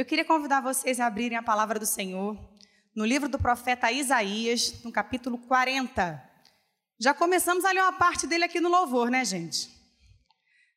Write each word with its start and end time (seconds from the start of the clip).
Eu 0.00 0.06
queria 0.06 0.24
convidar 0.24 0.62
vocês 0.62 0.98
a 0.98 1.04
abrirem 1.04 1.36
a 1.36 1.42
palavra 1.42 1.78
do 1.78 1.84
Senhor 1.84 2.34
no 2.96 3.04
livro 3.04 3.28
do 3.28 3.38
profeta 3.38 3.92
Isaías, 3.92 4.82
no 4.82 4.90
capítulo 4.90 5.36
40. 5.36 6.26
Já 6.98 7.12
começamos 7.12 7.66
a 7.66 7.70
ler 7.70 7.82
uma 7.82 7.92
parte 7.92 8.26
dele 8.26 8.44
aqui 8.44 8.60
no 8.60 8.70
louvor, 8.70 9.10
né, 9.10 9.22
gente? 9.26 9.68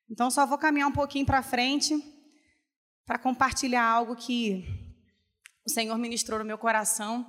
Então 0.09 0.29
só 0.29 0.45
vou 0.45 0.57
caminhar 0.57 0.89
um 0.89 0.91
pouquinho 0.91 1.25
para 1.25 1.41
frente 1.41 1.97
para 3.05 3.17
compartilhar 3.17 3.85
algo 3.85 4.13
que 4.13 4.65
o 5.65 5.69
Senhor 5.69 5.97
ministrou 5.97 6.39
no 6.39 6.43
meu 6.43 6.57
coração 6.57 7.25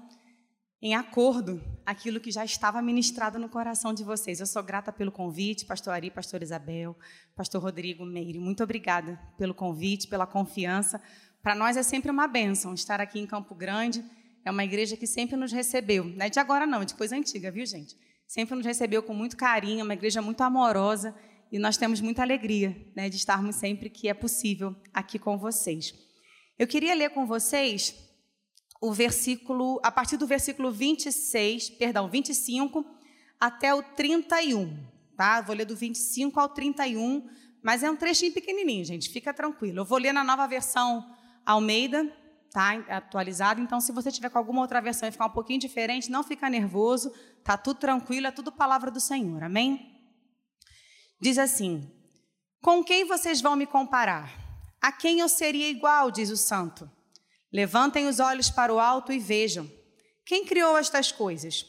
em 0.82 0.96
acordo 0.96 1.62
aquilo 1.86 2.18
que 2.18 2.32
já 2.32 2.45
estava 2.45 2.82
ministrado 2.82 3.38
no 3.38 3.48
coração 3.48 3.95
de 3.95 4.02
vocês. 4.02 4.40
Eu 4.40 4.46
sou 4.46 4.64
grata 4.64 4.92
pelo 4.92 5.12
convite, 5.12 5.64
pastor 5.64 5.92
Ari, 5.92 6.11
pastor 6.11 6.42
Isabel, 6.42 6.96
pastor 7.36 7.62
Rodrigo 7.62 8.04
Meire. 8.04 8.40
Muito 8.40 8.64
obrigada 8.64 9.16
pelo 9.38 9.54
convite, 9.54 10.08
pela 10.08 10.26
confiança. 10.26 11.00
Para 11.45 11.54
nós 11.54 11.76
é 11.76 11.82
sempre 11.82 12.11
uma 12.11 12.26
bênção 12.26 12.72
estar 12.72 13.02
aqui 13.02 13.20
em 13.20 13.27
Campo 13.27 13.54
Grande. 13.54 14.02
É 14.46 14.50
uma 14.50 14.64
igreja 14.64 14.96
que 14.96 15.06
sempre 15.06 15.37
nos 15.37 15.52
recebeu. 15.52 16.02
Não 16.02 16.24
é 16.24 16.30
de 16.30 16.41
agora 16.41 16.66
não, 16.66 16.80
é 16.80 16.86
de 16.86 16.95
coisa 16.95 17.14
antiga, 17.14 17.50
viu, 17.50 17.66
gente? 17.66 17.95
Sempre 18.27 18.55
nos 18.55 18.64
recebeu 18.64 19.02
com 19.02 19.12
muito 19.12 19.36
carinho, 19.36 19.84
uma 19.84 19.92
igreja 19.92 20.22
muito 20.22 20.41
amorosa 20.41 21.14
e 21.52 21.59
nós 21.59 21.77
temos 21.77 22.00
muita 22.00 22.22
alegria 22.22 22.74
né, 22.96 23.10
de 23.10 23.16
estarmos 23.16 23.56
sempre 23.56 23.91
que 23.91 24.09
é 24.09 24.14
possível 24.14 24.74
aqui 24.91 25.19
com 25.19 25.36
vocês. 25.36 25.92
Eu 26.59 26.66
queria 26.66 26.95
ler 26.95 27.10
com 27.10 27.27
vocês 27.27 27.95
o 28.80 28.91
versículo, 28.91 29.78
a 29.84 29.92
partir 29.92 30.16
do 30.16 30.27
versículo 30.27 30.72
26, 30.72 31.69
perdão, 31.70 32.08
25 32.08 32.83
até 33.38 33.74
o 33.74 33.83
31, 33.83 34.83
tá? 35.14 35.42
Vou 35.42 35.55
ler 35.55 35.66
do 35.66 35.77
25 35.77 36.41
ao 36.41 36.48
31, 36.48 37.28
mas 37.62 37.83
é 37.83 37.91
um 37.91 37.97
trechinho 37.97 38.33
pequenininho, 38.33 38.86
gente, 38.86 39.11
fica 39.11 39.34
tranquilo. 39.34 39.80
Eu 39.80 39.84
vou 39.84 39.98
ler 39.98 40.14
na 40.14 40.24
nova 40.24 40.47
versão 40.47 41.05
Almeida, 41.45 42.05
tá? 42.53 42.73
Atualizada, 42.89 43.61
então 43.61 43.80
se 43.80 43.93
você 43.93 44.12
tiver 44.12 44.30
com 44.30 44.39
alguma 44.39 44.62
outra 44.62 44.80
versão 44.80 45.09
e 45.09 45.12
ficar 45.12 45.27
um 45.27 45.30
pouquinho 45.30 45.61
diferente, 45.61 46.11
não 46.11 46.23
fica 46.23 46.48
nervoso, 46.48 47.12
tá 47.42 47.56
tudo 47.56 47.81
tranquilo, 47.81 48.27
é 48.27 48.31
tudo 48.31 48.53
palavra 48.53 48.91
do 48.91 49.01
Senhor. 49.01 49.42
Amém? 49.42 49.92
Diz 51.20 51.39
assim: 51.39 51.91
Com 52.62 52.84
quem 52.84 53.05
vocês 53.05 53.41
vão 53.41 53.56
me 53.56 53.67
comparar? 53.67 54.33
A 54.81 54.92
quem 54.92 55.20
eu 55.20 55.28
seria 55.28 55.69
igual, 55.69 56.11
diz 56.11 56.31
o 56.31 56.36
santo. 56.36 56.91
Levantem 57.53 58.06
os 58.06 58.20
olhos 58.20 58.51
para 58.51 58.73
o 58.75 58.79
alto 58.79 59.12
e 59.12 59.19
vejam. 59.19 59.70
Quem 60.27 60.45
criou 60.45 60.77
estas 60.77 61.11
coisas? 61.11 61.64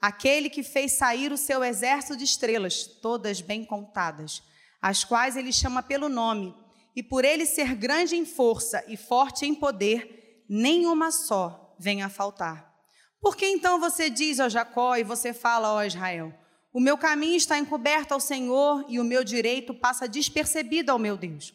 Aquele 0.00 0.50
que 0.50 0.62
fez 0.62 0.92
sair 0.92 1.32
o 1.32 1.36
seu 1.36 1.64
exército 1.64 2.16
de 2.16 2.24
estrelas, 2.24 2.84
todas 2.84 3.40
bem 3.40 3.64
contadas, 3.64 4.42
as 4.80 5.04
quais 5.04 5.36
ele 5.36 5.52
chama 5.52 5.82
pelo 5.82 6.08
nome, 6.08 6.54
e 6.98 7.02
por 7.04 7.24
ele 7.24 7.46
ser 7.46 7.76
grande 7.76 8.16
em 8.16 8.26
força 8.26 8.84
e 8.88 8.96
forte 8.96 9.46
em 9.46 9.54
poder, 9.54 10.44
nenhuma 10.48 11.12
só 11.12 11.76
vem 11.78 12.02
a 12.02 12.08
faltar. 12.08 12.74
Por 13.20 13.36
que 13.36 13.46
então 13.46 13.78
você 13.78 14.10
diz, 14.10 14.40
ó 14.40 14.48
Jacó, 14.48 14.96
e 14.96 15.04
você 15.04 15.32
fala, 15.32 15.72
ó 15.72 15.84
Israel, 15.84 16.34
o 16.72 16.80
meu 16.80 16.98
caminho 16.98 17.36
está 17.36 17.56
encoberto 17.56 18.14
ao 18.14 18.18
Senhor 18.18 18.84
e 18.88 18.98
o 18.98 19.04
meu 19.04 19.22
direito 19.22 19.72
passa 19.72 20.08
despercebido 20.08 20.90
ao 20.90 20.98
meu 20.98 21.16
Deus? 21.16 21.54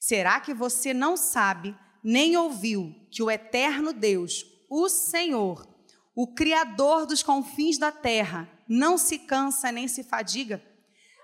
Será 0.00 0.40
que 0.40 0.54
você 0.54 0.94
não 0.94 1.18
sabe 1.18 1.76
nem 2.02 2.38
ouviu 2.38 2.94
que 3.10 3.22
o 3.22 3.30
eterno 3.30 3.92
Deus, 3.92 4.42
o 4.70 4.88
Senhor, 4.88 5.68
o 6.16 6.32
Criador 6.32 7.04
dos 7.04 7.22
confins 7.22 7.76
da 7.76 7.92
terra, 7.92 8.48
não 8.66 8.96
se 8.96 9.18
cansa 9.18 9.70
nem 9.70 9.86
se 9.86 10.02
fadiga? 10.02 10.64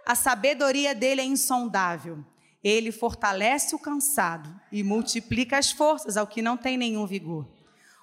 A 0.05 0.15
sabedoria 0.15 0.95
dele 0.95 1.23
é 1.23 1.25
insondável. 1.25 2.23
Ele 2.65 2.91
fortalece 2.91 3.77
o 3.77 3.79
cansado 3.79 4.53
e 4.73 4.83
multiplica 4.83 5.59
as 5.59 5.71
forças 5.71 6.17
ao 6.17 6.27
que 6.27 6.43
não 6.43 6.57
tem 6.57 6.77
nenhum 6.77 7.07
vigor. 7.07 7.47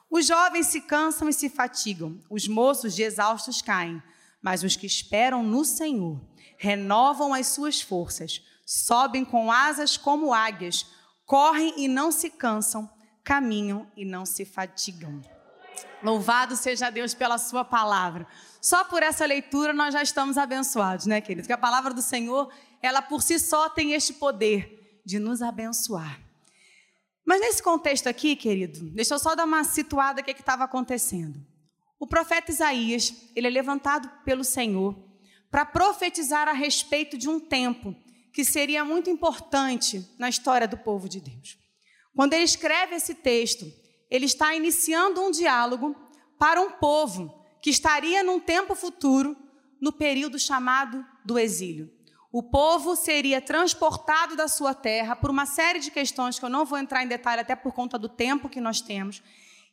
Os 0.10 0.28
jovens 0.28 0.68
se 0.68 0.82
cansam 0.82 1.28
e 1.28 1.34
se 1.34 1.50
fatigam, 1.50 2.20
os 2.30 2.48
moços 2.48 2.96
de 2.96 3.02
exaustos 3.02 3.62
caem, 3.62 4.02
mas 4.42 4.64
os 4.64 4.76
que 4.76 4.86
esperam 4.86 5.44
no 5.44 5.66
Senhor 5.66 6.22
renovam 6.58 7.34
as 7.34 7.48
suas 7.48 7.82
forças, 7.82 8.42
sobem 8.66 9.26
com 9.26 9.52
asas 9.52 9.98
como 9.98 10.34
águias 10.34 10.86
correm 11.32 11.74
e 11.78 11.88
não 11.88 12.12
se 12.12 12.30
cansam, 12.30 12.90
caminham 13.24 13.90
e 13.96 14.04
não 14.04 14.26
se 14.26 14.44
fatigam. 14.44 15.22
Louvado 16.04 16.58
seja 16.58 16.90
Deus 16.90 17.14
pela 17.14 17.38
sua 17.38 17.64
palavra. 17.64 18.28
Só 18.60 18.84
por 18.84 19.02
essa 19.02 19.26
leitura 19.26 19.72
nós 19.72 19.94
já 19.94 20.04
estamos 20.04 20.38
abençoados, 20.38 21.06
né, 21.06 21.22
querido? 21.22 21.44
Porque 21.44 21.54
a 21.54 21.58
palavra 21.58 21.94
do 21.94 22.02
Senhor, 22.02 22.52
ela 22.82 23.02
por 23.02 23.22
si 23.22 23.38
só 23.40 23.70
tem 23.70 23.94
este 23.94 24.14
poder 24.14 25.02
de 25.06 25.20
nos 25.20 25.42
abençoar. 25.42 26.20
Mas 27.26 27.40
nesse 27.40 27.62
contexto 27.62 28.08
aqui, 28.08 28.36
querido, 28.36 28.90
deixa 28.92 29.14
eu 29.14 29.20
só 29.20 29.36
dar 29.36 29.46
uma 29.46 29.64
situada 29.64 30.24
que 30.24 30.32
estava 30.32 30.64
acontecendo. 30.64 31.40
O 32.00 32.08
profeta 32.08 32.52
Isaías, 32.52 33.14
ele 33.36 33.48
é 33.48 33.50
levantado 33.50 34.10
pelo 34.26 34.44
Senhor 34.44 34.98
para 35.52 35.66
profetizar 35.66 36.48
a 36.48 36.54
respeito 36.54 37.18
de 37.18 37.30
um 37.30 37.40
tempo 37.40 37.96
que 38.34 38.44
seria 38.44 38.84
muito 38.84 39.10
importante 39.10 40.10
na 40.18 40.30
história 40.30 40.68
do 40.68 40.78
povo 40.78 41.08
de 41.08 41.20
Deus. 41.20 41.58
Quando 42.16 42.34
ele 42.34 42.44
escreve 42.44 42.96
esse 42.96 43.14
texto, 43.16 43.66
ele 44.10 44.26
está 44.26 44.56
iniciando 44.56 45.22
um 45.22 45.32
diálogo 45.32 45.96
para 46.40 46.60
um 46.60 46.72
povo 46.72 47.46
que 47.62 47.70
estaria 47.70 48.24
num 48.24 48.40
tempo 48.40 48.74
futuro, 48.74 49.38
no 49.80 49.94
período 49.94 50.40
chamado 50.40 51.06
do 51.24 51.38
exílio. 51.38 51.92
O 52.32 52.42
povo 52.42 52.96
seria 52.96 53.42
transportado 53.42 54.38
da 54.38 54.48
sua 54.48 54.74
terra 54.74 55.16
por 55.16 55.30
uma 55.30 55.46
série 55.46 55.80
de 55.80 55.92
questões 55.92 56.40
que 56.40 56.46
eu 56.46 56.50
não 56.50 56.66
vou 56.66 56.80
entrar 56.80 57.04
em 57.04 57.08
detalhe, 57.08 57.42
até 57.42 57.56
por 57.56 57.74
conta 57.74 58.00
do 58.00 58.08
tempo 58.08 58.48
que 58.48 58.62
nós 58.62 58.80
temos. 58.80 59.22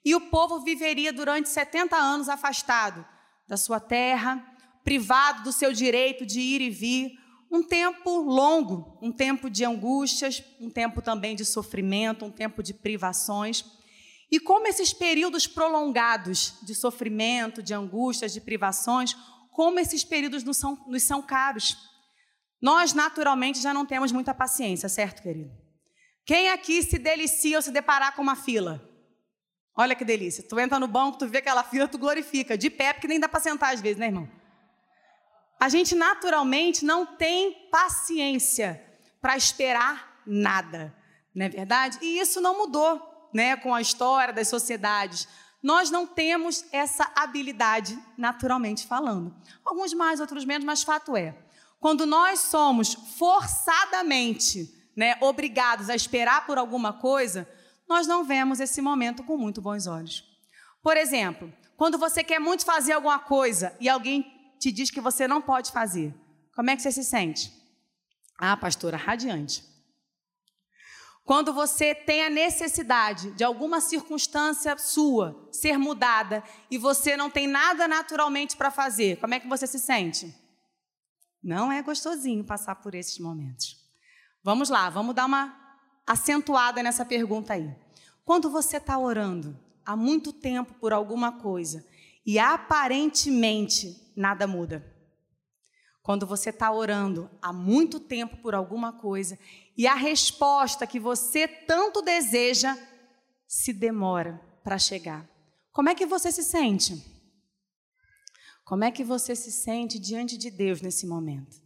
E 0.05 0.15
o 0.15 0.23
povo 0.23 0.61
viveria 0.61 1.13
durante 1.13 1.49
70 1.49 1.97
anos 1.97 2.29
afastado 2.29 3.07
da 3.47 3.57
sua 3.57 3.79
terra, 3.79 4.45
privado 4.83 5.45
do 5.45 5.53
seu 5.53 5.73
direito 5.73 6.27
de 6.27 6.41
ir 6.41 6.61
e 6.61 6.71
vir, 6.71 7.13
um 7.51 7.63
tempo 7.63 8.19
longo, 8.23 8.99
um 9.01 9.13
tempo 9.13 9.49
de 9.49 9.65
angústias, 9.65 10.43
um 10.61 10.69
tempo 10.69 11.01
também 11.01 11.37
de 11.37 11.45
sofrimento, 11.45 12.25
um 12.25 12.31
tempo 12.31 12.63
de 12.63 12.75
privações. 12.75 13.65
E 14.31 14.41
como 14.41 14.67
esses 14.67 14.93
períodos 14.93 15.47
prolongados 15.47 16.55
de 16.63 16.75
sofrimento, 16.75 17.63
de 17.63 17.73
angústias, 17.73 18.33
de 18.33 18.41
privações, 18.41 19.17
como 19.53 19.79
esses 19.79 20.05
períodos 20.05 20.43
nos 20.43 20.57
são, 20.57 20.77
nos 20.87 21.03
são 21.05 21.23
caros. 21.23 21.77
Nós, 22.61 22.93
naturalmente, 22.93 23.61
já 23.61 23.73
não 23.73 23.87
temos 23.87 24.13
muita 24.13 24.35
paciência, 24.35 24.89
certo, 24.89 25.23
querido? 25.23 25.51
Quem 26.25 26.51
aqui 26.51 26.83
se 26.83 26.99
delicia 26.99 27.57
ao 27.57 27.63
se 27.63 27.71
deparar 27.71 28.15
com 28.15 28.23
uma 28.23 28.37
fila? 28.37 28.83
Olha 29.77 29.95
que 29.95 30.05
delícia. 30.05 30.43
Tu 30.43 30.59
entra 30.59 30.79
no 30.79 30.89
banco, 30.89 31.19
tu 31.19 31.29
vê 31.29 31.39
aquela 31.39 31.63
fila, 31.63 31.87
tu 31.87 31.97
glorifica. 31.99 32.59
De 32.59 32.69
pé, 32.69 32.93
porque 32.93 33.07
nem 33.07 33.21
dá 33.21 33.29
para 33.29 33.41
sentar 33.41 33.73
às 33.73 33.81
vezes, 33.81 33.97
né, 33.97 34.07
irmão? 34.07 34.29
A 35.61 35.69
gente 35.69 35.95
naturalmente 35.95 36.85
não 36.85 37.07
tem 37.07 37.69
paciência 37.71 38.85
para 39.21 39.37
esperar 39.37 40.23
nada, 40.27 40.95
não 41.35 41.47
é 41.47 41.49
verdade? 41.49 41.99
E 42.01 42.19
isso 42.19 42.41
não 42.41 42.59
mudou, 42.59 43.31
né, 43.33 43.57
com 43.57 43.75
a 43.75 43.81
história 43.81 44.33
das 44.33 44.49
sociedades. 44.49 45.27
Nós 45.63 45.91
não 45.91 46.07
temos 46.07 46.65
essa 46.71 47.11
habilidade, 47.17 47.99
naturalmente 48.17 48.87
falando. 48.87 49.35
Alguns 49.65 49.93
mais, 49.95 50.21
outros 50.21 50.45
menos, 50.45 50.65
mas 50.65 50.83
fato 50.83 51.17
é, 51.17 51.35
quando 51.81 52.07
nós 52.07 52.41
somos 52.41 52.95
forçadamente, 52.95 54.69
né, 54.97 55.17
obrigados 55.21 55.89
a 55.89 55.95
esperar 55.95 56.47
por 56.47 56.59
alguma 56.59 56.93
coisa, 56.93 57.49
nós 57.89 58.07
não 58.07 58.25
vemos 58.25 58.61
esse 58.61 58.83
momento 58.83 59.23
com 59.23 59.37
muito 59.37 59.63
bons 59.63 59.87
olhos. 59.87 60.25
Por 60.83 60.97
exemplo, 60.97 61.53
quando 61.77 61.97
você 61.97 62.25
quer 62.25 62.41
muito 62.41 62.65
fazer 62.65 62.93
alguma 62.93 63.19
coisa 63.19 63.77
e 63.81 63.89
alguém 63.89 64.27
te 64.59 64.73
diz 64.73 64.91
que 64.91 65.01
você 65.01 65.29
não 65.29 65.41
pode 65.41 65.71
fazer, 65.71 66.15
como 66.55 66.71
é 66.71 66.77
que 66.77 66.83
você 66.83 66.91
se 66.91 67.05
sente? 67.05 67.53
Ah, 68.39 68.57
pastora, 68.57 68.97
radiante. 68.97 69.65
Quando 71.25 71.53
você 71.53 71.95
tem 71.95 72.25
a 72.25 72.31
necessidade 72.31 73.33
de 73.33 73.45
alguma 73.45 73.81
circunstância 73.81 74.79
sua 74.79 75.49
ser 75.53 75.79
mudada 75.79 76.43
e 76.71 76.79
você 76.79 77.17
não 77.17 77.29
tem 77.29 77.47
nada 77.47 77.87
naturalmente 77.87 78.57
para 78.57 78.71
fazer, 78.71 79.21
como 79.21 79.35
é 79.35 79.41
que 79.41 79.47
você 79.47 79.67
se 79.67 79.79
sente? 79.79 80.35
Não 81.43 81.71
é 81.71 81.83
gostosinho 81.83 82.45
passar 82.45 82.77
por 82.77 82.95
esses 82.95 83.19
momentos. 83.19 83.77
Vamos 84.43 84.69
lá, 84.69 84.89
vamos 84.91 85.15
dar 85.15 85.27
uma 85.27 85.55
acentuada 86.07 86.83
nessa 86.83 87.05
pergunta 87.05 87.55
aí. 87.55 87.75
Quando 88.25 88.51
você 88.51 88.79
está 88.79 88.99
orando 88.99 89.59
há 89.85 89.97
muito 89.97 90.33
tempo 90.33 90.75
por 90.75 90.93
alguma 90.93 91.33
coisa 91.41 91.87
e 92.27 92.39
aparentemente 92.39 94.13
nada 94.17 94.47
muda. 94.47 94.85
Quando 96.03 96.27
você 96.27 96.51
está 96.51 96.71
orando 96.73 97.31
há 97.41 97.53
muito 97.53 98.01
tempo 98.01 98.39
por 98.39 98.55
alguma 98.55 98.93
coisa 98.93 99.39
e 99.77 99.87
a 99.87 99.95
resposta 99.95 100.87
que 100.87 100.99
você 100.99 101.47
tanto 101.47 102.03
deseja 102.03 102.77
se 103.47 103.73
demora 103.73 104.41
para 104.65 104.79
chegar. 104.79 105.29
Como 105.73 105.89
é 105.89 105.95
que 105.95 106.07
você 106.07 106.33
se 106.33 106.43
sente? 106.43 107.18
Como 108.69 108.85
é 108.85 108.91
que 108.91 109.03
você 109.03 109.35
se 109.35 109.51
sente 109.51 109.99
diante 109.99 110.37
de 110.37 110.51
Deus 110.51 110.83
nesse 110.83 111.07
momento? 111.07 111.57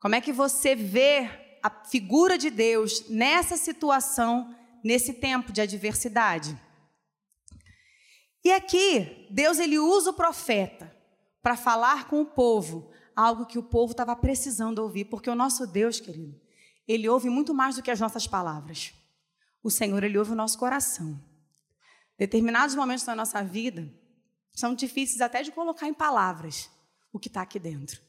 Como 0.00 0.16
é 0.16 0.20
que 0.20 0.32
você 0.32 0.74
vê 0.74 1.46
a 1.62 1.70
figura 1.70 2.36
de 2.36 2.50
Deus 2.50 3.08
nessa 3.08 3.56
situação, 3.56 4.54
nesse 4.84 5.14
tempo 5.14 5.52
de 5.52 5.60
adversidade. 5.60 6.56
E 8.44 8.52
aqui, 8.52 9.26
Deus 9.30 9.58
ele 9.58 9.78
usa 9.78 10.10
o 10.10 10.14
profeta 10.14 10.94
para 11.42 11.56
falar 11.56 12.08
com 12.08 12.20
o 12.20 12.26
povo, 12.26 12.90
algo 13.16 13.46
que 13.46 13.58
o 13.58 13.62
povo 13.62 13.92
estava 13.92 14.14
precisando 14.14 14.78
ouvir, 14.78 15.06
porque 15.06 15.28
o 15.28 15.34
nosso 15.34 15.66
Deus, 15.66 15.98
querido, 15.98 16.40
ele 16.86 17.08
ouve 17.08 17.28
muito 17.28 17.52
mais 17.52 17.74
do 17.74 17.82
que 17.82 17.90
as 17.90 18.00
nossas 18.00 18.26
palavras. 18.26 18.92
O 19.62 19.70
Senhor, 19.70 20.04
ele 20.04 20.18
ouve 20.18 20.32
o 20.32 20.36
nosso 20.36 20.58
coração. 20.58 21.20
Determinados 22.18 22.76
momentos 22.76 23.04
da 23.04 23.14
nossa 23.14 23.42
vida 23.42 23.92
são 24.56 24.74
difíceis 24.74 25.20
até 25.20 25.42
de 25.42 25.52
colocar 25.52 25.86
em 25.86 25.94
palavras 25.94 26.70
o 27.12 27.18
que 27.18 27.28
está 27.28 27.42
aqui 27.42 27.58
dentro. 27.58 28.00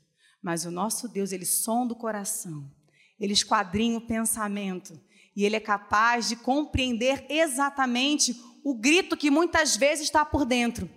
Mas 0.42 0.66
o 0.66 0.72
nosso 0.72 1.08
Deus, 1.10 1.34
ele 1.34 1.46
sonda 1.46 1.94
o 1.94 1.98
coração, 1.98 2.72
ele 3.20 3.34
esquadrinha 3.34 3.98
o 3.98 4.08
pensamento 4.08 5.00
e 5.36 5.44
ele 5.44 5.58
é 5.58 5.60
capaz 5.60 6.30
de 6.30 6.38
compreender 6.38 7.26
exatamente 7.30 8.42
o 8.64 8.74
grito 8.74 9.18
que 9.18 9.30
muitas 9.30 9.76
vezes 9.76 10.06
está 10.06 10.24
por 10.24 10.46
dentro. 10.46 10.90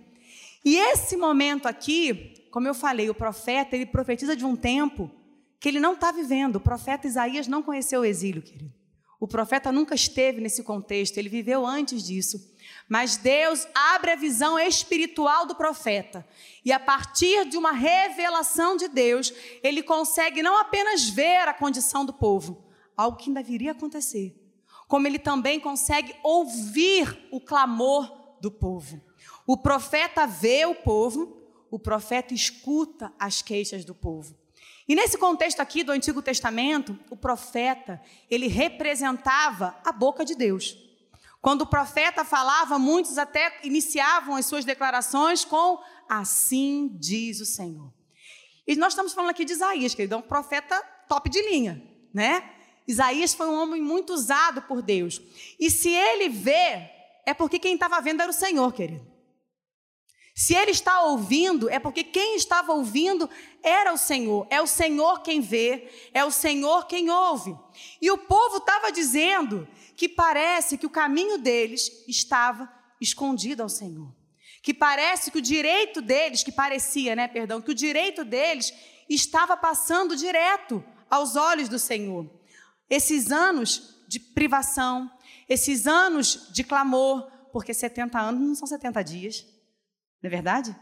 E 0.63 0.77
esse 0.77 1.17
momento 1.17 1.67
aqui, 1.67 2.47
como 2.49 2.67
eu 2.67 2.73
falei, 2.73 3.09
o 3.09 3.15
profeta, 3.15 3.75
ele 3.75 3.85
profetiza 3.85 4.35
de 4.35 4.45
um 4.45 4.55
tempo 4.55 5.11
que 5.59 5.67
ele 5.67 5.79
não 5.79 5.93
está 5.93 6.11
vivendo. 6.11 6.55
O 6.55 6.61
profeta 6.61 7.07
Isaías 7.07 7.47
não 7.47 7.61
conheceu 7.61 8.01
o 8.01 8.05
exílio, 8.05 8.41
querido. 8.41 8.73
O 9.19 9.27
profeta 9.27 9.71
nunca 9.71 9.93
esteve 9.93 10.41
nesse 10.41 10.63
contexto, 10.63 11.17
ele 11.17 11.29
viveu 11.29 11.65
antes 11.65 12.03
disso. 12.03 12.50
Mas 12.87 13.17
Deus 13.17 13.67
abre 13.73 14.11
a 14.11 14.15
visão 14.15 14.59
espiritual 14.59 15.45
do 15.45 15.55
profeta. 15.55 16.27
E 16.63 16.71
a 16.71 16.79
partir 16.79 17.45
de 17.45 17.57
uma 17.57 17.71
revelação 17.71 18.75
de 18.75 18.87
Deus, 18.87 19.33
ele 19.63 19.81
consegue 19.81 20.43
não 20.43 20.57
apenas 20.57 21.09
ver 21.09 21.47
a 21.47 21.53
condição 21.53 22.05
do 22.05 22.13
povo, 22.13 22.65
algo 22.95 23.17
que 23.17 23.29
ainda 23.29 23.41
viria 23.41 23.71
a 23.71 23.73
acontecer, 23.73 24.35
como 24.87 25.07
ele 25.07 25.19
também 25.19 25.59
consegue 25.59 26.15
ouvir 26.23 27.27
o 27.31 27.39
clamor 27.39 28.37
do 28.41 28.51
povo. 28.51 29.01
O 29.47 29.57
profeta 29.57 30.27
vê 30.27 30.65
o 30.65 30.75
povo, 30.75 31.41
o 31.69 31.79
profeta 31.79 32.33
escuta 32.33 33.13
as 33.17 33.41
queixas 33.41 33.85
do 33.85 33.95
povo. 33.95 34.35
E 34.87 34.95
nesse 34.95 35.17
contexto 35.17 35.59
aqui 35.61 35.83
do 35.83 35.91
Antigo 35.91 36.21
Testamento, 36.21 36.99
o 37.09 37.15
profeta, 37.15 38.01
ele 38.29 38.47
representava 38.47 39.77
a 39.85 39.91
boca 39.91 40.25
de 40.25 40.35
Deus. 40.35 40.77
Quando 41.41 41.63
o 41.63 41.67
profeta 41.67 42.23
falava, 42.23 42.77
muitos 42.77 43.17
até 43.17 43.59
iniciavam 43.63 44.35
as 44.35 44.45
suas 44.45 44.63
declarações 44.63 45.43
com 45.43 45.79
assim 46.07 46.89
diz 46.99 47.39
o 47.39 47.45
Senhor. 47.45 47.91
E 48.67 48.75
nós 48.75 48.93
estamos 48.93 49.13
falando 49.13 49.31
aqui 49.31 49.43
de 49.43 49.53
Isaías, 49.53 49.95
que 49.95 50.03
ele 50.03 50.13
é 50.13 50.17
um 50.17 50.21
profeta 50.21 50.79
top 51.09 51.29
de 51.29 51.41
linha, 51.41 51.81
né? 52.13 52.53
Isaías 52.87 53.33
foi 53.33 53.47
um 53.47 53.59
homem 53.59 53.81
muito 53.81 54.13
usado 54.13 54.61
por 54.63 54.81
Deus. 54.81 55.21
E 55.59 55.71
se 55.71 55.89
ele 55.89 56.29
vê, 56.29 56.89
é 57.25 57.33
porque 57.33 57.57
quem 57.57 57.73
estava 57.73 57.99
vendo 58.01 58.21
era 58.21 58.29
o 58.29 58.33
Senhor, 58.33 58.71
querido. 58.73 59.09
Se 60.35 60.55
ele 60.55 60.71
está 60.71 61.03
ouvindo, 61.03 61.69
é 61.69 61.79
porque 61.79 62.03
quem 62.03 62.35
estava 62.35 62.71
ouvindo 62.71 63.29
era 63.61 63.93
o 63.93 63.97
Senhor. 63.97 64.47
É 64.49 64.61
o 64.61 64.67
Senhor 64.67 65.21
quem 65.21 65.41
vê, 65.41 65.89
é 66.13 66.23
o 66.23 66.31
Senhor 66.31 66.85
quem 66.85 67.09
ouve. 67.09 67.55
E 68.01 68.09
o 68.09 68.17
povo 68.17 68.57
estava 68.57 68.91
dizendo 68.91 69.67
que 69.95 70.09
parece 70.09 70.77
que 70.77 70.85
o 70.85 70.89
caminho 70.89 71.37
deles 71.37 72.03
estava 72.07 72.71
escondido 72.99 73.63
ao 73.63 73.69
Senhor. 73.69 74.13
Que 74.61 74.73
parece 74.73 75.31
que 75.31 75.39
o 75.39 75.41
direito 75.41 76.01
deles, 76.01 76.43
que 76.43 76.51
parecia, 76.51 77.15
né, 77.15 77.27
perdão, 77.27 77.61
que 77.61 77.71
o 77.71 77.75
direito 77.75 78.23
deles 78.23 78.73
estava 79.09 79.57
passando 79.57 80.15
direto 80.15 80.83
aos 81.09 81.35
olhos 81.35 81.67
do 81.67 81.79
Senhor. 81.79 82.29
Esses 82.89 83.31
anos 83.31 84.03
de 84.07 84.19
privação, 84.19 85.11
esses 85.47 85.87
anos 85.87 86.49
de 86.51 86.63
clamor, 86.63 87.29
porque 87.51 87.73
70 87.73 88.19
anos 88.19 88.47
não 88.47 88.55
são 88.55 88.67
70 88.67 89.03
dias. 89.03 89.45
Não 90.21 90.27
é 90.27 90.29
verdade? 90.29 90.75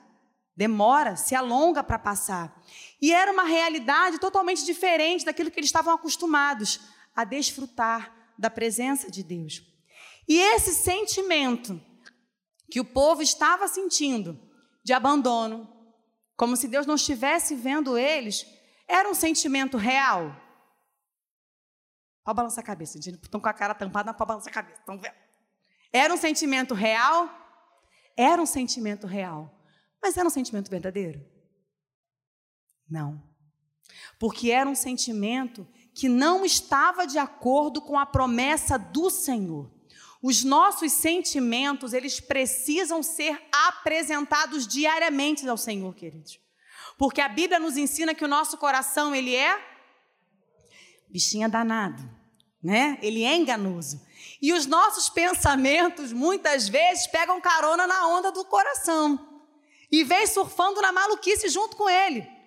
Demora, 0.56 1.15
se 1.15 1.35
alonga 1.35 1.81
para 1.81 1.97
passar. 1.97 2.61
E 3.01 3.13
era 3.13 3.31
uma 3.31 3.45
realidade 3.45 4.19
totalmente 4.19 4.65
diferente 4.65 5.23
daquilo 5.23 5.50
que 5.50 5.59
eles 5.59 5.69
estavam 5.69 5.94
acostumados 5.94 6.81
a 7.15 7.23
desfrutar 7.23 8.19
da 8.39 8.50
presença 8.50 9.12
de 9.12 9.21
Deus. 9.21 9.62
E 10.27 10.39
esse 10.39 10.74
sentimento 10.74 11.80
que 12.71 12.80
o 12.80 12.86
povo 12.86 13.21
estava 13.21 13.68
sentindo 13.68 14.39
de 14.83 14.94
abandono, 14.94 15.68
como 16.38 16.56
se 16.56 16.68
Deus 16.68 16.86
não 16.86 16.95
estivesse 16.95 17.56
vendo 17.56 17.97
eles, 17.97 18.45
era 18.88 19.09
um 19.09 19.13
sentimento 19.13 19.77
real. 19.77 20.36
Pode 22.24 22.36
balançar 22.36 22.63
a 22.63 22.68
cabeça, 22.68 23.01
gente. 23.01 23.21
Estão 23.21 23.39
com 23.39 23.50
a 23.50 23.53
cara 23.53 23.74
tampada, 23.74 24.13
pode 24.13 24.27
balançar 24.27 24.51
a 24.51 24.53
cabeça. 24.53 24.80
Estão 24.80 24.97
vendo? 24.97 25.15
Era 25.92 26.13
um 26.13 26.18
sentimento 26.18 26.74
real 26.74 27.39
era 28.19 28.42
um 28.42 28.45
sentimento 28.45 29.07
real, 29.07 29.50
mas 30.03 30.18
era 30.18 30.27
um 30.27 30.30
sentimento 30.30 30.69
verdadeiro? 30.69 31.25
Não. 32.85 33.24
Porque 34.19 34.51
era 34.51 34.69
um 34.69 34.75
sentimento 34.75 35.65
que 35.94 36.07
não 36.07 36.45
estava 36.45 37.06
de 37.06 37.18
acordo 37.18 37.81
com 37.81 37.97
a 37.97 38.06
promessa 38.06 38.77
do 38.77 39.09
Senhor. 39.09 39.69
Os 40.21 40.44
nossos 40.44 40.91
sentimentos, 40.91 41.94
eles 41.94 42.19
precisam 42.19 43.01
ser 43.01 43.41
apresentados 43.51 44.68
diariamente 44.68 45.47
ao 45.47 45.57
Senhor, 45.57 45.94
queridos. 45.95 46.39
Porque 46.97 47.21
a 47.21 47.30
Bíblia 47.30 47.59
nos 47.59 47.77
ensina 47.77 48.13
que 48.13 48.25
o 48.25 48.27
nosso 48.27 48.57
coração, 48.57 49.15
ele 49.15 49.33
é 49.33 49.57
bichinha 51.09 51.47
danado, 51.50 52.03
né? 52.62 53.00
Ele 53.01 53.24
é 53.24 53.35
enganoso. 53.35 54.01
E 54.42 54.53
os 54.53 54.65
nossos 54.65 55.09
pensamentos, 55.09 56.12
muitas 56.13 56.68
vezes, 56.68 57.07
pegam 57.07 57.42
carona 57.42 57.88
na 57.88 58.07
onda 58.07 58.31
do 58.31 58.45
coração 58.45 59.44
e 59.92 60.03
vem 60.03 60.27
surfando 60.27 60.81
na 60.81 60.92
maluquice 60.92 61.50
junto 61.50 61.75
com 61.75 61.89
ele. 61.89 62.38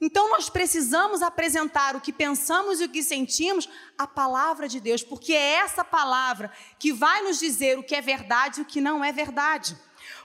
Então 0.00 0.28
nós 0.30 0.50
precisamos 0.50 1.22
apresentar 1.22 1.96
o 1.96 2.00
que 2.00 2.12
pensamos 2.12 2.80
e 2.80 2.84
o 2.84 2.88
que 2.88 3.02
sentimos 3.02 3.68
à 3.96 4.06
palavra 4.06 4.68
de 4.68 4.78
Deus, 4.78 5.02
porque 5.02 5.32
é 5.32 5.54
essa 5.54 5.82
palavra 5.82 6.52
que 6.78 6.92
vai 6.92 7.22
nos 7.22 7.38
dizer 7.38 7.78
o 7.78 7.82
que 7.82 7.94
é 7.94 8.02
verdade 8.02 8.60
e 8.60 8.62
o 8.62 8.66
que 8.66 8.80
não 8.80 9.02
é 9.02 9.10
verdade. 9.10 9.76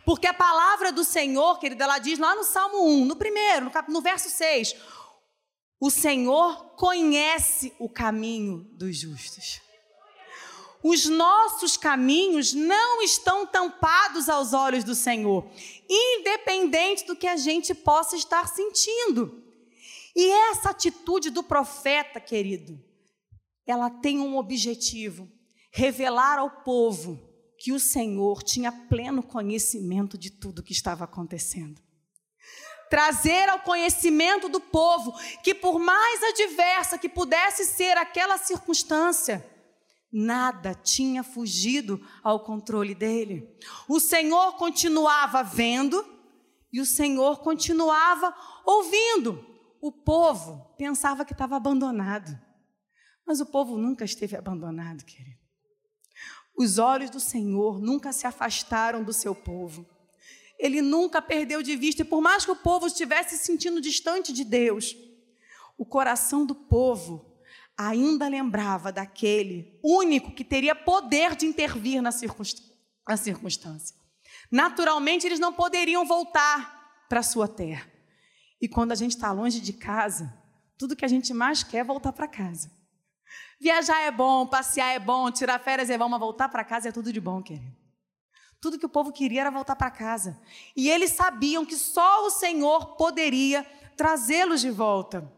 Porque 0.06 0.28
a 0.28 0.34
palavra 0.34 0.92
do 0.92 1.04
Senhor, 1.04 1.58
querida, 1.58 1.86
ela 1.86 2.00
diz 2.00 2.20
lá 2.20 2.36
no 2.36 2.44
Salmo 2.44 2.86
1, 2.86 3.06
no 3.06 3.16
primeiro, 3.16 3.66
no, 3.66 3.72
cap... 3.72 3.90
no 3.90 4.02
verso 4.02 4.30
6, 4.30 4.76
o 5.80 5.90
Senhor 5.90 6.76
conhece 6.76 7.74
o 7.80 7.90
caminho 7.90 8.68
dos 8.74 8.98
justos. 8.98 9.62
Os 10.84 11.06
nossos 11.06 11.78
caminhos 11.78 12.54
não 12.54 13.02
estão 13.04 13.46
tampados 13.46 14.28
aos 14.28 14.52
olhos 14.52 14.84
do 14.84 14.96
Senhor, 14.96 15.48
independente 15.88 17.06
do 17.06 17.16
que 17.16 17.28
a 17.28 17.38
gente 17.38 17.74
possa 17.74 18.16
estar 18.16 18.48
sentindo. 18.48 19.42
E 20.16 20.32
essa 20.50 20.70
atitude 20.70 21.30
do 21.30 21.44
profeta, 21.44 22.20
querido, 22.20 22.80
ela 23.66 23.90
tem 23.90 24.20
um 24.20 24.38
objetivo: 24.38 25.30
revelar 25.72 26.40
ao 26.40 26.64
povo 26.64 27.20
que 27.58 27.72
o 27.72 27.80
Senhor 27.80 28.42
tinha 28.44 28.72
pleno 28.72 29.22
conhecimento 29.22 30.18
de 30.18 30.32
tudo 30.32 30.64
que 30.64 30.74
estava 30.74 31.04
acontecendo. 31.04 31.82
Trazer 32.90 33.48
ao 33.48 33.60
conhecimento 33.60 34.50
do 34.50 34.60
povo 34.60 35.14
que, 35.44 35.54
por 35.54 35.80
mais 35.80 36.22
adversa 36.24 36.98
que 36.98 37.08
pudesse 37.08 37.66
ser 37.66 37.98
aquela 37.98 38.38
circunstância, 38.38 39.48
Nada 40.12 40.74
tinha 40.74 41.24
fugido 41.24 42.06
ao 42.22 42.42
controle 42.42 42.94
dele. 42.94 43.58
O 43.88 43.98
Senhor 43.98 44.58
continuava 44.58 45.42
vendo 45.42 46.06
e 46.72 46.82
o 46.82 46.86
Senhor 46.86 47.40
continuava 47.40 48.36
ouvindo. 48.66 49.51
O 49.82 49.92
povo 49.92 50.76
pensava 50.78 51.26
que 51.26 51.34
estava 51.34 51.56
abandonado. 51.56 52.40
Mas 53.26 53.42
o 53.42 53.46
povo 53.48 53.78
nunca 53.78 54.06
esteve 54.06 54.38
abandonado, 54.38 55.04
querido. 55.04 55.42
Os 56.56 56.78
olhos 56.78 57.10
do 57.10 57.20
Senhor 57.20 57.82
nunca 57.82 58.14
se 58.14 58.28
afastaram 58.28 59.04
do 59.04 59.12
seu 59.12 59.34
povo. 59.34 59.86
Ele 60.60 60.82
nunca 60.82 61.20
perdeu 61.20 61.64
de 61.64 61.76
vista, 61.76 62.04
e 62.04 62.06
por 62.06 62.22
mais 62.22 62.46
que 62.46 62.52
o 62.52 62.56
povo 62.56 62.86
estivesse 62.86 63.36
se 63.36 63.46
sentindo 63.46 63.82
distante 63.82 64.32
de 64.32 64.44
Deus, 64.44 64.96
o 65.76 65.84
coração 65.84 66.46
do 66.46 66.54
povo 66.54 67.26
ainda 67.76 68.28
lembrava 68.28 68.92
daquele 68.92 69.80
único 69.84 70.32
que 70.36 70.44
teria 70.44 70.76
poder 70.76 71.36
de 71.36 71.48
intervir 71.48 72.00
na, 72.00 72.12
circunstância. 72.12 73.96
Naturalmente, 74.52 75.26
eles 75.26 75.40
não 75.40 75.52
poderiam 75.52 76.06
voltar 76.06 77.08
para 77.10 77.22
a 77.22 77.24
sua 77.24 77.48
terra. 77.48 77.91
E 78.62 78.68
quando 78.68 78.92
a 78.92 78.96
gente 78.96 79.12
está 79.16 79.32
longe 79.32 79.60
de 79.60 79.74
casa, 79.74 80.32
tudo 80.78 80.96
que 80.96 81.04
a 81.04 81.08
gente 81.08 81.34
mais 81.34 81.64
quer 81.64 81.80
é 81.80 81.84
voltar 81.84 82.14
para 82.14 82.28
casa. 82.28 82.72
Viajar 83.60 84.02
é 84.02 84.12
bom, 84.12 84.46
passear 84.46 84.94
é 84.94 85.00
bom, 85.00 85.32
tirar 85.32 85.60
férias 85.60 85.90
é 85.90 85.98
bom, 85.98 86.08
mas 86.08 86.20
voltar 86.20 86.50
para 86.50 86.64
casa 86.64 86.90
é 86.90 86.92
tudo 86.92 87.12
de 87.12 87.20
bom, 87.20 87.42
querido. 87.42 87.76
Tudo 88.60 88.78
que 88.78 88.86
o 88.86 88.90
povo 88.90 89.12
queria 89.12 89.42
era 89.42 89.52
voltar 89.52 89.76
para 89.76 89.90
casa. 89.90 90.40
E 90.76 90.90
eles 90.90 91.12
sabiam 91.12 91.66
que 91.66 91.76
só 91.76 92.26
o 92.26 92.30
Senhor 92.30 92.96
poderia 92.96 93.66
trazê-los 93.98 94.62
de 94.62 94.70
volta. 94.70 95.32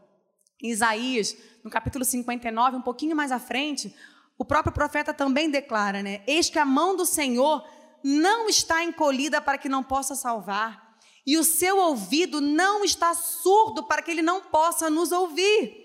Em 0.62 0.70
Isaías, 0.70 1.36
no 1.64 1.70
capítulo 1.70 2.04
59, 2.04 2.78
um 2.78 2.82
pouquinho 2.82 3.16
mais 3.16 3.32
à 3.32 3.40
frente, 3.40 3.96
o 4.38 4.44
próprio 4.44 4.74
profeta 4.74 5.14
também 5.14 5.50
declara, 5.50 6.04
né? 6.04 6.22
Eis 6.28 6.50
que 6.50 6.60
a 6.60 6.66
mão 6.66 6.96
do 6.96 7.06
Senhor 7.06 7.66
não 8.04 8.50
está 8.50 8.84
encolhida 8.84 9.42
para 9.42 9.58
que 9.58 9.70
não 9.70 9.84
possa 9.84 10.16
salvar, 10.16 10.83
e 11.26 11.38
o 11.38 11.44
seu 11.44 11.78
ouvido 11.78 12.42
não 12.42 12.84
está 12.84 13.14
surdo 13.14 13.84
para 13.84 14.02
que 14.02 14.12
ele 14.12 14.22
não 14.22 14.42
possa 14.42 14.90
nos 14.90 15.12
ouvir. 15.12 15.84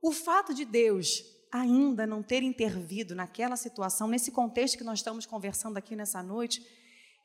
O 0.00 0.12
fato 0.12 0.54
de 0.54 0.64
Deus 0.64 1.22
ainda 1.52 2.06
não 2.06 2.22
ter 2.22 2.42
intervido 2.42 3.14
naquela 3.14 3.56
situação, 3.56 4.06
nesse 4.06 4.30
contexto 4.30 4.78
que 4.78 4.84
nós 4.84 5.00
estamos 5.00 5.26
conversando 5.26 5.76
aqui 5.76 5.96
nessa 5.96 6.22
noite, 6.22 6.64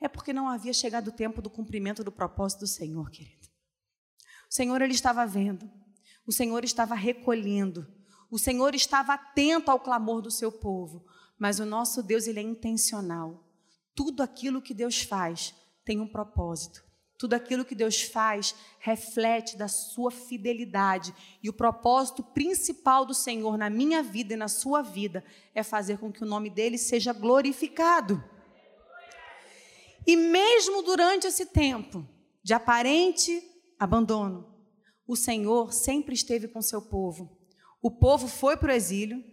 é 0.01 0.07
porque 0.07 0.33
não 0.33 0.49
havia 0.49 0.73
chegado 0.73 1.09
o 1.09 1.11
tempo 1.11 1.41
do 1.41 1.49
cumprimento 1.49 2.03
do 2.03 2.11
propósito 2.11 2.61
do 2.61 2.67
Senhor, 2.67 3.09
querido. 3.11 3.47
O 4.49 4.53
Senhor 4.53 4.81
ele 4.81 4.93
estava 4.93 5.25
vendo, 5.25 5.69
o 6.25 6.31
Senhor 6.31 6.63
estava 6.63 6.95
recolhendo, 6.95 7.87
o 8.29 8.39
Senhor 8.39 8.73
estava 8.73 9.13
atento 9.13 9.69
ao 9.69 9.79
clamor 9.79 10.21
do 10.21 10.31
seu 10.31 10.51
povo, 10.51 11.05
mas 11.37 11.59
o 11.59 11.65
nosso 11.65 12.01
Deus 12.01 12.27
ele 12.27 12.39
é 12.39 12.43
intencional. 12.43 13.47
Tudo 13.93 14.23
aquilo 14.23 14.61
que 14.61 14.73
Deus 14.73 15.01
faz 15.01 15.53
tem 15.85 15.99
um 15.99 16.07
propósito. 16.07 16.83
Tudo 17.17 17.33
aquilo 17.33 17.63
que 17.63 17.75
Deus 17.75 18.01
faz 18.01 18.53
reflete 18.79 19.55
da 19.55 19.67
sua 19.67 20.11
fidelidade. 20.11 21.13
E 21.41 21.49
o 21.49 21.53
propósito 21.53 22.21
principal 22.21 23.05
do 23.05 23.13
Senhor 23.13 23.57
na 23.57 23.69
minha 23.69 24.03
vida 24.03 24.33
e 24.33 24.37
na 24.37 24.47
sua 24.47 24.81
vida 24.81 25.23
é 25.53 25.63
fazer 25.63 25.97
com 25.97 26.11
que 26.11 26.23
o 26.23 26.27
nome 26.27 26.49
dele 26.49 26.77
seja 26.77 27.13
glorificado. 27.13 28.23
E 30.05 30.15
mesmo 30.15 30.83
durante 30.83 31.25
esse 31.25 31.47
tempo 31.47 32.07
de 32.43 32.53
aparente 32.53 33.41
abandono, 33.79 34.53
o 35.07 35.15
Senhor 35.15 35.73
sempre 35.73 36.13
esteve 36.13 36.47
com 36.47 36.61
seu 36.61 36.81
povo. 36.81 37.37
O 37.81 37.89
povo 37.89 38.27
foi 38.27 38.57
para 38.57 38.71
o 38.71 38.75
exílio, 38.75 39.23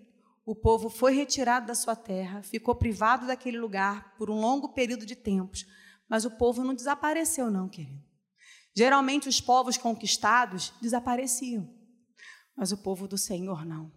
o 0.44 0.54
povo 0.54 0.88
foi 0.88 1.14
retirado 1.14 1.66
da 1.66 1.74
sua 1.74 1.94
terra, 1.94 2.42
ficou 2.42 2.74
privado 2.74 3.26
daquele 3.26 3.58
lugar 3.58 4.14
por 4.16 4.30
um 4.30 4.40
longo 4.40 4.70
período 4.70 5.06
de 5.06 5.14
tempos, 5.14 5.66
mas 6.12 6.26
o 6.26 6.30
povo 6.30 6.62
não 6.62 6.74
desapareceu, 6.74 7.50
não, 7.50 7.70
querido. 7.70 8.04
Geralmente 8.76 9.30
os 9.30 9.40
povos 9.40 9.78
conquistados 9.78 10.70
desapareciam, 10.78 11.66
mas 12.54 12.70
o 12.70 12.76
povo 12.76 13.08
do 13.08 13.16
Senhor 13.16 13.64
não. 13.64 13.90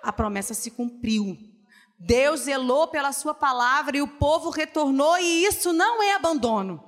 A 0.00 0.12
promessa 0.12 0.54
se 0.54 0.70
cumpriu. 0.70 1.36
Deus 1.98 2.42
zelou 2.42 2.86
pela 2.86 3.10
sua 3.10 3.34
palavra 3.34 3.96
e 3.96 4.00
o 4.00 4.06
povo 4.06 4.50
retornou, 4.50 5.18
e 5.18 5.46
isso 5.46 5.72
não 5.72 6.00
é 6.00 6.14
abandono. 6.14 6.80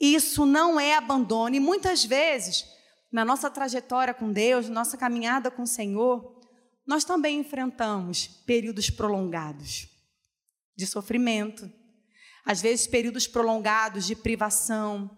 Isso 0.00 0.46
não 0.46 0.80
é 0.80 0.94
abandono. 0.94 1.54
E 1.54 1.60
muitas 1.60 2.02
vezes, 2.02 2.64
na 3.12 3.22
nossa 3.22 3.50
trajetória 3.50 4.14
com 4.14 4.32
Deus, 4.32 4.70
nossa 4.70 4.96
caminhada 4.96 5.50
com 5.50 5.64
o 5.64 5.66
Senhor, 5.66 6.40
nós 6.86 7.04
também 7.04 7.40
enfrentamos 7.40 8.28
períodos 8.46 8.88
prolongados 8.88 9.88
de 10.74 10.86
sofrimento, 10.86 11.70
às 12.48 12.62
vezes 12.62 12.86
períodos 12.86 13.26
prolongados 13.26 14.06
de 14.06 14.16
privação, 14.16 15.10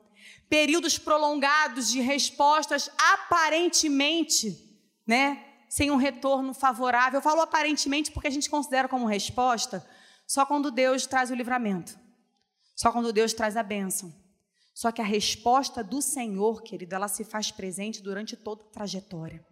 períodos 0.49 0.99
prolongados 0.99 1.89
de 1.89 2.01
respostas 2.01 2.91
aparentemente, 2.99 4.59
né, 5.07 5.41
sem 5.69 5.93
um 5.93 5.97
retorno 5.97 6.53
favorável. 6.53 7.19
Eu 7.19 7.23
falo 7.23 7.41
aparentemente 7.41 8.11
porque 8.11 8.27
a 8.27 8.33
gente 8.33 8.51
considera 8.51 8.89
como 8.89 9.07
resposta 9.07 9.89
só 10.27 10.45
quando 10.45 10.73
Deus 10.73 11.07
traz 11.07 11.31
o 11.31 11.35
livramento, 11.37 11.97
só 12.75 12.91
quando 12.91 13.13
Deus 13.13 13.33
traz 13.33 13.57
a 13.57 13.63
bênção. 13.63 14.13
Só 14.75 14.91
que 14.91 15.01
a 15.01 15.05
resposta 15.05 15.85
do 15.85 16.03
Senhor, 16.03 16.63
querido, 16.63 16.97
ela 16.97 17.07
se 17.07 17.23
faz 17.23 17.53
presente 17.53 18.03
durante 18.03 18.37
toda 18.37 18.65
a 18.65 18.73
trajetória. 18.73 19.47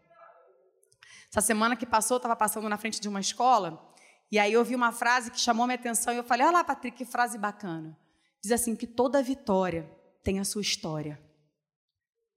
Essa 1.31 1.43
semana 1.43 1.77
que 1.77 1.87
passou, 1.87 2.17
eu 2.17 2.19
estava 2.19 2.35
passando 2.35 2.69
na 2.69 2.77
frente 2.77 3.01
de 3.01 3.09
uma 3.09 3.21
escola, 3.21 3.88
e 4.31 4.39
aí 4.39 4.53
eu 4.53 4.65
vi 4.65 4.75
uma 4.75 4.93
frase 4.93 5.31
que 5.31 5.41
chamou 5.41 5.67
minha 5.67 5.79
atenção, 5.79 6.13
e 6.13 6.19
eu 6.19 6.25
falei: 6.25 6.47
Olha 6.47 6.59
lá, 6.59 6.65
Patrick, 6.65 6.97
que 6.97 7.05
frase 7.05 7.39
bacana. 7.39 7.97
Diz 8.43 8.53
assim: 8.53 8.77
que 8.77 8.87
toda 8.87 9.23
vitória 9.23 9.91
tem 10.23 10.39
a 10.39 10.45
sua 10.45 10.63
história. 10.63 11.21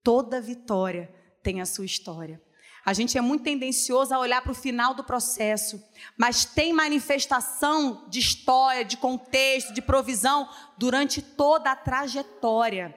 Toda 0.03 0.41
vitória 0.41 1.13
tem 1.43 1.61
a 1.61 1.65
sua 1.65 1.85
história. 1.85 2.41
A 2.83 2.93
gente 2.93 3.15
é 3.15 3.21
muito 3.21 3.43
tendencioso 3.43 4.13
a 4.13 4.17
olhar 4.17 4.41
para 4.41 4.51
o 4.51 4.55
final 4.55 4.95
do 4.95 5.03
processo, 5.03 5.83
mas 6.17 6.45
tem 6.45 6.73
manifestação 6.73 8.07
de 8.09 8.19
história, 8.19 8.83
de 8.83 8.97
contexto, 8.97 9.71
de 9.71 9.81
provisão 9.81 10.49
durante 10.77 11.21
toda 11.21 11.71
a 11.71 11.75
trajetória. 11.75 12.95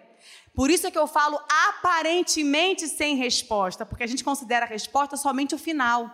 Por 0.54 0.70
isso 0.70 0.86
é 0.86 0.90
que 0.90 0.98
eu 0.98 1.06
falo 1.06 1.38
aparentemente 1.68 2.88
sem 2.88 3.16
resposta, 3.16 3.84
porque 3.84 4.04
a 4.04 4.06
gente 4.06 4.24
considera 4.24 4.64
a 4.64 4.68
resposta 4.68 5.16
somente 5.16 5.54
o 5.54 5.58
final. 5.58 6.10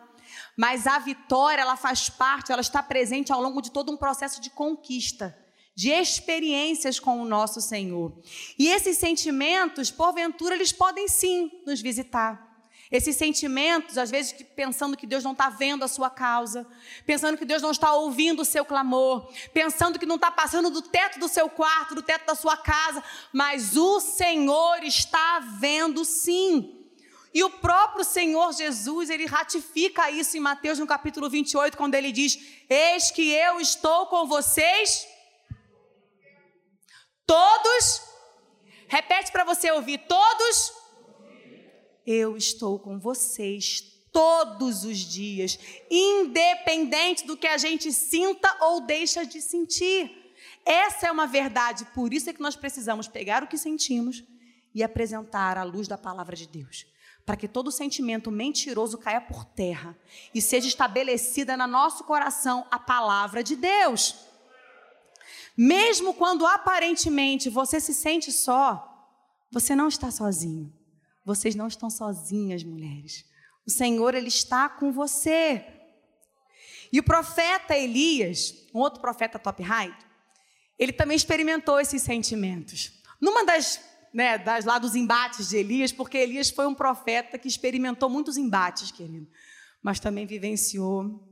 Mas 0.56 0.86
a 0.86 0.98
vitória, 0.98 1.62
ela 1.62 1.76
faz 1.76 2.08
parte, 2.08 2.52
ela 2.52 2.60
está 2.60 2.82
presente 2.82 3.32
ao 3.32 3.40
longo 3.40 3.60
de 3.60 3.70
todo 3.70 3.92
um 3.92 3.96
processo 3.96 4.40
de 4.40 4.50
conquista, 4.50 5.36
de 5.74 5.90
experiências 5.90 7.00
com 7.00 7.20
o 7.20 7.24
nosso 7.24 7.60
Senhor. 7.60 8.20
E 8.58 8.68
esses 8.68 8.98
sentimentos, 8.98 9.90
porventura, 9.90 10.54
eles 10.54 10.72
podem 10.72 11.08
sim 11.08 11.50
nos 11.66 11.80
visitar. 11.80 12.50
Esses 12.90 13.14
sentimentos, 13.14 13.96
às 13.96 14.10
vezes 14.10 14.32
pensando 14.56 14.96
que 14.96 15.06
Deus 15.06 15.22
não 15.22 15.30
está 15.30 15.48
vendo 15.48 15.84
a 15.84 15.88
sua 15.88 16.10
causa, 16.10 16.66
pensando 17.06 17.38
que 17.38 17.44
Deus 17.44 17.62
não 17.62 17.70
está 17.70 17.92
ouvindo 17.92 18.42
o 18.42 18.44
seu 18.44 18.64
clamor, 18.64 19.32
pensando 19.54 19.96
que 19.96 20.04
não 20.04 20.16
está 20.16 20.28
passando 20.28 20.70
do 20.70 20.82
teto 20.82 21.20
do 21.20 21.28
seu 21.28 21.48
quarto, 21.48 21.94
do 21.94 22.02
teto 22.02 22.26
da 22.26 22.34
sua 22.34 22.56
casa, 22.56 23.02
mas 23.32 23.76
o 23.76 24.00
Senhor 24.00 24.82
está 24.82 25.38
vendo 25.38 26.04
sim. 26.04 26.79
E 27.32 27.44
o 27.44 27.50
próprio 27.50 28.04
Senhor 28.04 28.52
Jesus, 28.52 29.08
ele 29.08 29.24
ratifica 29.24 30.10
isso 30.10 30.36
em 30.36 30.40
Mateus 30.40 30.78
no 30.78 30.86
capítulo 30.86 31.30
28, 31.30 31.76
quando 31.76 31.94
ele 31.94 32.10
diz: 32.10 32.38
Eis 32.68 33.10
que 33.10 33.30
eu 33.30 33.60
estou 33.60 34.06
com 34.06 34.26
vocês 34.26 35.06
todos. 37.26 38.02
Repete 38.88 39.30
para 39.30 39.44
você 39.44 39.70
ouvir: 39.70 39.98
todos 40.08 40.72
eu 42.04 42.36
estou 42.36 42.78
com 42.78 42.98
vocês 42.98 43.80
todos 44.12 44.82
os 44.82 44.98
dias, 44.98 45.58
independente 45.88 47.24
do 47.24 47.36
que 47.36 47.46
a 47.46 47.56
gente 47.56 47.92
sinta 47.92 48.56
ou 48.60 48.80
deixa 48.80 49.24
de 49.24 49.40
sentir. 49.40 50.10
Essa 50.64 51.06
é 51.06 51.12
uma 51.12 51.26
verdade, 51.26 51.84
por 51.94 52.12
isso 52.12 52.28
é 52.28 52.32
que 52.32 52.42
nós 52.42 52.56
precisamos 52.56 53.06
pegar 53.06 53.42
o 53.42 53.46
que 53.46 53.56
sentimos 53.56 54.24
e 54.74 54.82
apresentar 54.82 55.56
à 55.56 55.62
luz 55.62 55.88
da 55.88 55.96
palavra 55.96 56.36
de 56.36 56.46
Deus, 56.46 56.86
para 57.24 57.36
que 57.36 57.48
todo 57.48 57.70
sentimento 57.70 58.30
mentiroso 58.30 58.98
caia 58.98 59.20
por 59.20 59.44
terra 59.44 59.96
e 60.34 60.40
seja 60.40 60.68
estabelecida 60.68 61.56
no 61.56 61.66
nosso 61.66 62.04
coração 62.04 62.66
a 62.70 62.78
palavra 62.78 63.42
de 63.42 63.56
Deus. 63.56 64.16
Mesmo 65.56 66.14
quando 66.14 66.46
aparentemente 66.46 67.48
você 67.48 67.80
se 67.80 67.92
sente 67.92 68.32
só, 68.32 68.86
você 69.50 69.76
não 69.76 69.88
está 69.88 70.10
sozinho. 70.10 70.72
Vocês 71.24 71.54
não 71.54 71.68
estão 71.68 71.90
sozinhas, 71.90 72.64
mulheres. 72.64 73.24
O 73.66 73.70
Senhor, 73.70 74.14
Ele 74.14 74.28
está 74.28 74.68
com 74.68 74.90
você. 74.90 75.64
E 76.92 76.98
o 76.98 77.04
profeta 77.04 77.76
Elias, 77.76 78.66
um 78.74 78.80
outro 78.80 79.00
profeta 79.00 79.38
top 79.38 79.62
high, 79.62 79.96
ele 80.80 80.92
também 80.92 81.14
experimentou 81.14 81.78
esses 81.78 82.02
sentimentos. 82.02 82.92
Numa 83.20 83.44
das, 83.44 83.78
né, 84.12 84.38
das 84.38 84.64
lá 84.64 84.78
dos 84.78 84.94
embates 84.94 85.48
de 85.48 85.56
Elias, 85.56 85.92
porque 85.92 86.18
Elias 86.18 86.50
foi 86.50 86.66
um 86.66 86.74
profeta 86.74 87.38
que 87.38 87.48
experimentou 87.48 88.08
muitos 88.08 88.36
embates, 88.36 88.90
querido, 88.90 89.28
mas 89.82 90.00
também 90.00 90.26
vivenciou 90.26 91.26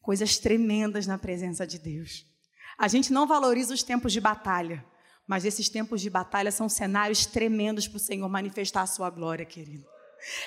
coisas 0.00 0.38
tremendas 0.38 1.06
na 1.06 1.18
presença 1.18 1.66
de 1.66 1.78
Deus. 1.78 2.26
A 2.76 2.88
gente 2.88 3.12
não 3.12 3.26
valoriza 3.26 3.72
os 3.72 3.82
tempos 3.82 4.12
de 4.12 4.20
batalha, 4.20 4.84
mas 5.26 5.44
esses 5.44 5.68
tempos 5.68 6.00
de 6.00 6.10
batalha 6.10 6.50
são 6.50 6.68
cenários 6.68 7.24
tremendos 7.24 7.88
para 7.88 7.96
o 7.96 8.00
Senhor 8.00 8.28
manifestar 8.28 8.82
a 8.82 8.86
sua 8.86 9.08
glória, 9.10 9.44
querido. 9.44 9.86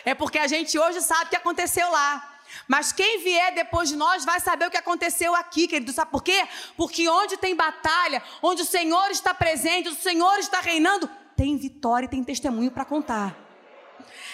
É 0.03 0.13
porque 0.13 0.37
a 0.37 0.47
gente 0.47 0.77
hoje 0.77 1.01
sabe 1.01 1.25
o 1.25 1.29
que 1.29 1.35
aconteceu 1.35 1.89
lá. 1.89 2.33
Mas 2.67 2.91
quem 2.91 3.21
vier 3.21 3.53
depois 3.53 3.89
de 3.89 3.95
nós 3.95 4.23
vai 4.23 4.39
saber 4.39 4.67
o 4.67 4.71
que 4.71 4.77
aconteceu 4.77 5.35
aqui, 5.35 5.67
querido. 5.67 5.91
Sabe 5.91 6.11
por 6.11 6.23
quê? 6.23 6.47
Porque 6.75 7.07
onde 7.07 7.37
tem 7.37 7.55
batalha, 7.55 8.23
onde 8.41 8.61
o 8.61 8.65
Senhor 8.65 9.09
está 9.11 9.33
presente, 9.33 9.89
o 9.89 9.95
Senhor 9.95 10.37
está 10.39 10.61
reinando, 10.61 11.09
tem 11.37 11.55
vitória 11.55 12.07
e 12.07 12.09
tem 12.09 12.23
testemunho 12.23 12.71
para 12.71 12.83
contar. 12.83 13.37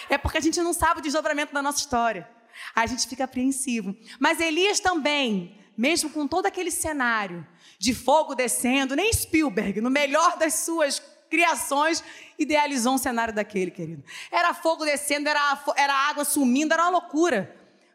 É 0.08 0.16
porque 0.16 0.38
a 0.38 0.40
gente 0.40 0.60
não 0.60 0.72
sabe 0.72 1.00
o 1.00 1.02
desdobramento 1.02 1.52
da 1.52 1.62
nossa 1.62 1.78
história. 1.78 2.28
A 2.74 2.86
gente 2.86 3.06
fica 3.06 3.24
apreensivo. 3.24 3.94
Mas 4.18 4.40
Elias 4.40 4.80
também, 4.80 5.60
mesmo 5.76 6.08
com 6.10 6.26
todo 6.26 6.46
aquele 6.46 6.70
cenário, 6.70 7.46
de 7.78 7.94
fogo 7.94 8.34
descendo, 8.34 8.96
nem 8.96 9.12
Spielberg, 9.12 9.80
no 9.80 9.90
melhor 9.90 10.38
das 10.38 10.54
suas 10.54 11.00
criações, 11.28 12.02
idealizou 12.38 12.94
um 12.94 12.98
cenário 12.98 13.34
daquele, 13.34 13.70
querido. 13.70 14.02
Era 14.30 14.54
fogo 14.54 14.84
descendo, 14.84 15.28
era, 15.28 15.62
era 15.76 15.92
água 15.92 16.24
sumindo, 16.24 16.72
era 16.72 16.84
uma 16.84 16.90
loucura. 16.90 17.54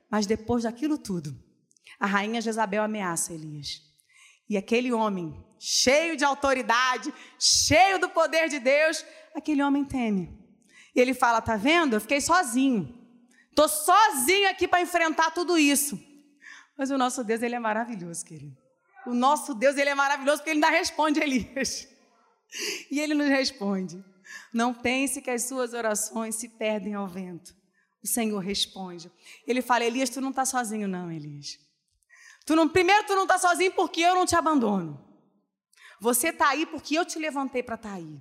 Mas 0.10 0.26
depois 0.26 0.64
daquilo 0.64 0.98
tudo, 0.98 1.36
a 2.00 2.06
rainha 2.06 2.42
Jezabel 2.42 2.84
ameaça 2.84 3.34
Elias. 3.34 3.89
E 4.50 4.58
aquele 4.58 4.92
homem, 4.92 5.46
cheio 5.60 6.18
de 6.18 6.26
autoridade, 6.26 7.14
cheio 7.38 8.00
do 8.00 8.10
poder 8.10 8.50
de 8.50 8.60
Deus, 8.60 9.06
aquele 9.36 9.62
homem 9.62 9.86
teme. 9.86 10.36
E 10.96 11.00
ele 11.00 11.14
fala: 11.14 11.42
Tá 11.42 11.56
vendo? 11.56 11.96
Eu 11.96 12.02
fiquei 12.02 12.20
sozinho. 12.20 12.98
Estou 13.50 13.70
sozinho 13.70 14.50
aqui 14.50 14.68
para 14.68 14.82
enfrentar 14.82 15.32
tudo 15.32 15.58
isso. 15.58 16.00
Mas 16.78 16.90
o 16.90 16.98
nosso 16.98 17.24
Deus, 17.24 17.42
ele 17.42 17.56
é 17.56 17.60
maravilhoso, 17.60 18.26
querido. 18.26 18.58
O 19.06 19.14
nosso 19.14 19.54
Deus, 19.54 19.76
ele 19.78 19.90
é 19.90 19.96
maravilhoso 19.96 20.38
porque 20.38 20.50
ele 20.50 20.64
ainda 20.64 20.70
responde 20.70 21.20
Elias. 21.20 21.88
E 22.90 23.00
ele 23.00 23.14
nos 23.14 23.28
responde. 23.28 24.04
Não 24.52 24.74
pense 24.74 25.22
que 25.22 25.30
as 25.30 25.44
suas 25.44 25.76
orações 25.76 26.34
se 26.34 26.50
perdem 26.50 26.96
ao 26.96 27.08
vento. 27.08 27.54
O 28.04 28.08
Senhor 28.08 28.40
responde. 28.40 29.12
Ele 29.46 29.62
fala: 29.62 29.86
Elias, 29.86 30.10
tu 30.10 30.20
não 30.20 30.32
está 30.32 30.46
sozinho, 30.46 30.88
não, 30.88 31.12
Elias. 31.12 31.60
Tu 32.50 32.56
não, 32.56 32.68
primeiro, 32.68 33.06
tu 33.06 33.14
não 33.14 33.26
está 33.26 33.38
sozinho 33.38 33.72
porque 33.74 34.02
eu 34.02 34.16
não 34.16 34.26
te 34.26 34.36
abandono. 34.36 35.00
Você 36.02 36.30
está 36.30 36.50
aí 36.50 36.66
porque 36.66 36.98
eu 36.98 37.06
te 37.06 37.20
levantei 37.20 37.62
para 37.62 37.76
estar 37.76 37.90
tá 37.90 37.96
aí. 37.96 38.20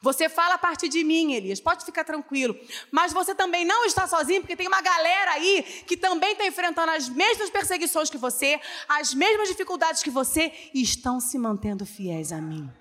Você 0.00 0.30
fala 0.30 0.54
a 0.54 0.58
partir 0.58 0.88
de 0.88 1.04
mim, 1.04 1.34
Elias, 1.34 1.60
pode 1.60 1.84
ficar 1.84 2.02
tranquilo. 2.02 2.58
Mas 2.90 3.12
você 3.12 3.34
também 3.34 3.66
não 3.66 3.84
está 3.84 4.06
sozinho, 4.06 4.40
porque 4.40 4.56
tem 4.56 4.66
uma 4.66 4.80
galera 4.80 5.32
aí 5.32 5.62
que 5.86 5.94
também 5.94 6.32
está 6.32 6.46
enfrentando 6.46 6.90
as 6.90 7.10
mesmas 7.10 7.50
perseguições 7.50 8.08
que 8.08 8.16
você, 8.16 8.58
as 8.88 9.12
mesmas 9.12 9.48
dificuldades 9.48 10.02
que 10.02 10.08
você, 10.08 10.50
e 10.72 10.80
estão 10.80 11.20
se 11.20 11.36
mantendo 11.36 11.84
fiéis 11.84 12.32
a 12.32 12.40
mim. 12.40 12.72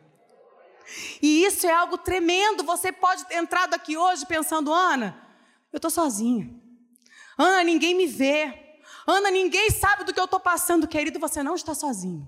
E 1.21 1.43
isso 1.43 1.67
é 1.67 1.73
algo 1.73 1.97
tremendo. 1.97 2.63
Você 2.63 2.93
pode 2.93 3.25
ter 3.25 3.35
entrado 3.35 3.73
aqui 3.73 3.97
hoje 3.97 4.25
pensando, 4.25 4.71
Ana, 4.71 5.21
eu 5.73 5.77
estou 5.77 5.91
sozinha. 5.91 6.49
Ana, 7.37 7.65
ninguém 7.65 7.93
me 7.93 8.07
vê. 8.07 8.64
Ana, 9.07 9.29
ninguém 9.29 9.69
sabe 9.69 10.03
do 10.03 10.13
que 10.13 10.19
eu 10.19 10.25
estou 10.25 10.39
passando, 10.39 10.87
querido. 10.87 11.19
Você 11.19 11.43
não 11.43 11.55
está 11.55 11.73
sozinho. 11.75 12.27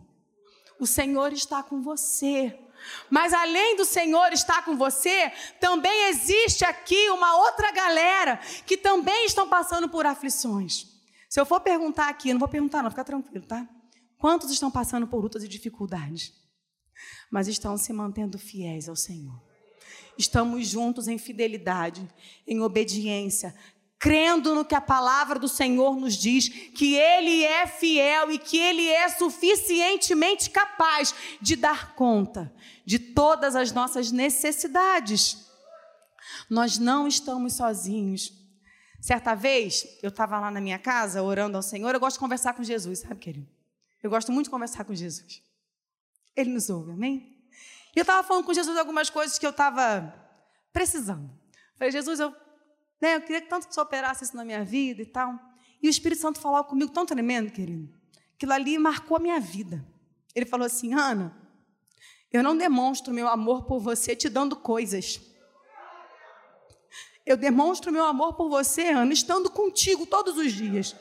O 0.80 0.86
Senhor 0.86 1.34
está 1.34 1.64
com 1.64 1.82
você. 1.82 2.58
Mas 3.10 3.34
além 3.34 3.76
do 3.76 3.86
Senhor 3.86 4.32
estar 4.32 4.64
com 4.64 4.78
você, 4.78 5.32
também 5.60 6.10
existe 6.10 6.64
aqui 6.64 7.10
uma 7.10 7.36
outra 7.38 7.72
galera 7.72 8.38
que 8.66 8.78
também 8.78 9.26
estão 9.26 9.50
passando 9.50 9.90
por 9.90 10.06
aflições. 10.06 10.86
Se 11.30 11.40
eu 11.40 11.46
for 11.46 11.60
perguntar 11.60 12.08
aqui, 12.08 12.32
não 12.32 12.40
vou 12.40 12.48
perguntar, 12.48 12.84
não, 12.84 12.90
fica 12.90 13.04
tranquilo, 13.04 13.46
tá? 13.46 13.68
Quantos 14.18 14.52
estão 14.52 14.72
passando 14.72 15.08
por 15.08 15.22
lutas 15.22 15.44
e 15.44 15.48
dificuldades? 15.48 16.34
Mas 17.30 17.48
estão 17.48 17.78
se 17.78 17.92
mantendo 17.92 18.38
fiéis 18.38 18.88
ao 18.88 18.96
Senhor. 18.96 19.42
Estamos 20.18 20.68
juntos 20.68 21.08
em 21.08 21.18
fidelidade, 21.18 22.08
em 22.48 22.62
obediência, 22.62 23.54
crendo 24.00 24.54
no 24.54 24.66
que 24.66 24.76
a 24.76 24.82
palavra 24.82 25.40
do 25.40 25.48
Senhor 25.48 25.96
nos 25.96 26.16
diz, 26.16 26.50
que 26.50 26.96
Ele 26.96 27.44
é 27.44 27.66
fiel 27.66 28.32
e 28.32 28.38
que 28.38 28.58
Ele 28.58 28.88
é 28.88 29.10
suficientemente 29.10 30.50
capaz 30.50 31.16
de 31.42 31.56
dar 31.56 31.96
conta 31.96 32.54
de 32.86 33.00
todas 33.00 33.56
as 33.56 33.72
nossas 33.72 34.12
necessidades. 34.12 35.46
Nós 36.50 36.78
não 36.78 37.08
estamos 37.08 37.54
sozinhos. 37.54 38.34
Certa 39.02 39.36
vez, 39.36 39.86
eu 40.02 40.10
estava 40.10 40.40
lá 40.40 40.52
na 40.52 40.62
minha 40.62 40.80
casa 40.80 41.22
orando 41.22 41.58
ao 41.58 41.64
Senhor, 41.64 41.94
eu 41.94 42.00
gosto 42.00 42.16
de 42.16 42.20
conversar 42.20 42.54
com 42.54 42.64
Jesus, 42.64 43.00
sabe, 43.00 43.20
querido? 43.20 43.48
Eu 44.02 44.10
gosto 44.10 44.32
muito 44.32 44.46
de 44.46 44.52
conversar 44.52 44.84
com 44.86 44.94
Jesus. 44.94 45.42
Ele 46.36 46.52
nos 46.52 46.70
ouve, 46.70 46.92
amém? 46.92 47.36
E 47.96 48.00
eu 48.00 48.04
estava 48.04 48.26
falando 48.28 48.46
com 48.46 48.54
Jesus 48.54 48.78
algumas 48.78 49.10
coisas 49.10 49.40
que 49.40 49.46
eu 49.46 49.50
estava 49.50 50.14
precisando. 50.72 51.32
Falei, 51.78 51.92
Jesus, 51.92 52.20
eu 52.20 52.36
né? 53.02 53.16
Eu 53.16 53.22
queria 53.22 53.42
que 53.42 53.48
tanto 53.48 53.68
que 53.68 53.74
você 53.74 53.82
operasse 53.82 54.24
isso 54.24 54.36
na 54.36 54.44
minha 54.44 54.64
vida 54.64 55.02
e 55.02 55.06
tal. 55.06 55.34
E 55.82 55.88
o 55.88 55.90
Espírito 55.90 56.22
Santo 56.22 56.40
falou 56.40 56.64
comigo 56.64 56.92
tão 56.92 57.06
tremendo, 57.06 57.52
querido. 57.52 57.94
Aquilo 58.36 58.54
ali 58.54 58.78
marcou 58.78 59.18
a 59.18 59.20
minha 59.20 59.40
vida. 59.40 59.86
Ele 60.36 60.46
falou 60.46 60.66
assim: 60.66 60.94
Ana, 60.94 61.36
eu 62.32 62.44
não 62.44 62.58
demonstro 62.58 63.14
meu 63.14 63.28
amor 63.28 63.64
por 63.64 63.80
você 63.80 64.16
te 64.16 64.30
dando 64.30 64.56
coisas. 64.56 65.22
Eu 67.26 67.36
demonstro 67.36 67.92
meu 67.92 68.06
amor 68.06 68.36
por 68.36 68.50
você, 68.50 68.90
Ana, 68.90 69.12
estando 69.12 69.50
contigo 69.50 70.06
todos 70.06 70.38
os 70.38 70.54
dias. 70.54 70.96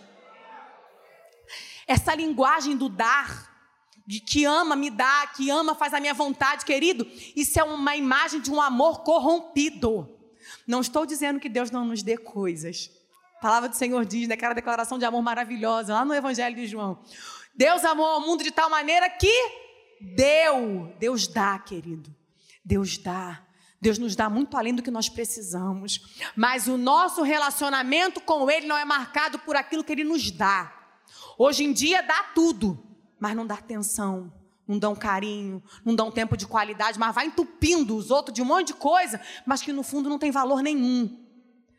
Essa 1.86 2.14
linguagem 2.16 2.76
do 2.76 2.88
dar, 2.88 3.48
de 4.04 4.18
que 4.18 4.44
ama 4.44 4.74
me 4.74 4.90
dá, 4.90 5.26
que 5.28 5.50
ama 5.50 5.74
faz 5.74 5.94
a 5.94 6.00
minha 6.00 6.14
vontade, 6.14 6.64
querido, 6.64 7.06
isso 7.34 7.60
é 7.60 7.62
uma 7.62 7.94
imagem 7.94 8.40
de 8.40 8.50
um 8.50 8.60
amor 8.60 9.04
corrompido. 9.04 10.15
Não 10.66 10.80
estou 10.80 11.06
dizendo 11.06 11.38
que 11.38 11.48
Deus 11.48 11.70
não 11.70 11.84
nos 11.84 12.02
dê 12.02 12.16
coisas. 12.16 12.90
A 13.38 13.40
palavra 13.40 13.68
do 13.68 13.76
Senhor 13.76 14.04
diz, 14.04 14.26
naquela 14.26 14.54
declaração 14.54 14.98
de 14.98 15.04
amor 15.04 15.22
maravilhosa, 15.22 15.94
lá 15.94 16.04
no 16.04 16.14
Evangelho 16.14 16.56
de 16.56 16.66
João. 16.66 16.98
Deus 17.54 17.84
amou 17.84 18.06
ao 18.06 18.20
mundo 18.20 18.42
de 18.42 18.50
tal 18.50 18.68
maneira 18.68 19.08
que 19.08 19.32
deu. 20.00 20.94
Deus 20.98 21.28
dá, 21.28 21.58
querido. 21.58 22.14
Deus 22.64 22.98
dá. 22.98 23.42
Deus 23.80 23.98
nos 23.98 24.16
dá 24.16 24.28
muito 24.28 24.56
além 24.56 24.74
do 24.74 24.82
que 24.82 24.90
nós 24.90 25.08
precisamos. 25.08 26.16
Mas 26.34 26.66
o 26.66 26.76
nosso 26.76 27.22
relacionamento 27.22 28.20
com 28.20 28.50
Ele 28.50 28.66
não 28.66 28.76
é 28.76 28.84
marcado 28.84 29.38
por 29.38 29.54
aquilo 29.54 29.84
que 29.84 29.92
Ele 29.92 30.04
nos 30.04 30.30
dá. 30.30 30.72
Hoje 31.38 31.64
em 31.64 31.72
dia 31.72 32.02
dá 32.02 32.24
tudo, 32.34 32.82
mas 33.20 33.36
não 33.36 33.46
dá 33.46 33.54
atenção, 33.54 34.32
não 34.66 34.78
dão 34.78 34.94
carinho, 34.94 35.62
não 35.84 35.94
dão 35.94 36.10
tempo 36.10 36.36
de 36.36 36.46
qualidade, 36.46 36.98
mas 36.98 37.14
vai 37.14 37.26
entupindo 37.26 37.96
os 37.96 38.10
outros 38.10 38.34
de 38.34 38.42
um 38.42 38.46
monte 38.46 38.68
de 38.68 38.74
coisa, 38.74 39.20
mas 39.44 39.62
que 39.62 39.72
no 39.72 39.82
fundo 39.82 40.08
não 40.08 40.18
tem 40.18 40.30
valor 40.30 40.62
nenhum. 40.62 41.24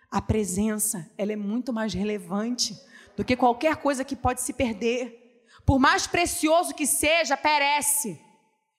A 0.09 0.21
presença, 0.21 1.11
ela 1.17 1.33
é 1.33 1.35
muito 1.35 1.73
mais 1.73 1.93
relevante 1.93 2.75
do 3.15 3.25
que 3.25 3.35
qualquer 3.35 3.75
coisa 3.77 4.05
que 4.05 4.15
pode 4.15 4.41
se 4.41 4.53
perder. 4.53 5.43
Por 5.65 5.79
mais 5.79 6.07
precioso 6.07 6.73
que 6.73 6.87
seja, 6.87 7.35
perece, 7.35 8.19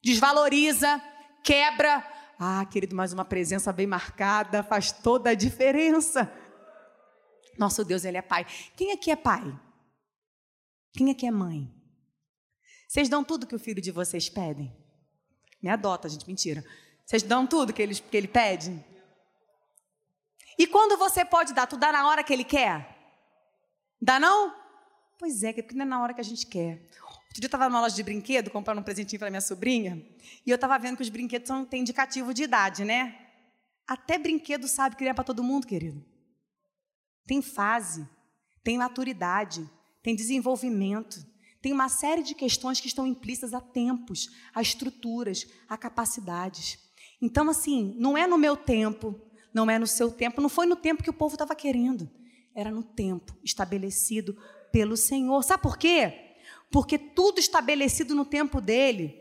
desvaloriza, 0.03 1.03
quebra. 1.45 2.03
Ah, 2.39 2.65
querido, 2.65 2.97
mas 2.97 3.13
uma 3.13 3.25
presença 3.25 3.73
bem 3.73 3.87
marcada 3.87 4.63
faz 4.63 4.91
toda 4.91 5.31
a 5.31 5.35
diferença. 5.35 6.33
Nosso 7.59 7.85
Deus, 7.85 8.05
Ele 8.05 8.17
é 8.17 8.23
Pai. 8.23 8.47
Quem 8.77 8.93
aqui 8.93 9.11
é 9.11 9.17
pai? 9.17 9.43
Quem 10.95 11.11
aqui 11.11 11.27
é 11.27 11.31
mãe? 11.31 11.78
Vocês 12.89 13.07
dão 13.07 13.23
tudo 13.23 13.47
que 13.47 13.55
o 13.55 13.59
filho 13.59 13.83
de 13.83 13.91
vocês 13.91 14.31
pedem? 14.31 14.75
Me 15.63 15.69
adota, 15.69 16.09
gente, 16.09 16.27
mentira. 16.27 16.65
Vocês 17.05 17.23
dão 17.23 17.47
tudo 17.47 17.73
que 17.73 17.83
ele, 17.83 17.95
que 17.95 18.17
ele 18.17 18.27
pede? 18.27 18.83
E 20.59 20.67
quando 20.67 20.97
você 20.97 21.23
pode 21.23 21.53
dar, 21.53 21.67
tu 21.67 21.77
dá 21.77 21.93
na 21.93 22.09
hora 22.09 22.25
que 22.25 22.33
ele 22.33 22.45
quer? 22.45 22.97
Dá 24.01 24.19
não? 24.19 24.55
Pois 25.19 25.43
é, 25.43 25.53
porque 25.53 25.75
não 25.75 25.85
é 25.85 25.89
na 25.89 26.03
hora 26.03 26.15
que 26.15 26.21
a 26.23 26.25
gente 26.25 26.47
quer. 26.47 26.81
Outro 27.03 27.35
dia 27.35 27.45
eu 27.45 27.49
estava 27.49 27.69
numa 27.69 27.81
loja 27.81 27.95
de 27.95 28.03
brinquedo, 28.03 28.51
comprando 28.51 28.79
um 28.79 28.83
presentinho 28.83 29.21
para 29.21 29.29
minha 29.29 29.41
sobrinha, 29.41 30.03
e 30.47 30.51
eu 30.51 30.55
estava 30.55 30.79
vendo 30.79 30.97
que 30.97 31.03
os 31.03 31.11
brinquedos 31.11 31.47
são, 31.47 31.67
têm 31.67 31.83
indicativo 31.83 32.33
de 32.33 32.45
idade, 32.45 32.85
né? 32.85 33.19
Até 33.87 34.17
brinquedo 34.17 34.67
sabe 34.67 34.97
criar 34.97 35.13
para 35.13 35.25
todo 35.25 35.45
mundo, 35.45 35.67
querido. 35.67 36.03
Tem 37.27 37.43
fase, 37.43 38.09
tem 38.65 38.79
maturidade, 38.79 39.69
tem 40.03 40.17
desenvolvimento. 40.17 41.19
Tem 41.61 41.73
uma 41.73 41.89
série 41.89 42.23
de 42.23 42.35
questões 42.35 42.81
que 42.81 42.87
estão 42.87 43.07
implícitas 43.07 43.53
a 43.53 43.61
tempos, 43.61 44.31
a 44.55 44.63
estruturas, 44.63 45.47
a 45.69 45.77
capacidades. 45.77 46.79
Então, 47.21 47.51
assim, 47.51 47.95
não 47.99 48.17
é 48.17 48.27
no 48.27 48.39
meu 48.39 48.57
tempo, 48.57 49.21
não 49.53 49.69
é 49.69 49.79
no 49.79 49.87
seu 49.87 50.11
tempo, 50.11 50.41
não 50.41 50.49
foi 50.49 50.67
no 50.67 50.77
tempo 50.77 51.03
que 51.03 51.11
o 51.11 51.15
povo 51.15 51.35
estava 51.35 51.55
querendo. 51.55 52.09
Era 52.55 52.71
no 52.71 52.83
tempo 52.83 53.37
estabelecido 53.43 54.37
pelo 54.73 54.97
Senhor. 54.97 55.43
Sabe 55.43 55.63
por 55.63 55.77
quê? 55.77 56.37
Porque 56.71 56.99
tudo 56.99 57.39
estabelecido 57.39 58.15
no 58.15 58.25
tempo 58.25 58.61
dele, 58.61 59.21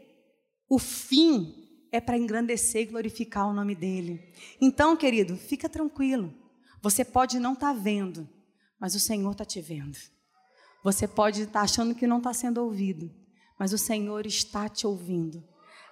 o 0.70 0.78
fim 0.78 1.68
é 1.92 2.00
para 2.00 2.18
engrandecer 2.18 2.82
e 2.84 2.86
glorificar 2.86 3.48
o 3.48 3.54
nome 3.54 3.74
dele. 3.74 4.34
Então, 4.60 4.96
querido, 4.96 5.36
fica 5.38 5.70
tranquilo. 5.70 6.34
Você 6.82 7.04
pode 7.04 7.40
não 7.40 7.54
estar 7.54 7.74
tá 7.74 7.80
vendo, 7.80 8.28
mas 8.80 8.94
o 8.94 9.00
Senhor 9.00 9.32
está 9.32 9.46
te 9.46 9.62
vendo. 9.62 9.98
Você 10.84 11.08
pode 11.08 11.44
estar 11.44 11.62
achando 11.62 11.96
que 11.96 12.08
não 12.08 12.18
está 12.18 12.34
sendo 12.34 12.60
ouvido, 12.60 13.14
mas 13.60 13.74
o 13.74 13.78
Senhor 13.78 14.26
está 14.26 14.70
te 14.70 14.86
ouvindo. 14.86 15.44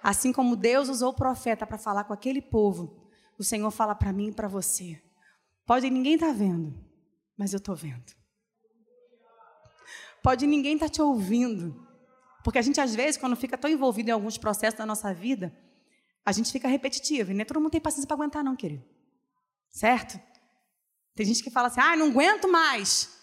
Assim 0.02 0.32
como 0.32 0.56
Deus 0.56 0.88
usou 0.88 1.10
o 1.10 1.16
profeta 1.16 1.66
para 1.66 1.78
falar 1.78 2.04
com 2.04 2.12
aquele 2.12 2.40
povo, 2.40 3.10
o 3.38 3.44
Senhor 3.44 3.70
fala 3.70 3.94
para 3.94 4.12
mim 4.12 4.28
e 4.28 4.32
para 4.32 4.48
você. 4.48 5.02
Pode 5.66 5.90
ninguém 5.90 6.14
estar 6.14 6.28
tá 6.28 6.32
vendo, 6.32 6.74
mas 7.36 7.52
eu 7.52 7.58
estou 7.58 7.74
vendo. 7.74 8.14
Pode 10.22 10.46
ninguém 10.46 10.74
estar 10.74 10.86
tá 10.86 10.92
te 10.92 11.02
ouvindo, 11.02 11.86
porque 12.44 12.58
a 12.58 12.62
gente 12.62 12.80
às 12.80 12.94
vezes, 12.94 13.16
quando 13.16 13.36
fica 13.36 13.58
tão 13.58 13.70
envolvido 13.70 14.10
em 14.10 14.12
alguns 14.12 14.38
processos 14.38 14.78
da 14.78 14.86
nossa 14.86 15.12
vida, 15.12 15.52
a 16.24 16.32
gente 16.32 16.52
fica 16.52 16.68
repetitivo. 16.68 17.30
E 17.30 17.34
nem 17.34 17.44
todo 17.44 17.60
mundo 17.60 17.72
tem 17.72 17.80
paciência 17.80 18.06
para 18.06 18.16
aguentar, 18.16 18.42
não, 18.42 18.56
querido. 18.56 18.84
Certo? 19.70 20.20
Tem 21.14 21.26
gente 21.26 21.42
que 21.42 21.50
fala 21.50 21.68
assim: 21.68 21.80
ah, 21.80 21.96
não 21.96 22.08
aguento 22.08 22.48
mais 22.48 23.15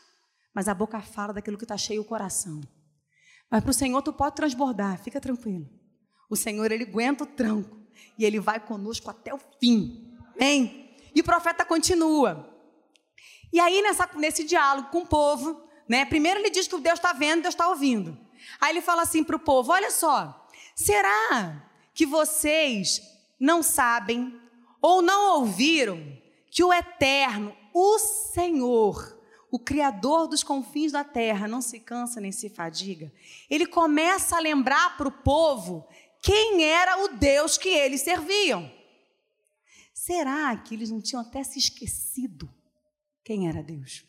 mas 0.54 0.68
a 0.68 0.74
boca 0.74 1.02
fala 1.02 1.34
daquilo 1.34 1.58
que 1.58 1.63
está 1.63 1.78
cheio 1.78 2.02
o 2.02 2.06
coração. 2.06 2.62
Mas 3.50 3.62
para 3.62 3.72
o 3.72 3.74
Senhor 3.74 4.02
tu 4.02 4.13
pode 4.13 4.36
transbordar, 4.36 5.02
fica 5.02 5.20
tranquilo. 5.20 5.70
O 6.30 6.36
Senhor, 6.36 6.72
Ele 6.72 6.84
aguenta 6.84 7.24
o 7.24 7.28
tranco 7.28 7.78
e 8.18 8.26
Ele 8.26 8.39
vai 8.39 8.60
conosco 8.60 9.10
até 9.10 9.34
o 9.34 9.39
fim. 9.60 10.12
Amém? 10.36 10.96
E 11.13 11.22
o 11.22 11.24
profeta 11.24 11.63
continua. 11.63 12.50
E 13.52 13.60
aí, 13.60 13.82
nessa, 13.84 14.10
nesse 14.16 14.44
diálogo 14.44 14.89
com 14.89 15.00
o 15.00 15.08
povo, 15.08 15.62
né, 15.88 16.06
primeiro 16.06 16.39
ele 16.39 16.50
diz 16.50 16.68
que 16.68 16.80
Deus 16.80 16.98
está 16.98 17.13
vendo, 17.13 17.44
Deus 17.44 17.54
está 17.54 17.68
ouvindo. 17.68 18.18
Aí 18.60 18.72
ele 18.72 18.82
fala 18.82 19.04
assim 19.04 19.24
para 19.24 19.36
o 19.36 19.39
povo: 19.39 19.72
olha 19.72 19.92
só, 19.92 20.48
será 20.76 21.63
que 21.94 22.06
vocês 22.06 23.00
não 23.39 23.62
sabem 23.62 24.39
ou 24.82 25.02
não 25.02 25.39
ouviram 25.39 26.02
que 26.50 26.63
o 26.63 26.74
Eterno, 26.74 27.56
o 27.74 28.00
Senhor, 28.00 29.12
o 29.54 29.60
Criador 29.60 30.28
dos 30.28 30.42
confins 30.42 30.92
da 30.92 31.04
terra, 31.04 31.48
não 31.48 31.62
se 31.62 31.80
cansa 31.80 32.20
nem 32.20 32.32
se 32.32 32.50
fadiga, 32.50 33.13
ele 33.48 33.68
começa 33.68 34.36
a 34.36 34.39
lembrar 34.39 34.98
para 34.98 35.08
o 35.08 35.12
povo 35.12 35.88
quem 36.24 36.63
era 36.63 37.04
o 37.04 37.10
Deus 37.10 37.56
que 37.56 37.70
eles 37.70 38.02
serviam. 38.02 38.74
Será 39.94 40.58
que 40.58 40.74
eles 40.74 40.89
não 40.89 41.00
tinham 41.00 41.22
até 41.22 41.44
se 41.44 41.60
esquecido 41.60 42.52
quem 43.24 43.48
era 43.48 43.62
Deus? 43.62 44.04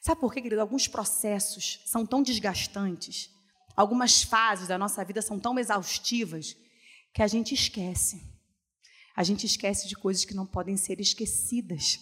Sabe 0.00 0.20
por 0.20 0.32
quê, 0.32 0.40
querido? 0.40 0.60
Alguns 0.60 0.86
processos 0.86 1.82
são 1.84 2.06
tão 2.06 2.22
desgastantes, 2.22 3.30
algumas 3.74 4.22
fases 4.22 4.68
da 4.68 4.78
nossa 4.78 5.04
vida 5.04 5.20
são 5.20 5.40
tão 5.40 5.58
exaustivas, 5.58 6.56
que 7.12 7.20
a 7.20 7.26
gente 7.26 7.52
esquece. 7.52 8.22
A 9.16 9.24
gente 9.24 9.44
esquece 9.44 9.88
de 9.88 9.96
coisas 9.96 10.24
que 10.24 10.34
não 10.34 10.46
podem 10.46 10.76
ser 10.76 11.00
esquecidas. 11.00 11.98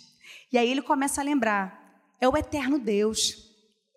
E 0.53 0.59
aí 0.59 0.71
ele 0.71 0.83
começa 0.83 1.23
a 1.23 1.25
lembrar: 1.25 1.80
é 2.21 2.29
o 2.29 2.37
eterno 2.37 2.79
Deus, 2.79 3.37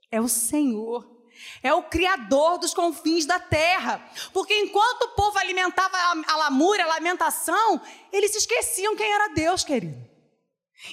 é 0.10 0.22
o 0.22 0.28
Senhor, 0.28 1.14
é 1.62 1.74
o 1.74 1.84
Criador 1.84 2.58
dos 2.58 2.74
confins 2.74 3.26
da 3.26 3.40
terra. 3.40 4.00
Porque 4.32 4.54
enquanto 4.54 5.04
o 5.04 5.16
povo 5.16 5.38
alimentava 5.38 5.98
a 5.98 6.36
lamúria, 6.38 6.86
a 6.86 6.90
lamentação, 6.96 7.82
eles 8.12 8.32
se 8.32 8.38
esqueciam 8.40 8.96
quem 8.96 9.12
era 9.12 9.34
Deus, 9.34 9.64
querido. 9.64 10.14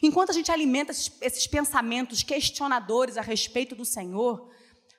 Enquanto 0.03 0.31
a 0.31 0.33
gente 0.33 0.53
alimenta 0.53 0.93
esses 0.93 1.47
pensamentos 1.47 2.23
questionadores 2.23 3.17
a 3.17 3.23
respeito 3.23 3.75
do 3.75 3.85
Senhor, 3.85 4.51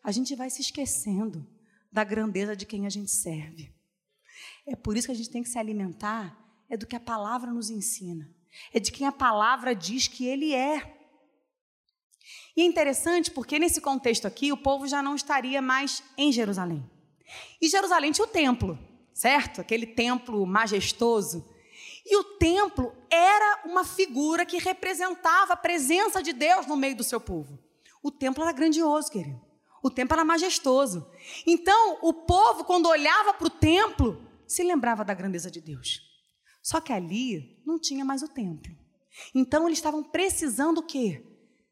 a 0.03 0.11
gente 0.11 0.35
vai 0.35 0.49
se 0.49 0.61
esquecendo 0.61 1.47
da 1.91 2.03
grandeza 2.03 2.55
de 2.55 2.65
quem 2.65 2.85
a 2.85 2.89
gente 2.89 3.11
serve. 3.11 3.73
É 4.67 4.75
por 4.75 4.95
isso 4.95 5.07
que 5.07 5.13
a 5.13 5.15
gente 5.15 5.29
tem 5.29 5.43
que 5.43 5.49
se 5.49 5.57
alimentar 5.57 6.37
é 6.69 6.77
do 6.77 6.87
que 6.87 6.95
a 6.95 6.99
palavra 6.99 7.51
nos 7.51 7.69
ensina. 7.69 8.29
É 8.73 8.79
de 8.79 8.91
quem 8.91 9.05
a 9.05 9.11
palavra 9.11 9.75
diz 9.75 10.07
que 10.07 10.25
ele 10.25 10.53
é. 10.53 11.00
E 12.55 12.61
é 12.61 12.65
interessante 12.65 13.31
porque 13.31 13.57
nesse 13.57 13.79
contexto 13.79 14.25
aqui 14.27 14.51
o 14.51 14.57
povo 14.57 14.87
já 14.87 15.01
não 15.01 15.15
estaria 15.15 15.61
mais 15.61 16.03
em 16.17 16.31
Jerusalém. 16.31 16.83
E 17.61 17.69
Jerusalém 17.69 18.11
tinha 18.11 18.25
o 18.25 18.29
templo, 18.29 18.77
certo? 19.13 19.61
Aquele 19.61 19.85
templo 19.85 20.45
majestoso. 20.45 21.49
E 22.05 22.17
o 22.17 22.23
templo 22.23 22.93
era 23.09 23.61
uma 23.65 23.83
figura 23.83 24.45
que 24.45 24.57
representava 24.57 25.53
a 25.53 25.57
presença 25.57 26.21
de 26.21 26.33
Deus 26.33 26.65
no 26.65 26.75
meio 26.75 26.95
do 26.95 27.03
seu 27.03 27.21
povo. 27.21 27.59
O 28.03 28.11
templo 28.11 28.43
era 28.43 28.51
grandioso, 28.51 29.11
querido. 29.11 29.39
O 29.83 29.89
templo 29.89 30.15
era 30.15 30.25
majestoso. 30.25 31.09
Então, 31.45 31.99
o 32.01 32.13
povo, 32.13 32.63
quando 32.63 32.87
olhava 32.87 33.33
para 33.33 33.47
o 33.47 33.49
templo, 33.49 34.21
se 34.47 34.63
lembrava 34.63 35.03
da 35.05 35.13
grandeza 35.13 35.49
de 35.49 35.61
Deus. 35.61 36.01
Só 36.61 36.79
que 36.79 36.93
ali 36.93 37.61
não 37.65 37.79
tinha 37.79 38.05
mais 38.05 38.21
o 38.21 38.27
templo. 38.27 38.75
Então, 39.33 39.67
eles 39.67 39.77
estavam 39.77 40.03
precisando 40.03 40.79
o 40.79 40.83
quê? 40.83 41.30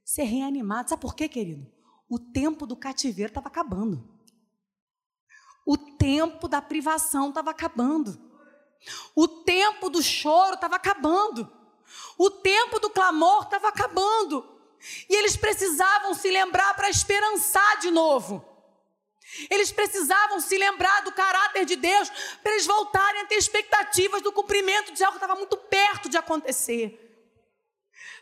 Ser 0.09 0.23
reanimado. 0.23 0.89
Sabe 0.89 1.03
por 1.03 1.13
quê, 1.13 1.29
querido? 1.29 1.71
O 2.09 2.17
tempo 2.17 2.65
do 2.65 2.75
cativeiro 2.75 3.29
estava 3.29 3.47
acabando. 3.47 4.09
O 5.63 5.77
tempo 5.77 6.47
da 6.47 6.59
privação 6.59 7.29
estava 7.29 7.51
acabando. 7.51 8.19
O 9.15 9.27
tempo 9.27 9.87
do 9.87 10.01
choro 10.01 10.55
estava 10.55 10.77
acabando. 10.77 11.47
O 12.17 12.31
tempo 12.31 12.79
do 12.79 12.89
clamor 12.89 13.43
estava 13.43 13.67
acabando. 13.67 14.43
E 15.07 15.15
eles 15.15 15.37
precisavam 15.37 16.15
se 16.15 16.31
lembrar 16.31 16.73
para 16.73 16.89
esperançar 16.89 17.79
de 17.79 17.91
novo. 17.91 18.43
Eles 19.47 19.71
precisavam 19.71 20.39
se 20.39 20.57
lembrar 20.57 21.03
do 21.03 21.11
caráter 21.11 21.65
de 21.65 21.75
Deus 21.75 22.09
para 22.41 22.53
eles 22.53 22.65
voltarem 22.65 23.21
a 23.21 23.25
ter 23.27 23.35
expectativas 23.35 24.23
do 24.23 24.31
cumprimento 24.31 24.91
de 24.91 25.03
algo 25.03 25.19
que 25.19 25.23
estava 25.23 25.37
muito 25.37 25.55
perto 25.55 26.09
de 26.09 26.17
acontecer. 26.17 27.05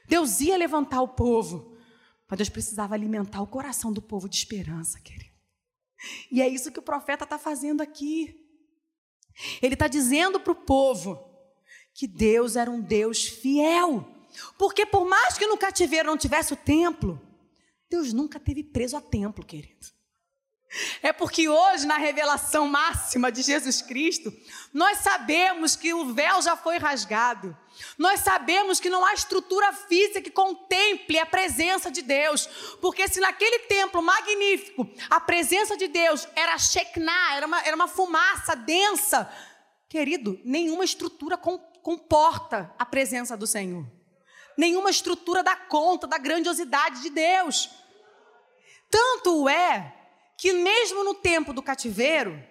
Deus 0.05 0.41
ia 0.41 0.57
levantar 0.57 1.01
o 1.01 1.07
povo, 1.07 1.76
mas 2.29 2.37
Deus 2.37 2.49
precisava 2.49 2.93
alimentar 2.93 3.41
o 3.41 3.47
coração 3.47 3.91
do 3.91 4.01
povo 4.01 4.27
de 4.27 4.35
esperança, 4.35 4.99
querido. 4.99 5.35
E 6.31 6.41
é 6.41 6.47
isso 6.47 6.71
que 6.71 6.79
o 6.79 6.83
profeta 6.83 7.23
está 7.23 7.39
fazendo 7.39 7.81
aqui. 7.81 8.35
Ele 9.61 9.73
está 9.73 9.87
dizendo 9.87 10.39
para 10.39 10.51
o 10.51 10.55
povo 10.55 11.19
que 11.93 12.07
Deus 12.07 12.55
era 12.55 12.69
um 12.69 12.81
Deus 12.81 13.25
fiel. 13.25 14.07
Porque 14.57 14.85
por 14.85 15.07
mais 15.07 15.37
que 15.37 15.47
no 15.47 15.57
cativeiro 15.57 16.07
não 16.07 16.17
tivesse 16.17 16.53
o 16.53 16.57
templo, 16.57 17.19
Deus 17.89 18.13
nunca 18.13 18.39
teve 18.39 18.63
preso 18.63 18.97
a 18.97 19.01
templo, 19.01 19.45
querido. 19.45 19.87
É 21.01 21.13
porque 21.13 21.47
hoje, 21.47 21.85
na 21.85 21.97
revelação 21.97 22.67
máxima 22.67 23.31
de 23.31 23.41
Jesus 23.41 23.81
Cristo, 23.81 24.33
nós 24.73 24.99
sabemos 24.99 25.75
que 25.75 25.93
o 25.93 26.13
véu 26.13 26.41
já 26.41 26.55
foi 26.55 26.77
rasgado. 26.77 27.55
Nós 27.97 28.21
sabemos 28.21 28.79
que 28.79 28.89
não 28.89 29.05
há 29.05 29.13
estrutura 29.13 29.71
física 29.73 30.21
que 30.21 30.31
contemple 30.31 31.19
a 31.19 31.25
presença 31.25 31.91
de 31.91 32.01
Deus. 32.01 32.47
Porque 32.81 33.07
se 33.07 33.19
naquele 33.19 33.59
templo 33.59 34.01
magnífico 34.01 34.89
a 35.09 35.19
presença 35.19 35.77
de 35.77 35.87
Deus 35.87 36.27
era 36.35 36.57
Shekinah, 36.57 37.35
era 37.35 37.47
uma, 37.47 37.61
era 37.61 37.75
uma 37.75 37.87
fumaça 37.87 38.55
densa, 38.55 39.31
querido, 39.87 40.39
nenhuma 40.43 40.83
estrutura 40.83 41.37
comporta 41.37 42.73
a 42.77 42.85
presença 42.85 43.37
do 43.37 43.47
Senhor. 43.47 43.85
Nenhuma 44.57 44.89
estrutura 44.89 45.43
dá 45.43 45.55
conta 45.55 46.07
da 46.07 46.17
grandiosidade 46.17 47.01
de 47.01 47.11
Deus. 47.11 47.69
Tanto 48.89 49.47
é 49.47 49.96
que 50.37 50.53
mesmo 50.53 51.03
no 51.03 51.15
tempo 51.15 51.51
do 51.51 51.63
cativeiro, 51.63 52.41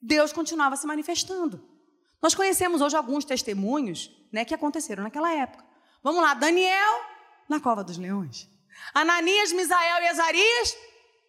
Deus 0.00 0.32
continuava 0.32 0.76
se 0.76 0.86
manifestando. 0.86 1.62
Nós 2.22 2.34
conhecemos 2.34 2.80
hoje 2.80 2.96
alguns 2.96 3.24
testemunhos 3.24 4.10
né, 4.32 4.44
que 4.44 4.54
aconteceram 4.54 5.02
naquela 5.02 5.30
época. 5.32 5.64
Vamos 6.02 6.22
lá, 6.22 6.32
Daniel 6.32 7.14
na 7.48 7.60
cova 7.60 7.84
dos 7.84 7.98
leões. 7.98 8.48
Ananias, 8.92 9.52
Misael 9.52 10.02
e 10.02 10.08
Azarias. 10.08 10.76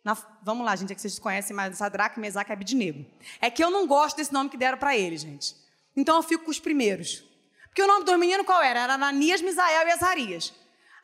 Na, 0.04 0.16
vamos 0.42 0.66
lá, 0.66 0.76
gente, 0.76 0.92
é 0.92 0.96
que 0.96 1.02
vocês 1.02 1.20
conhecem 1.20 1.56
mais 1.56 1.78
Sadraque, 1.78 2.20
Mesaque 2.20 2.52
e 2.52 2.54
Abidnego. 2.54 3.06
É 3.42 3.50
que 3.50 3.64
eu 3.64 3.70
não 3.70 3.88
gosto 3.88 4.18
desse 4.18 4.34
nome 4.34 4.50
que 4.50 4.58
deram 4.58 4.78
para 4.78 4.96
ele, 4.96 5.18
gente. 5.18 5.56
Então 5.96 6.16
eu 6.18 6.24
fico 6.24 6.46
com 6.46 6.52
os 6.52 6.60
primeiros. 6.60 7.24
Porque 7.68 7.82
o 7.82 7.88
nome 7.88 8.06
dos 8.06 8.18
meninos 8.18 8.46
qual 8.46 8.62
era? 8.62 8.82
Era 8.82 8.94
Ananias, 8.94 9.42
Misael 9.42 9.88
e 9.88 9.92
Azarias. 9.92 10.54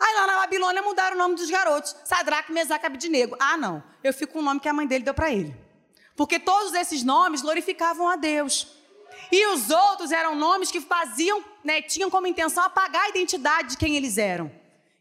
Aí 0.01 0.15
lá 0.15 0.25
na 0.25 0.35
Babilônia 0.37 0.81
mudaram 0.81 1.15
o 1.15 1.19
nome 1.19 1.35
dos 1.35 1.47
garotos. 1.47 1.95
Sadraque, 2.03 2.51
Mesaque 2.51 2.87
Abidnego. 2.87 3.35
Ah, 3.39 3.55
não. 3.55 3.83
Eu 4.03 4.11
fico 4.11 4.33
com 4.33 4.39
o 4.39 4.41
nome 4.41 4.59
que 4.59 4.67
a 4.67 4.73
mãe 4.73 4.87
dele 4.87 5.03
deu 5.03 5.13
para 5.13 5.31
ele. 5.31 5.55
Porque 6.15 6.39
todos 6.39 6.73
esses 6.73 7.03
nomes 7.03 7.43
glorificavam 7.43 8.09
a 8.09 8.15
Deus. 8.15 8.67
E 9.31 9.45
os 9.47 9.69
outros 9.69 10.11
eram 10.11 10.33
nomes 10.33 10.71
que 10.71 10.81
faziam, 10.81 11.43
né, 11.63 11.83
tinham 11.83 12.09
como 12.09 12.25
intenção 12.25 12.63
apagar 12.63 13.03
a 13.03 13.09
identidade 13.09 13.69
de 13.69 13.77
quem 13.77 13.95
eles 13.95 14.17
eram. 14.17 14.51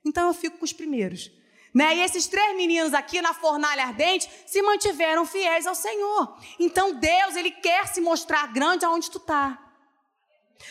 Então 0.05 0.29
eu 0.29 0.35
fico 0.35 0.59
com 0.59 0.65
os 0.67 0.73
primeiros. 0.73 1.31
Né? 1.73 1.97
E 1.97 2.01
esses 2.01 2.27
três 2.27 2.55
meninos 2.55 2.93
aqui 2.93 3.23
na 3.23 3.33
fornalha 3.33 3.85
ardente 3.85 4.29
se 4.47 4.61
mantiveram 4.61 5.25
fiéis 5.25 5.67
ao 5.67 5.75
Senhor. 5.75 6.37
Então 6.59 6.93
Deus, 6.93 7.37
Ele 7.37 7.51
quer 7.51 7.87
se 7.87 8.03
mostrar 8.03 8.53
grande 8.53 8.85
aonde 8.85 9.11
tu 9.11 9.17
está. 9.17 9.59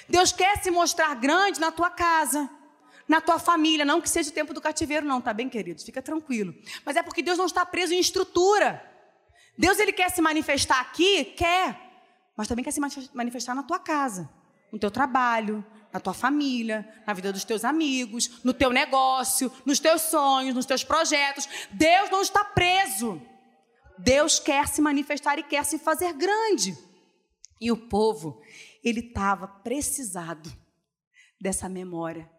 Deus 0.08 0.32
quer 0.32 0.62
se 0.62 0.70
mostrar 0.70 1.16
grande 1.16 1.60
na 1.60 1.72
tua 1.72 1.90
casa 1.90 2.48
na 3.10 3.20
tua 3.20 3.40
família. 3.40 3.84
Não 3.84 4.00
que 4.00 4.08
seja 4.08 4.30
o 4.30 4.34
tempo 4.34 4.54
do 4.54 4.62
cativeiro, 4.62 5.06
não, 5.06 5.20
tá 5.20 5.34
bem, 5.34 5.50
queridos? 5.50 5.84
Fica 5.84 6.02
tranquilo. 6.02 6.54
Mas 6.86 6.96
é 6.96 7.02
porque 7.02 7.24
Deus 7.24 7.40
não 7.40 7.48
está 7.48 7.66
preso 7.66 7.94
em 7.94 8.00
estrutura. 8.00 8.86
Deus, 9.58 9.80
ele 9.80 9.92
quer 9.92 10.10
se 10.12 10.22
manifestar 10.22 10.80
aqui? 10.80 11.26
Quer. 11.26 11.78
Mas 12.38 12.48
também 12.48 12.64
quer 12.64 12.72
se 12.72 12.80
manifestar 13.14 13.56
na 13.56 13.64
tua 13.64 13.80
casa, 13.80 14.30
no 14.72 14.80
teu 14.80 14.92
trabalho, 14.92 15.66
na 15.92 16.00
tua 16.00 16.14
família, 16.14 16.88
na 17.06 17.14
vida 17.14 17.34
dos 17.34 17.44
teus 17.44 17.66
amigos, 17.66 18.40
no 18.44 18.54
teu 18.54 18.70
negócio, 18.70 19.52
nos 19.66 19.80
teus 19.80 20.04
sonhos, 20.04 20.56
nos 20.56 20.66
teus 20.66 20.84
projetos. 20.84 21.50
Deus 21.72 22.10
não 22.12 22.22
está 22.22 22.46
preso. 22.46 23.20
Deus 23.98 24.40
quer 24.40 24.68
se 24.68 24.80
manifestar 24.80 25.38
e 25.40 25.44
quer 25.44 25.66
se 25.66 25.80
fazer 25.80 26.14
grande. 26.14 26.78
E 27.60 27.70
o 27.72 27.76
povo, 27.76 28.42
ele 28.82 29.02
estava 29.02 29.46
precisado 29.46 30.50
dessa 31.42 31.68
memória 31.68 32.30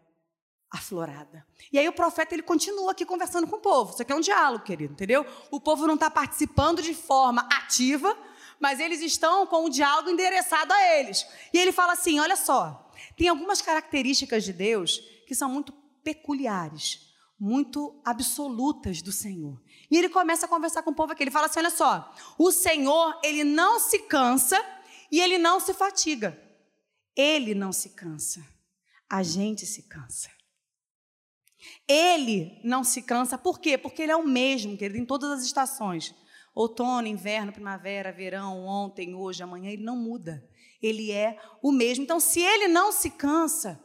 aflorada. 0.71 1.45
E 1.71 1.77
aí 1.77 1.87
o 1.87 1.93
profeta 1.93 2.33
ele 2.33 2.41
continua 2.41 2.91
aqui 2.91 3.05
conversando 3.05 3.45
com 3.45 3.57
o 3.57 3.61
povo. 3.61 3.91
Isso 3.91 4.01
aqui 4.01 4.11
é 4.11 4.15
um 4.15 4.21
diálogo, 4.21 4.63
querido, 4.63 4.93
entendeu? 4.93 5.25
O 5.51 5.59
povo 5.59 5.85
não 5.85 5.95
está 5.95 6.09
participando 6.09 6.81
de 6.81 6.93
forma 6.93 7.41
ativa, 7.51 8.17
mas 8.59 8.79
eles 8.79 9.01
estão 9.01 9.45
com 9.45 9.65
o 9.65 9.69
diálogo 9.69 10.09
endereçado 10.09 10.71
a 10.71 10.97
eles. 10.97 11.27
E 11.53 11.57
ele 11.57 11.73
fala 11.73 11.93
assim: 11.93 12.19
olha 12.19 12.37
só, 12.37 12.89
tem 13.17 13.27
algumas 13.27 13.61
características 13.61 14.45
de 14.45 14.53
Deus 14.53 14.99
que 15.27 15.35
são 15.35 15.49
muito 15.49 15.73
peculiares, 16.03 17.01
muito 17.37 18.01
absolutas 18.05 19.01
do 19.01 19.11
Senhor. 19.11 19.61
E 19.89 19.97
ele 19.97 20.07
começa 20.07 20.45
a 20.45 20.49
conversar 20.49 20.83
com 20.83 20.91
o 20.91 20.95
povo 20.95 21.11
aqui. 21.11 21.23
Ele 21.23 21.31
fala 21.31 21.47
assim: 21.47 21.59
olha 21.59 21.69
só, 21.69 22.13
o 22.37 22.49
Senhor 22.49 23.19
ele 23.23 23.43
não 23.43 23.77
se 23.77 23.99
cansa 23.99 24.57
e 25.11 25.19
ele 25.19 25.37
não 25.37 25.59
se 25.59 25.73
fatiga. 25.73 26.39
Ele 27.13 27.53
não 27.53 27.73
se 27.73 27.89
cansa. 27.89 28.41
A 29.09 29.21
gente 29.21 29.65
se 29.65 29.83
cansa. 29.83 30.29
Ele 31.87 32.59
não 32.63 32.83
se 32.83 33.01
cansa, 33.01 33.37
por 33.37 33.59
quê? 33.59 33.77
Porque 33.77 34.01
ele 34.01 34.11
é 34.11 34.15
o 34.15 34.27
mesmo, 34.27 34.77
querido, 34.77 34.99
em 34.99 35.05
todas 35.05 35.29
as 35.29 35.43
estações. 35.43 36.15
Outono, 36.53 37.07
inverno, 37.07 37.51
primavera, 37.51 38.11
verão, 38.11 38.65
ontem, 38.65 39.15
hoje, 39.15 39.41
amanhã, 39.41 39.71
ele 39.71 39.83
não 39.83 39.95
muda. 39.95 40.47
Ele 40.81 41.11
é 41.11 41.39
o 41.61 41.71
mesmo. 41.71 42.03
Então, 42.03 42.19
se 42.19 42.41
ele 42.41 42.67
não 42.67 42.91
se 42.91 43.11
cansa, 43.11 43.81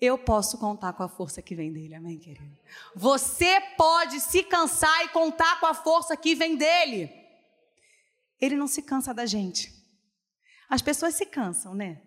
eu 0.00 0.18
posso 0.18 0.58
contar 0.58 0.92
com 0.92 1.02
a 1.02 1.08
força 1.08 1.40
que 1.40 1.54
vem 1.54 1.72
dele, 1.72 1.94
amém, 1.94 2.18
querido? 2.18 2.58
Você 2.94 3.60
pode 3.76 4.20
se 4.20 4.42
cansar 4.42 5.04
e 5.04 5.08
contar 5.08 5.60
com 5.60 5.66
a 5.66 5.74
força 5.74 6.16
que 6.16 6.34
vem 6.34 6.56
dele. 6.56 7.10
Ele 8.40 8.56
não 8.56 8.66
se 8.66 8.82
cansa 8.82 9.14
da 9.14 9.24
gente. 9.24 9.72
As 10.68 10.82
pessoas 10.82 11.14
se 11.14 11.24
cansam, 11.24 11.74
né? 11.74 12.02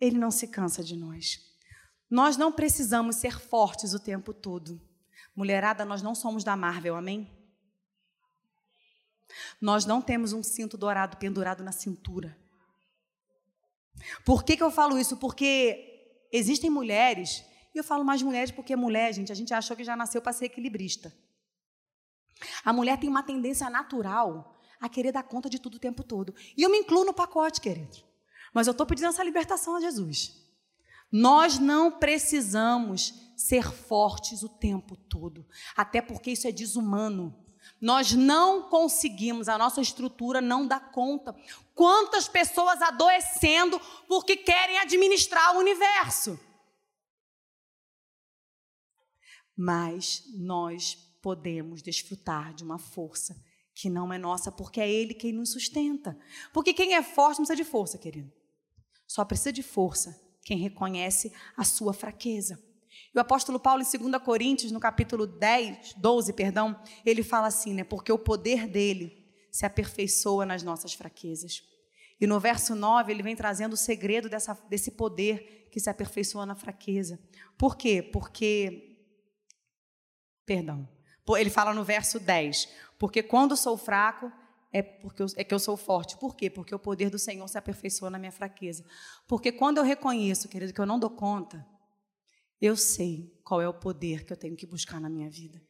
Ele 0.00 0.18
não 0.18 0.30
se 0.30 0.46
cansa 0.46 0.84
de 0.84 0.96
nós. 0.96 1.49
Nós 2.10 2.36
não 2.36 2.50
precisamos 2.50 3.16
ser 3.16 3.38
fortes 3.38 3.94
o 3.94 4.00
tempo 4.00 4.34
todo. 4.34 4.80
Mulherada, 5.34 5.84
nós 5.84 6.02
não 6.02 6.14
somos 6.14 6.42
da 6.42 6.56
Marvel, 6.56 6.96
amém? 6.96 7.30
Nós 9.60 9.86
não 9.86 10.02
temos 10.02 10.32
um 10.32 10.42
cinto 10.42 10.76
dourado 10.76 11.16
pendurado 11.18 11.62
na 11.62 11.70
cintura. 11.70 12.36
Por 14.24 14.42
que, 14.42 14.56
que 14.56 14.62
eu 14.62 14.70
falo 14.70 14.98
isso? 14.98 15.16
Porque 15.16 16.26
existem 16.32 16.68
mulheres, 16.68 17.44
e 17.74 17.78
eu 17.78 17.84
falo 17.84 18.04
mais 18.04 18.22
mulheres 18.22 18.50
porque 18.50 18.74
mulher, 18.74 19.12
gente, 19.12 19.30
a 19.30 19.34
gente 19.34 19.54
achou 19.54 19.76
que 19.76 19.84
já 19.84 19.94
nasceu 19.94 20.20
para 20.20 20.32
ser 20.32 20.46
equilibrista. 20.46 21.14
A 22.64 22.72
mulher 22.72 22.98
tem 22.98 23.08
uma 23.08 23.22
tendência 23.22 23.68
natural 23.70 24.58
a 24.80 24.88
querer 24.88 25.12
dar 25.12 25.22
conta 25.22 25.48
de 25.48 25.60
tudo 25.60 25.76
o 25.76 25.80
tempo 25.80 26.02
todo. 26.02 26.34
E 26.56 26.62
eu 26.62 26.70
me 26.70 26.78
incluo 26.78 27.04
no 27.04 27.12
pacote, 27.12 27.60
querido. 27.60 27.98
Mas 28.52 28.66
eu 28.66 28.72
estou 28.72 28.86
pedindo 28.86 29.08
essa 29.08 29.22
libertação 29.22 29.76
a 29.76 29.80
Jesus. 29.80 30.39
Nós 31.10 31.58
não 31.58 31.90
precisamos 31.90 33.14
ser 33.36 33.72
fortes 33.72 34.42
o 34.42 34.48
tempo 34.48 34.96
todo, 34.96 35.46
até 35.76 36.00
porque 36.00 36.30
isso 36.32 36.46
é 36.46 36.52
desumano. 36.52 37.36
Nós 37.80 38.12
não 38.12 38.68
conseguimos, 38.68 39.48
a 39.48 39.56
nossa 39.56 39.80
estrutura 39.80 40.40
não 40.40 40.66
dá 40.66 40.78
conta. 40.78 41.34
Quantas 41.74 42.28
pessoas 42.28 42.80
adoecendo 42.82 43.80
porque 44.06 44.36
querem 44.36 44.78
administrar 44.78 45.56
o 45.56 45.58
universo? 45.58 46.38
Mas 49.56 50.24
nós 50.34 50.94
podemos 51.22 51.82
desfrutar 51.82 52.54
de 52.54 52.62
uma 52.62 52.78
força 52.78 53.36
que 53.74 53.88
não 53.88 54.12
é 54.12 54.18
nossa, 54.18 54.52
porque 54.52 54.80
é 54.80 54.90
Ele 54.90 55.14
quem 55.14 55.32
nos 55.32 55.52
sustenta. 55.52 56.18
Porque 56.52 56.74
quem 56.74 56.94
é 56.94 57.02
forte 57.02 57.38
não 57.38 57.46
precisa 57.46 57.56
de 57.56 57.64
força, 57.64 57.98
querido. 57.98 58.30
Só 59.06 59.24
precisa 59.24 59.52
de 59.52 59.62
força 59.62 60.29
quem 60.42 60.58
reconhece 60.58 61.32
a 61.56 61.64
sua 61.64 61.92
fraqueza. 61.92 62.58
E 63.14 63.18
o 63.18 63.20
apóstolo 63.20 63.58
Paulo, 63.58 63.82
em 63.82 63.98
2 63.98 64.22
Coríntios, 64.22 64.72
no 64.72 64.78
capítulo 64.78 65.26
10, 65.26 65.94
12, 65.94 66.32
perdão, 66.32 66.80
ele 67.04 67.22
fala 67.22 67.48
assim, 67.48 67.74
né? 67.74 67.84
Porque 67.84 68.12
o 68.12 68.18
poder 68.18 68.68
dele 68.68 69.28
se 69.50 69.66
aperfeiçoa 69.66 70.46
nas 70.46 70.62
nossas 70.62 70.92
fraquezas. 70.92 71.62
E 72.20 72.26
no 72.26 72.38
verso 72.38 72.74
9, 72.74 73.12
ele 73.12 73.22
vem 73.22 73.34
trazendo 73.34 73.72
o 73.72 73.78
segredo 73.78 74.28
dessa, 74.28 74.54
desse 74.68 74.92
poder 74.92 75.68
que 75.72 75.80
se 75.80 75.88
aperfeiçoa 75.88 76.46
na 76.46 76.54
fraqueza. 76.54 77.18
Por 77.56 77.76
quê? 77.76 78.02
Porque. 78.02 78.98
Perdão. 80.44 80.88
Ele 81.38 81.50
fala 81.50 81.72
no 81.72 81.84
verso 81.84 82.18
10: 82.18 82.68
Porque 82.98 83.22
quando 83.22 83.56
sou 83.56 83.76
fraco, 83.76 84.30
é, 84.72 84.82
porque 84.82 85.22
eu, 85.22 85.26
é 85.36 85.42
que 85.42 85.52
eu 85.52 85.58
sou 85.58 85.76
forte. 85.76 86.16
Por 86.16 86.36
quê? 86.36 86.48
Porque 86.48 86.74
o 86.74 86.78
poder 86.78 87.10
do 87.10 87.18
Senhor 87.18 87.46
se 87.48 87.58
aperfeiçoa 87.58 88.10
na 88.10 88.18
minha 88.18 88.30
fraqueza. 88.30 88.84
Porque 89.26 89.50
quando 89.50 89.78
eu 89.78 89.84
reconheço, 89.84 90.48
querido, 90.48 90.72
que 90.72 90.80
eu 90.80 90.86
não 90.86 90.98
dou 90.98 91.10
conta, 91.10 91.66
eu 92.60 92.76
sei 92.76 93.36
qual 93.42 93.60
é 93.60 93.68
o 93.68 93.74
poder 93.74 94.24
que 94.24 94.32
eu 94.32 94.36
tenho 94.36 94.56
que 94.56 94.66
buscar 94.66 95.00
na 95.00 95.08
minha 95.08 95.28
vida. 95.28 95.60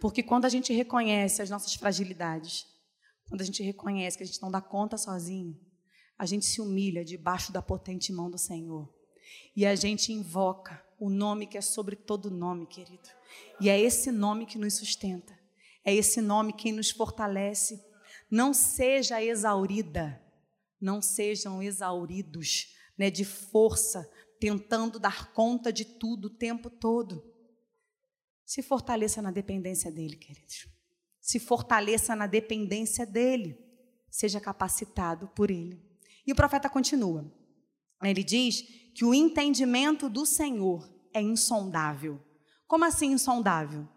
Porque 0.00 0.22
quando 0.22 0.44
a 0.44 0.48
gente 0.48 0.72
reconhece 0.72 1.40
as 1.40 1.48
nossas 1.48 1.74
fragilidades, 1.74 2.66
quando 3.28 3.40
a 3.40 3.44
gente 3.44 3.62
reconhece 3.62 4.16
que 4.16 4.24
a 4.24 4.26
gente 4.26 4.42
não 4.42 4.50
dá 4.50 4.60
conta 4.60 4.98
sozinho, 4.98 5.58
a 6.18 6.26
gente 6.26 6.44
se 6.44 6.60
humilha 6.60 7.04
debaixo 7.04 7.52
da 7.52 7.62
potente 7.62 8.12
mão 8.12 8.30
do 8.30 8.38
Senhor. 8.38 8.92
E 9.54 9.64
a 9.64 9.74
gente 9.74 10.12
invoca 10.12 10.82
o 10.98 11.08
nome 11.08 11.46
que 11.46 11.56
é 11.56 11.60
sobre 11.60 11.94
todo 11.94 12.30
nome, 12.30 12.66
querido. 12.66 13.08
E 13.60 13.68
é 13.68 13.78
esse 13.78 14.10
nome 14.10 14.44
que 14.44 14.58
nos 14.58 14.74
sustenta. 14.74 15.37
É 15.88 15.94
esse 15.94 16.20
nome 16.20 16.52
quem 16.52 16.70
nos 16.70 16.90
fortalece. 16.90 17.82
Não 18.30 18.52
seja 18.52 19.24
exaurida, 19.24 20.22
não 20.78 21.00
sejam 21.00 21.62
exauridos 21.62 22.76
né, 22.98 23.10
de 23.10 23.24
força, 23.24 24.06
tentando 24.38 24.98
dar 24.98 25.32
conta 25.32 25.72
de 25.72 25.86
tudo 25.86 26.26
o 26.26 26.36
tempo 26.36 26.68
todo. 26.68 27.24
Se 28.44 28.60
fortaleça 28.60 29.22
na 29.22 29.30
dependência 29.30 29.90
dele, 29.90 30.16
queridos. 30.16 30.68
Se 31.22 31.38
fortaleça 31.40 32.14
na 32.14 32.26
dependência 32.26 33.06
dele. 33.06 33.58
Seja 34.10 34.38
capacitado 34.38 35.28
por 35.28 35.50
ele. 35.50 35.82
E 36.26 36.32
o 36.32 36.36
profeta 36.36 36.68
continua. 36.68 37.34
Ele 38.04 38.22
diz 38.22 38.60
que 38.94 39.06
o 39.06 39.14
entendimento 39.14 40.10
do 40.10 40.26
Senhor 40.26 40.86
é 41.14 41.22
insondável. 41.22 42.22
Como 42.66 42.84
assim 42.84 43.12
insondável? 43.12 43.88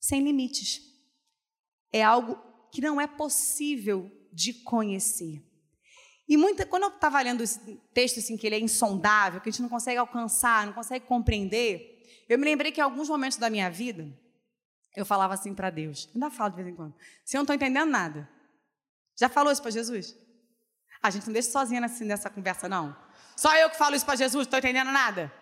Sem 0.00 0.24
limites 0.24 0.88
é 1.92 2.02
algo 2.02 2.38
que 2.72 2.80
não 2.80 3.00
é 3.00 3.06
possível 3.06 4.10
de 4.32 4.52
conhecer. 4.52 5.42
E 6.28 6.36
muita, 6.36 6.66
quando 6.66 6.82
eu 6.84 6.88
estava 6.90 7.20
lendo 7.22 7.42
esse 7.42 7.58
texto 7.94 8.18
assim, 8.18 8.36
que 8.36 8.46
ele 8.46 8.56
é 8.56 8.60
insondável, 8.60 9.40
que 9.40 9.48
a 9.48 9.52
gente 9.52 9.62
não 9.62 9.68
consegue 9.68 9.96
alcançar, 9.96 10.66
não 10.66 10.74
consegue 10.74 11.06
compreender, 11.06 12.04
eu 12.28 12.38
me 12.38 12.44
lembrei 12.44 12.70
que 12.70 12.80
em 12.80 12.84
alguns 12.84 13.08
momentos 13.08 13.38
da 13.38 13.48
minha 13.48 13.70
vida, 13.70 14.06
eu 14.94 15.06
falava 15.06 15.32
assim 15.32 15.54
para 15.54 15.70
Deus, 15.70 16.10
ainda 16.14 16.30
falo 16.30 16.50
de 16.50 16.56
vez 16.56 16.68
em 16.68 16.74
quando, 16.74 16.94
se 17.24 17.36
eu 17.36 17.38
não 17.38 17.44
estou 17.44 17.56
entendendo 17.56 17.88
nada. 17.88 18.28
Já 19.18 19.28
falou 19.28 19.50
isso 19.50 19.62
para 19.62 19.70
Jesus? 19.70 20.14
A 21.02 21.10
gente 21.10 21.26
não 21.26 21.32
deixa 21.32 21.50
sozinha 21.50 21.80
nessa 21.80 22.28
conversa, 22.28 22.68
não. 22.68 22.94
Só 23.36 23.56
eu 23.56 23.70
que 23.70 23.76
falo 23.76 23.96
isso 23.96 24.04
para 24.04 24.16
Jesus, 24.16 24.46
estou 24.46 24.58
entendendo 24.58 24.92
nada? 24.92 25.32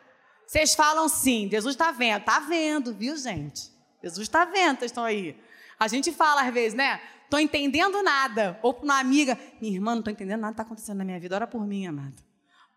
Vocês 0.47 0.75
falam 0.75 1.09
sim, 1.09 1.49
Jesus 1.51 1.75
está 1.75 1.91
vendo. 1.91 2.21
Está 2.21 2.41
vendo, 2.41 2.95
viu, 2.95 3.17
gente? 3.17 3.71
Jesus 4.03 4.29
está 4.29 4.45
vendo, 4.45 4.79
vocês 4.79 4.91
estão 4.91 5.05
aí. 5.05 5.39
A 5.79 5.89
gente 5.89 6.13
fala 6.13 6.43
às 6.43 6.53
vezes, 6.53 6.75
né? 6.75 7.01
Tô 7.29 7.39
entendendo 7.39 8.03
nada. 8.03 8.59
Ou 8.63 8.73
para 8.73 8.85
uma 8.85 8.99
amiga, 8.99 9.39
minha 9.61 9.75
irmã, 9.75 9.95
não 9.95 10.03
tô 10.03 10.11
entendendo 10.11 10.41
nada 10.41 10.53
está 10.53 10.63
acontecendo 10.63 10.99
na 10.99 11.05
minha 11.05 11.21
vida. 11.21 11.35
Ora 11.35 11.47
por 11.47 11.67
mim, 11.67 11.87
amado. 11.87 12.23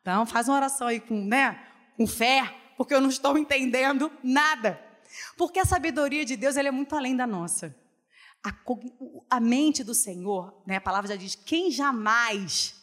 Então, 0.02 0.26
faz 0.26 0.48
uma 0.48 0.58
oração 0.58 0.88
aí 0.88 1.00
com, 1.00 1.26
né? 1.26 1.60
Com 1.96 2.08
fé, 2.08 2.56
porque 2.78 2.94
eu 2.94 3.02
não 3.02 3.10
estou 3.10 3.38
entendendo 3.38 4.12
nada. 4.24 4.80
Porque 5.38 5.60
a 5.60 5.66
sabedoria 5.66 6.26
de 6.26 6.36
Deus 6.36 6.56
é 6.56 6.72
muito 6.72 6.96
além 6.96 7.16
da 7.16 7.28
nossa. 7.28 7.76
A, 8.44 8.56
a, 9.30 9.40
mente 9.40 9.84
do 9.84 9.94
Senhor, 9.94 10.64
né, 10.66 10.78
a 10.78 10.82
palavra 10.82 11.10
já 11.10 11.16
diz, 11.18 11.36
quem 11.36 11.70
jamais 11.70 12.74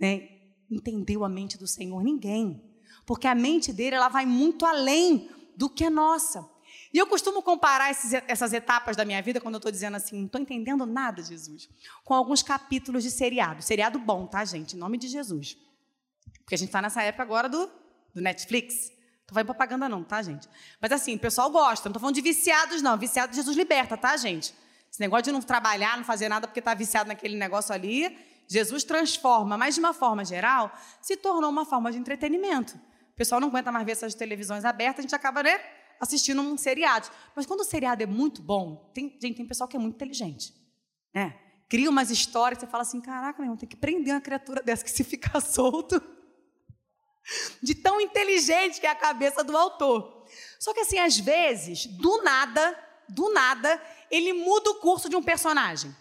né, 0.00 0.28
entendeu 0.70 1.24
a 1.24 1.28
mente 1.28 1.58
do 1.58 1.66
Senhor? 1.66 2.02
Ninguém. 2.02 2.62
Porque 3.04 3.26
a 3.26 3.34
mente 3.34 3.72
dele 3.72 3.96
ela 3.96 4.08
vai 4.08 4.24
muito 4.24 4.64
além 4.64 5.28
do 5.56 5.68
que 5.68 5.84
a 5.84 5.90
nossa. 5.90 6.48
E 6.94 6.98
eu 6.98 7.08
costumo 7.08 7.42
comparar 7.42 7.90
esses, 7.90 8.12
essas 8.28 8.52
etapas 8.52 8.96
da 8.96 9.04
minha 9.04 9.20
vida, 9.20 9.40
quando 9.40 9.54
eu 9.54 9.58
estou 9.58 9.72
dizendo 9.72 9.96
assim, 9.96 10.16
não 10.16 10.26
estou 10.26 10.40
entendendo 10.40 10.86
nada, 10.86 11.24
Jesus, 11.24 11.68
com 12.04 12.14
alguns 12.14 12.40
capítulos 12.40 13.02
de 13.02 13.10
seriado. 13.10 13.62
Seriado 13.62 13.98
bom, 13.98 14.28
tá, 14.28 14.44
gente? 14.44 14.76
Em 14.76 14.78
nome 14.78 14.96
de 14.96 15.08
Jesus. 15.08 15.58
Porque 16.38 16.54
a 16.54 16.58
gente 16.58 16.68
está 16.68 16.80
nessa 16.80 17.02
época 17.02 17.24
agora 17.24 17.48
do, 17.48 17.68
do 18.14 18.20
Netflix. 18.20 18.92
Não 19.28 19.34
vai 19.34 19.42
propaganda, 19.42 19.88
não, 19.88 20.04
tá, 20.04 20.22
gente? 20.22 20.48
Mas 20.80 20.92
assim, 20.92 21.16
o 21.16 21.18
pessoal 21.18 21.50
gosta. 21.50 21.88
Não 21.88 21.90
estou 21.90 22.00
falando 22.00 22.14
de 22.14 22.20
viciados, 22.20 22.80
não. 22.80 22.96
Viciado, 22.96 23.34
Jesus 23.34 23.56
liberta, 23.56 23.96
tá, 23.96 24.16
gente? 24.16 24.54
Esse 24.88 25.00
negócio 25.00 25.24
de 25.24 25.32
não 25.32 25.42
trabalhar, 25.42 25.96
não 25.96 26.04
fazer 26.04 26.28
nada 26.28 26.46
porque 26.46 26.60
está 26.60 26.74
viciado 26.74 27.08
naquele 27.08 27.36
negócio 27.36 27.74
ali, 27.74 28.16
Jesus 28.46 28.84
transforma, 28.84 29.58
mas 29.58 29.74
de 29.74 29.80
uma 29.80 29.92
forma 29.92 30.24
geral, 30.24 30.72
se 31.00 31.16
tornou 31.16 31.50
uma 31.50 31.64
forma 31.64 31.90
de 31.90 31.98
entretenimento. 31.98 32.76
O 33.12 33.16
pessoal 33.16 33.40
não 33.40 33.48
aguenta 33.48 33.72
mais 33.72 33.84
ver 33.84 33.92
essas 33.92 34.14
televisões 34.14 34.64
abertas, 34.64 35.00
a 35.00 35.02
gente 35.02 35.14
acaba, 35.16 35.42
né? 35.42 35.58
Assistindo 36.04 36.40
um 36.40 36.56
seriado. 36.56 37.08
Mas 37.34 37.46
quando 37.46 37.60
o 37.60 37.64
seriado 37.64 38.02
é 38.02 38.06
muito 38.06 38.40
bom, 38.40 38.90
tem, 38.94 39.10
gente, 39.20 39.36
tem 39.36 39.46
pessoal 39.46 39.68
que 39.68 39.76
é 39.76 39.80
muito 39.80 39.96
inteligente. 39.96 40.54
Né? 41.12 41.38
Cria 41.68 41.90
umas 41.90 42.10
histórias, 42.10 42.60
você 42.60 42.66
fala 42.66 42.82
assim: 42.82 43.00
caraca, 43.00 43.38
meu 43.38 43.46
irmão, 43.46 43.56
tem 43.56 43.68
que 43.68 43.76
prender 43.76 44.14
uma 44.14 44.20
criatura 44.20 44.62
dessa 44.64 44.84
que 44.84 44.90
se 44.90 45.02
ficar 45.02 45.40
solto. 45.40 46.00
De 47.62 47.74
tão 47.74 48.00
inteligente 48.00 48.80
que 48.80 48.86
é 48.86 48.90
a 48.90 48.94
cabeça 48.94 49.42
do 49.42 49.56
autor. 49.56 50.26
Só 50.60 50.74
que 50.74 50.80
assim, 50.80 50.98
às 50.98 51.18
vezes, 51.18 51.86
do 51.86 52.22
nada, 52.22 52.78
do 53.08 53.32
nada, 53.32 53.82
ele 54.10 54.32
muda 54.32 54.70
o 54.70 54.74
curso 54.76 55.08
de 55.08 55.16
um 55.16 55.22
personagem. 55.22 55.94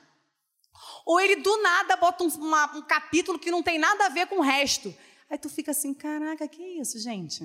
Ou 1.05 1.19
ele 1.19 1.37
do 1.37 1.61
nada 1.61 1.95
bota 1.95 2.23
um, 2.23 2.27
uma, 2.27 2.77
um 2.77 2.81
capítulo 2.81 3.39
que 3.39 3.51
não 3.51 3.63
tem 3.63 3.77
nada 3.77 4.05
a 4.05 4.09
ver 4.09 4.27
com 4.27 4.39
o 4.39 4.41
resto. 4.41 4.93
Aí 5.29 5.37
tu 5.37 5.49
fica 5.49 5.71
assim, 5.71 5.93
caraca, 5.93 6.47
que 6.47 6.61
isso, 6.61 6.99
gente? 6.99 7.43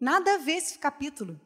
Nada 0.00 0.34
a 0.34 0.38
ver 0.38 0.54
esse 0.54 0.78
capítulo. 0.78 1.40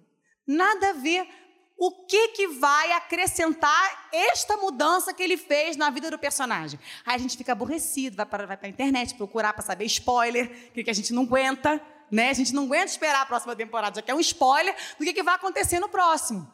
Nada 0.49 0.91
a 0.91 0.93
ver. 0.95 1.29
O 1.77 2.07
que, 2.07 2.29
que 2.29 2.49
vai 2.49 2.91
acrescentar 2.91 4.09
esta 4.13 4.57
mudança 4.57 5.15
que 5.15 5.23
ele 5.23 5.37
fez 5.37 5.77
na 5.77 5.91
vida 5.91 6.11
do 6.11 6.19
personagem? 6.19 6.81
Aí 7.07 7.15
a 7.15 7.19
gente 7.19 7.37
fica 7.37 7.53
aborrecido, 7.53 8.17
vai 8.17 8.27
para, 8.27 8.47
vai 8.47 8.59
a 8.61 8.69
internet 8.69 9.15
procurar 9.15 9.53
para 9.53 9.63
saber 9.63 9.85
spoiler, 9.85 10.73
que, 10.73 10.83
que 10.83 10.91
a 10.91 10.95
gente 10.95 11.13
não 11.13 11.23
aguenta, 11.23 11.81
né? 12.11 12.31
A 12.31 12.33
gente 12.33 12.53
não 12.53 12.65
aguenta 12.65 12.87
esperar 12.87 13.23
a 13.23 13.27
próxima 13.27 13.55
temporada, 13.55 13.95
já 13.95 14.03
quer 14.03 14.15
um 14.15 14.19
spoiler 14.19 14.75
do 14.99 15.05
que, 15.05 15.13
que 15.13 15.23
vai 15.23 15.37
acontecer 15.37 15.79
no 15.79 15.89
próximo. 15.89 16.51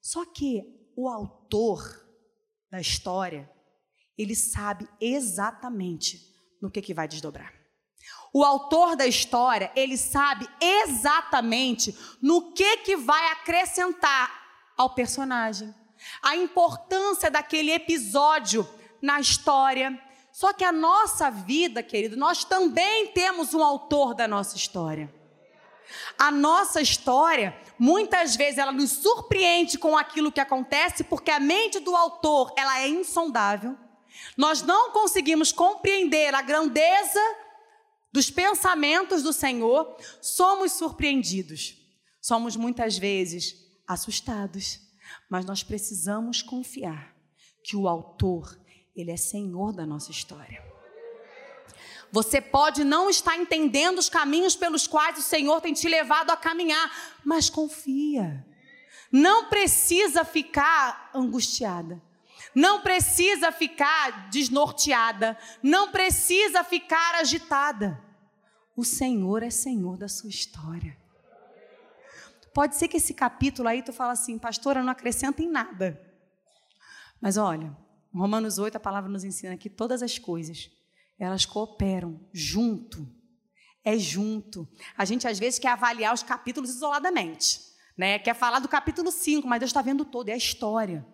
Só 0.00 0.24
que 0.24 0.64
o 0.96 1.08
autor 1.08 1.80
da 2.68 2.80
história, 2.80 3.48
ele 4.18 4.34
sabe 4.34 4.88
exatamente 5.00 6.18
no 6.60 6.68
que, 6.68 6.82
que 6.82 6.92
vai 6.92 7.06
desdobrar. 7.06 7.63
O 8.36 8.42
autor 8.42 8.96
da 8.96 9.06
história, 9.06 9.70
ele 9.76 9.96
sabe 9.96 10.48
exatamente 10.60 11.96
no 12.20 12.50
que 12.50 12.78
que 12.78 12.96
vai 12.96 13.30
acrescentar 13.30 14.28
ao 14.76 14.90
personagem. 14.90 15.72
A 16.20 16.34
importância 16.34 17.30
daquele 17.30 17.70
episódio 17.70 18.68
na 19.00 19.20
história. 19.20 19.96
Só 20.32 20.52
que 20.52 20.64
a 20.64 20.72
nossa 20.72 21.30
vida, 21.30 21.80
querido, 21.80 22.16
nós 22.16 22.42
também 22.42 23.06
temos 23.12 23.54
um 23.54 23.62
autor 23.62 24.14
da 24.14 24.26
nossa 24.26 24.56
história. 24.56 25.14
A 26.18 26.32
nossa 26.32 26.80
história, 26.80 27.56
muitas 27.78 28.34
vezes, 28.34 28.58
ela 28.58 28.72
nos 28.72 28.90
surpreende 28.90 29.78
com 29.78 29.96
aquilo 29.96 30.32
que 30.32 30.40
acontece, 30.40 31.04
porque 31.04 31.30
a 31.30 31.38
mente 31.38 31.78
do 31.78 31.94
autor, 31.94 32.52
ela 32.56 32.80
é 32.80 32.88
insondável. 32.88 33.76
Nós 34.36 34.60
não 34.60 34.90
conseguimos 34.90 35.52
compreender 35.52 36.34
a 36.34 36.42
grandeza 36.42 37.20
dos 38.14 38.30
pensamentos 38.30 39.24
do 39.24 39.32
Senhor, 39.32 39.96
somos 40.22 40.70
surpreendidos. 40.70 41.76
Somos 42.22 42.54
muitas 42.54 42.96
vezes 42.96 43.56
assustados, 43.88 44.78
mas 45.28 45.44
nós 45.44 45.64
precisamos 45.64 46.40
confiar 46.40 47.12
que 47.64 47.76
o 47.76 47.88
autor, 47.88 48.56
ele 48.94 49.10
é 49.10 49.16
Senhor 49.16 49.72
da 49.72 49.84
nossa 49.84 50.12
história. 50.12 50.62
Você 52.12 52.40
pode 52.40 52.84
não 52.84 53.10
estar 53.10 53.36
entendendo 53.36 53.98
os 53.98 54.08
caminhos 54.08 54.54
pelos 54.54 54.86
quais 54.86 55.18
o 55.18 55.22
Senhor 55.22 55.60
tem 55.60 55.74
te 55.74 55.88
levado 55.88 56.30
a 56.30 56.36
caminhar, 56.36 57.18
mas 57.24 57.50
confia. 57.50 58.46
Não 59.10 59.48
precisa 59.48 60.24
ficar 60.24 61.10
angustiada. 61.12 62.00
Não 62.54 62.80
precisa 62.80 63.50
ficar 63.50 64.30
desnorteada. 64.30 65.36
Não 65.60 65.90
precisa 65.90 66.62
ficar 66.62 67.16
agitada. 67.16 68.03
O 68.76 68.84
Senhor 68.84 69.42
é 69.42 69.50
Senhor 69.50 69.96
da 69.96 70.08
sua 70.08 70.30
história. 70.30 70.96
Pode 72.52 72.76
ser 72.76 72.88
que 72.88 72.96
esse 72.96 73.12
capítulo 73.12 73.68
aí 73.68 73.82
tu 73.82 73.92
fala 73.92 74.12
assim, 74.12 74.38
pastora, 74.38 74.82
não 74.82 74.92
acrescenta 74.92 75.42
em 75.42 75.50
nada. 75.50 76.00
Mas 77.20 77.36
olha, 77.36 77.76
Romanos 78.12 78.58
8, 78.58 78.76
a 78.76 78.80
palavra 78.80 79.10
nos 79.10 79.24
ensina 79.24 79.56
que 79.56 79.68
todas 79.68 80.02
as 80.02 80.18
coisas 80.18 80.70
elas 81.18 81.44
cooperam 81.44 82.20
junto. 82.32 83.08
É 83.84 83.98
junto. 83.98 84.68
A 84.96 85.04
gente 85.04 85.26
às 85.26 85.38
vezes 85.38 85.58
quer 85.58 85.68
avaliar 85.68 86.14
os 86.14 86.22
capítulos 86.22 86.70
isoladamente, 86.70 87.60
né? 87.96 88.18
Quer 88.18 88.34
falar 88.34 88.58
do 88.58 88.68
capítulo 88.68 89.10
5, 89.10 89.46
mas 89.46 89.60
Deus 89.60 89.70
está 89.70 89.82
vendo 89.82 90.04
todo, 90.04 90.28
é 90.28 90.32
a 90.32 90.36
história. 90.36 91.06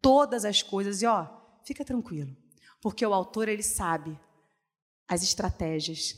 Todas 0.00 0.44
as 0.44 0.62
coisas. 0.62 1.02
E 1.02 1.06
ó, 1.06 1.26
fica 1.64 1.84
tranquilo, 1.84 2.36
porque 2.80 3.04
o 3.04 3.12
autor 3.14 3.48
ele 3.48 3.62
sabe 3.62 4.18
as 5.08 5.22
estratégias, 5.22 6.14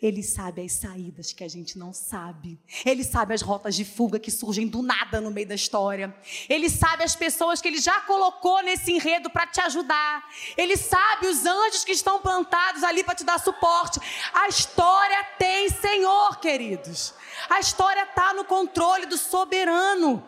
ele 0.00 0.22
sabe 0.22 0.62
as 0.62 0.72
saídas 0.72 1.32
que 1.32 1.44
a 1.44 1.48
gente 1.48 1.78
não 1.78 1.92
sabe. 1.92 2.60
Ele 2.84 3.04
sabe 3.04 3.34
as 3.34 3.40
rotas 3.40 3.74
de 3.74 3.84
fuga 3.84 4.18
que 4.18 4.30
surgem 4.30 4.66
do 4.66 4.82
nada 4.82 5.20
no 5.20 5.30
meio 5.30 5.46
da 5.46 5.54
história. 5.54 6.14
Ele 6.48 6.68
sabe 6.68 7.04
as 7.04 7.14
pessoas 7.14 7.60
que 7.60 7.68
ele 7.68 7.80
já 7.80 8.00
colocou 8.00 8.62
nesse 8.62 8.92
enredo 8.92 9.30
para 9.30 9.46
te 9.46 9.60
ajudar. 9.60 10.28
Ele 10.56 10.76
sabe 10.76 11.28
os 11.28 11.46
anjos 11.46 11.84
que 11.84 11.92
estão 11.92 12.20
plantados 12.20 12.82
ali 12.82 13.04
para 13.04 13.14
te 13.14 13.24
dar 13.24 13.38
suporte. 13.38 14.00
A 14.34 14.48
história 14.48 15.24
tem 15.38 15.70
Senhor, 15.70 16.38
queridos. 16.40 17.14
A 17.48 17.60
história 17.60 18.02
está 18.02 18.34
no 18.34 18.44
controle 18.44 19.06
do 19.06 19.16
soberano. 19.16 20.24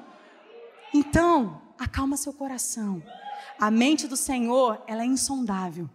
Então, 0.92 1.60
acalma 1.78 2.16
seu 2.16 2.32
coração. 2.32 3.02
A 3.58 3.70
mente 3.70 4.06
do 4.06 4.16
Senhor, 4.16 4.82
ela 4.86 5.02
é 5.02 5.06
insondável. 5.06 5.90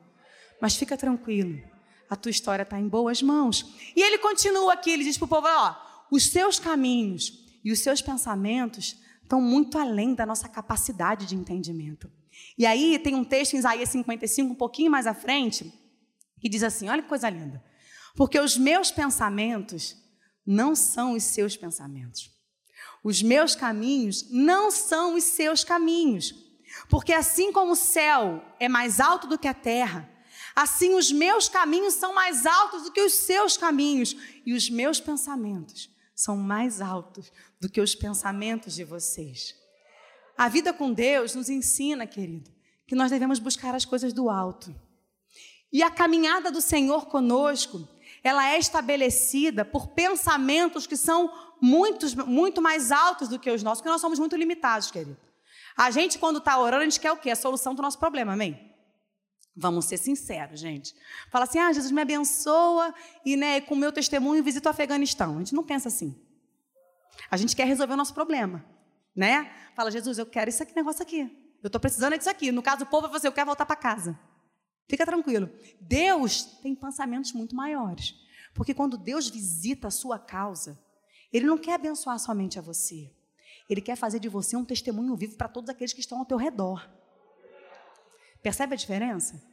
Mas 0.62 0.75
fica 0.75 0.97
tranquilo 0.97 1.68
a 2.09 2.15
tua 2.15 2.31
história 2.31 2.63
está 2.63 2.79
em 2.79 2.87
boas 2.87 3.21
mãos. 3.21 3.65
E 3.95 4.01
ele 4.01 4.17
continua 4.17 4.73
aqui, 4.73 4.89
ele 4.89 5.03
diz 5.03 5.17
para 5.17 5.25
o 5.25 5.29
povo: 5.29 5.47
ó, 5.47 5.75
os 6.09 6.25
seus 6.27 6.59
caminhos 6.59 7.45
e 7.63 7.71
os 7.71 7.79
seus 7.79 8.01
pensamentos 8.01 8.97
estão 9.21 9.41
muito 9.41 9.77
além 9.77 10.15
da 10.15 10.25
nossa 10.25 10.49
capacidade 10.49 11.25
de 11.25 11.35
entendimento. 11.35 12.11
E 12.57 12.65
aí 12.65 12.97
tem 12.99 13.15
um 13.15 13.23
texto 13.23 13.53
em 13.53 13.57
Isaías 13.57 13.89
55, 13.89 14.51
um 14.51 14.55
pouquinho 14.55 14.89
mais 14.89 15.05
à 15.05 15.13
frente, 15.13 15.71
que 16.39 16.49
diz 16.49 16.63
assim: 16.63 16.89
olha 16.89 17.03
que 17.03 17.09
coisa 17.09 17.29
linda. 17.29 17.63
Porque 18.15 18.39
os 18.39 18.57
meus 18.57 18.91
pensamentos 18.91 19.95
não 20.45 20.75
são 20.75 21.13
os 21.13 21.23
seus 21.23 21.55
pensamentos. 21.55 22.31
Os 23.03 23.21
meus 23.21 23.55
caminhos 23.55 24.29
não 24.29 24.71
são 24.71 25.15
os 25.15 25.23
seus 25.23 25.63
caminhos. 25.63 26.33
Porque 26.89 27.13
assim 27.13 27.51
como 27.51 27.73
o 27.73 27.77
céu 27.77 28.43
é 28.59 28.67
mais 28.67 28.99
alto 28.99 29.27
do 29.27 29.37
que 29.37 29.47
a 29.47 29.53
terra, 29.53 30.09
Assim, 30.61 30.93
os 30.93 31.09
meus 31.09 31.47
caminhos 31.47 31.93
são 31.93 32.13
mais 32.13 32.45
altos 32.45 32.83
do 32.83 32.91
que 32.91 32.99
os 32.99 33.13
seus 33.13 33.55
caminhos, 33.55 34.13
e 34.45 34.53
os 34.53 34.69
meus 34.69 34.99
pensamentos 34.99 35.89
são 36.13 36.35
mais 36.35 36.81
altos 36.81 37.31
do 37.61 37.69
que 37.69 37.79
os 37.79 37.95
pensamentos 37.95 38.75
de 38.75 38.83
vocês. 38.83 39.55
A 40.37 40.49
vida 40.49 40.73
com 40.73 40.91
Deus 40.91 41.33
nos 41.33 41.47
ensina, 41.49 42.05
querido, 42.05 42.51
que 42.85 42.93
nós 42.93 43.09
devemos 43.09 43.39
buscar 43.39 43.73
as 43.73 43.85
coisas 43.85 44.11
do 44.11 44.29
alto. 44.29 44.75
E 45.71 45.81
a 45.81 45.89
caminhada 45.89 46.51
do 46.51 46.59
Senhor 46.59 47.05
conosco, 47.05 47.87
ela 48.21 48.45
é 48.45 48.59
estabelecida 48.59 49.63
por 49.63 49.87
pensamentos 49.87 50.85
que 50.85 50.97
são 50.97 51.31
muito, 51.61 52.05
muito 52.27 52.61
mais 52.61 52.91
altos 52.91 53.29
do 53.29 53.39
que 53.39 53.49
os 53.49 53.63
nossos, 53.63 53.79
porque 53.79 53.91
nós 53.91 54.01
somos 54.01 54.19
muito 54.19 54.35
limitados, 54.35 54.91
querido. 54.91 55.15
A 55.77 55.89
gente, 55.89 56.19
quando 56.19 56.39
está 56.39 56.59
orando, 56.59 56.81
a 56.81 56.83
gente 56.83 56.99
quer 56.99 57.13
o 57.13 57.17
quê? 57.17 57.29
A 57.29 57.35
solução 57.37 57.73
do 57.73 57.81
nosso 57.81 57.97
problema, 57.97 58.33
amém? 58.33 58.68
Vamos 59.59 59.85
ser 59.85 59.97
sinceros, 59.97 60.61
gente. 60.61 60.95
Fala 61.29 61.43
assim: 61.43 61.59
ah, 61.59 61.73
Jesus 61.73 61.91
me 61.91 62.01
abençoa 62.01 62.93
e 63.25 63.35
né, 63.35 63.59
com 63.59 63.75
o 63.75 63.77
meu 63.77 63.91
testemunho 63.91 64.41
visita 64.41 64.69
o 64.69 64.71
Afeganistão. 64.71 65.35
A 65.35 65.39
gente 65.39 65.53
não 65.53 65.65
pensa 65.65 65.89
assim. 65.89 66.15
A 67.29 67.35
gente 67.35 67.53
quer 67.57 67.67
resolver 67.67 67.93
o 67.93 67.97
nosso 67.97 68.13
problema. 68.13 68.65
Né? 69.13 69.51
Fala, 69.75 69.91
Jesus, 69.91 70.17
eu 70.17 70.25
quero 70.25 70.49
aqui, 70.49 70.73
negócio 70.73 71.03
aqui. 71.03 71.21
Eu 71.61 71.67
estou 71.67 71.79
precisando 71.79 72.17
disso 72.17 72.29
aqui. 72.29 72.53
No 72.53 72.63
caso, 72.63 72.85
o 72.85 72.87
povo 72.87 73.01
vai 73.01 73.11
fazer, 73.11 73.27
eu 73.27 73.33
quero 73.33 73.47
voltar 73.47 73.65
para 73.65 73.75
casa. 73.75 74.17
Fica 74.87 75.05
tranquilo. 75.05 75.49
Deus 75.81 76.43
tem 76.61 76.73
pensamentos 76.73 77.33
muito 77.33 77.53
maiores. 77.53 78.15
Porque 78.53 78.73
quando 78.73 78.97
Deus 78.97 79.27
visita 79.29 79.89
a 79.89 79.91
sua 79.91 80.17
causa, 80.17 80.79
Ele 81.33 81.45
não 81.45 81.57
quer 81.57 81.73
abençoar 81.73 82.17
somente 82.17 82.57
a 82.57 82.61
você. 82.61 83.11
Ele 83.69 83.81
quer 83.81 83.97
fazer 83.97 84.19
de 84.19 84.29
você 84.29 84.55
um 84.55 84.63
testemunho 84.63 85.17
vivo 85.17 85.35
para 85.35 85.49
todos 85.49 85.69
aqueles 85.69 85.91
que 85.91 85.99
estão 85.99 86.17
ao 86.17 86.25
teu 86.25 86.37
redor. 86.37 86.89
Percebe 88.41 88.73
a 88.73 88.77
diferença? 88.77 89.48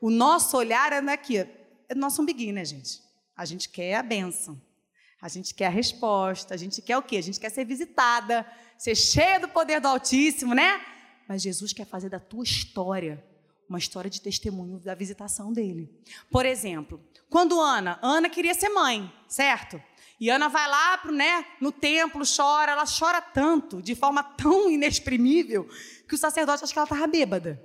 O 0.00 0.10
nosso 0.10 0.56
olhar 0.56 0.92
é 0.92 1.12
aqui, 1.12 1.38
é 1.38 1.94
nosso 1.94 2.22
umbiguinho, 2.22 2.54
né, 2.54 2.64
gente? 2.64 3.02
A 3.36 3.44
gente 3.44 3.68
quer 3.68 3.94
a 3.94 4.02
bênção, 4.02 4.60
a 5.20 5.28
gente 5.28 5.54
quer 5.54 5.66
a 5.66 5.70
resposta, 5.70 6.54
a 6.54 6.56
gente 6.56 6.80
quer 6.82 6.96
o 6.96 7.02
quê? 7.02 7.16
A 7.16 7.22
gente 7.22 7.40
quer 7.40 7.50
ser 7.50 7.64
visitada, 7.64 8.46
ser 8.76 8.94
cheia 8.94 9.40
do 9.40 9.48
poder 9.48 9.80
do 9.80 9.88
Altíssimo, 9.88 10.54
né? 10.54 10.80
Mas 11.28 11.42
Jesus 11.42 11.72
quer 11.72 11.86
fazer 11.86 12.08
da 12.08 12.20
tua 12.20 12.44
história 12.44 13.24
uma 13.68 13.78
história 13.78 14.08
de 14.08 14.20
testemunho 14.20 14.80
da 14.80 14.94
visitação 14.94 15.52
dele. 15.52 15.92
Por 16.30 16.46
exemplo, 16.46 17.00
quando 17.28 17.60
Ana, 17.60 17.98
Ana 18.02 18.30
queria 18.30 18.54
ser 18.54 18.70
mãe, 18.70 19.12
certo? 19.28 19.80
E 20.18 20.30
Ana 20.30 20.48
vai 20.48 20.66
lá 20.66 20.98
pro, 20.98 21.12
né, 21.12 21.44
no 21.60 21.70
templo, 21.70 22.22
chora, 22.24 22.72
ela 22.72 22.84
chora 22.86 23.20
tanto, 23.20 23.82
de 23.82 23.94
forma 23.94 24.22
tão 24.22 24.70
inexprimível, 24.70 25.68
que 26.08 26.14
o 26.14 26.18
sacerdote 26.18 26.64
acha 26.64 26.72
que 26.72 26.78
ela 26.78 26.86
estava 26.86 27.06
bêbada. 27.06 27.62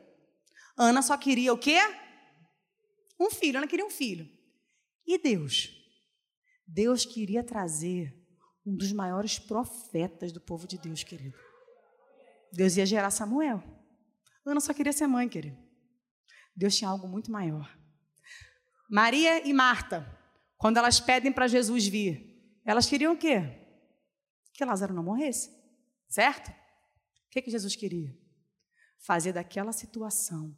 Ana 0.78 1.02
só 1.02 1.18
queria 1.18 1.54
o 1.54 1.58
quê? 1.58 1.80
Um 3.20 3.30
filho, 3.30 3.58
Ana 3.58 3.68
queria 3.68 3.86
um 3.86 3.90
filho. 3.90 4.28
E 5.06 5.18
Deus? 5.18 5.70
Deus 6.68 7.06
queria 7.06 7.44
trazer 7.44 8.14
um 8.66 8.76
dos 8.76 8.92
maiores 8.92 9.38
profetas 9.38 10.32
do 10.32 10.42
povo 10.42 10.68
de 10.68 10.78
Deus, 10.78 11.04
querido. 11.04 11.38
Deus 12.52 12.78
ia 12.78 12.86
gerar 12.86 13.12
Samuel. 13.12 13.62
Ana 14.46 14.60
só 14.60 14.74
queria 14.74 14.94
ser 14.94 15.08
mãe, 15.08 15.28
querido. 15.28 15.58
Deus 16.56 16.76
tinha 16.76 16.90
algo 16.90 17.08
muito 17.08 17.32
maior. 17.32 17.78
Maria 18.90 19.48
e 19.48 19.54
Marta, 19.54 20.08
quando 20.58 20.78
elas 20.78 21.00
pedem 21.00 21.32
para 21.32 21.48
Jesus 21.48 21.88
vir, 21.88 22.62
elas 22.66 22.88
queriam 22.88 23.14
o 23.14 23.18
quê? 23.18 23.42
Que 24.54 24.64
Lázaro 24.64 24.94
não 24.94 25.04
morresse, 25.04 25.50
certo? 26.08 26.50
O 26.50 27.30
que, 27.32 27.42
que 27.42 27.52
Jesus 27.52 27.76
queria? 27.76 28.16
Fazer 29.00 29.34
daquela 29.34 29.72
situação 29.72 30.56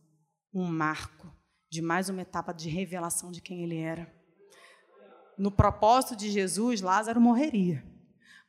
um 0.55 0.65
marco 0.65 1.29
de 1.69 1.81
mais 1.81 2.07
uma 2.07 2.21
etapa 2.21 2.53
de 2.53 2.69
revelação 2.69 3.29
de 3.29 3.41
quem 3.41 3.61
ele 3.61 3.77
era. 3.77 4.11
No 5.37 5.51
propósito 5.51 6.15
de 6.15 6.31
Jesus, 6.31 6.79
Lázaro 6.79 7.19
morreria, 7.19 7.85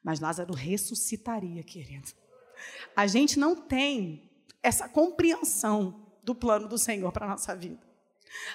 mas 0.04 0.20
Lázaro 0.20 0.54
ressuscitaria, 0.54 1.64
querido. 1.64 2.12
A 2.94 3.08
gente 3.08 3.40
não 3.40 3.56
tem 3.56 4.30
essa 4.62 4.88
compreensão 4.88 6.06
do 6.22 6.32
plano 6.32 6.68
do 6.68 6.78
Senhor 6.78 7.10
para 7.10 7.26
a 7.26 7.30
nossa 7.30 7.56
vida. 7.56 7.84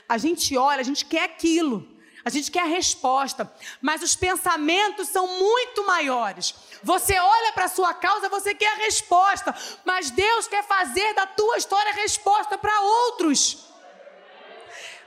A 0.08 0.18
gente 0.18 0.56
olha, 0.56 0.80
a 0.80 0.84
gente 0.84 1.06
quer 1.06 1.26
aquilo, 1.26 1.86
a 2.24 2.30
gente 2.30 2.52
quer 2.52 2.62
a 2.62 2.66
resposta, 2.66 3.52
mas 3.82 4.02
os 4.02 4.16
pensamentos 4.16 5.10
são 5.10 5.28
muito 5.28 5.86
maiores. 5.86 6.54
Você 6.84 7.18
olha 7.18 7.54
para 7.54 7.66
a 7.66 7.70
sua 7.70 7.94
causa, 7.94 8.30
você 8.30 8.54
quer 8.54 8.74
a 8.74 8.84
resposta, 8.84 9.56
mas 9.86 10.12
Deus 10.12 10.48
quer 10.48 10.64
fazer 10.64 11.14
da 11.14 11.26
tua 11.26 11.58
história 11.58 11.94
resposta 11.94 12.58
para 12.58 12.82
outros 12.82 13.72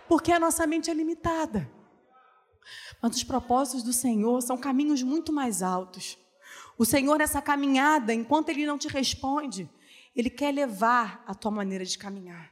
porque 0.09 0.33
a 0.33 0.39
nossa 0.39 0.67
mente 0.67 0.91
é 0.91 0.95
limitada. 0.95 1.71
Mas 3.01 3.17
os 3.17 3.25
propósitos 3.25 3.83
do 3.83 3.93
Senhor 3.93 4.41
são 4.43 4.57
caminhos 4.57 5.03
muito 5.03 5.33
mais 5.33 5.63
altos. 5.63 6.19
O 6.79 6.85
Senhor, 6.85 7.19
nessa 7.19 7.41
caminhada, 7.41 8.13
enquanto 8.13 8.49
Ele 8.49 8.67
não 8.67 8.79
te 8.79 8.89
responde, 8.89 9.69
Ele 10.15 10.31
quer 10.31 10.49
elevar 10.49 11.23
a 11.27 11.35
tua 11.35 11.51
maneira 11.51 11.85
de 11.85 11.99
caminhar. 11.99 12.51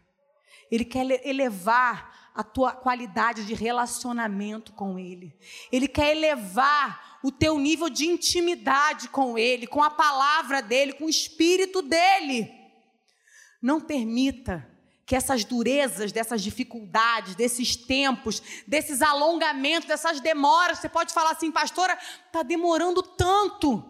Ele 0.70 0.84
quer 0.84 1.26
elevar 1.26 2.21
a 2.34 2.42
tua 2.42 2.72
qualidade 2.72 3.44
de 3.44 3.54
relacionamento 3.54 4.72
com 4.72 4.98
Ele. 4.98 5.36
Ele 5.70 5.86
quer 5.86 6.16
elevar 6.16 7.18
o 7.22 7.30
teu 7.30 7.58
nível 7.58 7.88
de 7.88 8.06
intimidade 8.06 9.08
com 9.08 9.36
Ele, 9.38 9.66
com 9.66 9.82
a 9.82 9.90
palavra 9.90 10.62
dEle, 10.62 10.94
com 10.94 11.04
o 11.04 11.10
Espírito 11.10 11.82
dEle. 11.82 12.50
Não 13.60 13.80
permita 13.80 14.68
que 15.04 15.14
essas 15.14 15.44
durezas, 15.44 16.10
dessas 16.10 16.42
dificuldades, 16.42 17.34
desses 17.34 17.76
tempos, 17.76 18.42
desses 18.66 19.02
alongamentos, 19.02 19.86
dessas 19.86 20.20
demoras, 20.20 20.78
você 20.78 20.88
pode 20.88 21.12
falar 21.12 21.32
assim, 21.32 21.50
pastora, 21.50 21.98
está 22.26 22.42
demorando 22.42 23.02
tanto. 23.02 23.84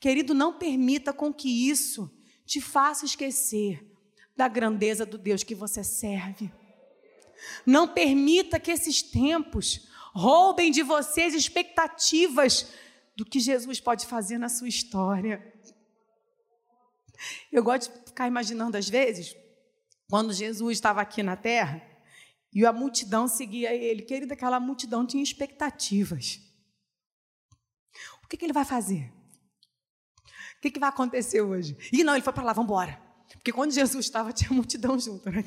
Querido, 0.00 0.32
não 0.32 0.52
permita 0.52 1.12
com 1.12 1.32
que 1.32 1.68
isso 1.68 2.10
te 2.46 2.60
faça 2.60 3.04
esquecer 3.04 3.84
da 4.36 4.48
grandeza 4.48 5.04
do 5.04 5.18
Deus 5.18 5.42
que 5.42 5.54
você 5.54 5.82
serve. 5.82 6.50
Não 7.64 7.88
permita 7.88 8.60
que 8.60 8.70
esses 8.70 9.02
tempos 9.02 9.88
roubem 10.14 10.70
de 10.70 10.82
vocês 10.82 11.34
expectativas 11.34 12.72
do 13.16 13.24
que 13.24 13.40
Jesus 13.40 13.80
pode 13.80 14.06
fazer 14.06 14.38
na 14.38 14.48
sua 14.48 14.68
história. 14.68 15.54
Eu 17.50 17.62
gosto 17.62 17.92
de 17.92 18.06
ficar 18.06 18.26
imaginando 18.26 18.76
às 18.76 18.88
vezes, 18.88 19.34
quando 20.08 20.32
Jesus 20.32 20.76
estava 20.76 21.00
aqui 21.00 21.22
na 21.22 21.36
terra 21.36 21.82
e 22.52 22.64
a 22.64 22.72
multidão 22.72 23.28
seguia 23.28 23.74
ele. 23.74 24.02
Querida, 24.02 24.34
aquela 24.34 24.60
multidão 24.60 25.06
tinha 25.06 25.22
expectativas. 25.22 26.40
O 28.24 28.28
que, 28.28 28.36
que 28.36 28.44
ele 28.44 28.52
vai 28.52 28.64
fazer? 28.64 29.12
O 30.56 30.60
que, 30.60 30.70
que 30.70 30.80
vai 30.80 30.88
acontecer 30.88 31.42
hoje? 31.42 31.76
E 31.92 32.02
não, 32.02 32.14
ele 32.14 32.22
foi 32.22 32.32
para 32.32 32.42
lá, 32.42 32.52
vamos 32.52 32.68
embora. 32.70 33.00
Porque 33.34 33.52
quando 33.52 33.72
Jesus 33.72 34.06
estava, 34.06 34.32
tinha 34.32 34.50
multidão 34.50 34.98
junto, 34.98 35.30
né? 35.30 35.42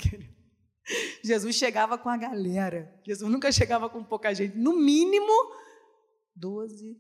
Jesus 1.24 1.56
chegava 1.56 1.98
com 1.98 2.10
a 2.10 2.18
galera. 2.18 2.94
Jesus 3.06 3.32
nunca 3.32 3.52
chegava 3.52 3.90
com 3.90 4.04
pouca 4.04 4.34
gente. 4.34 4.58
No 4.58 4.74
mínimo, 4.74 5.32
12. 6.36 7.00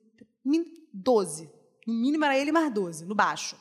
12. 0.93 1.49
No 1.87 1.93
mínimo 1.93 2.25
era 2.25 2.37
ele 2.37 2.51
mais 2.51 2.71
12, 2.73 3.05
no 3.05 3.15
baixo. 3.15 3.55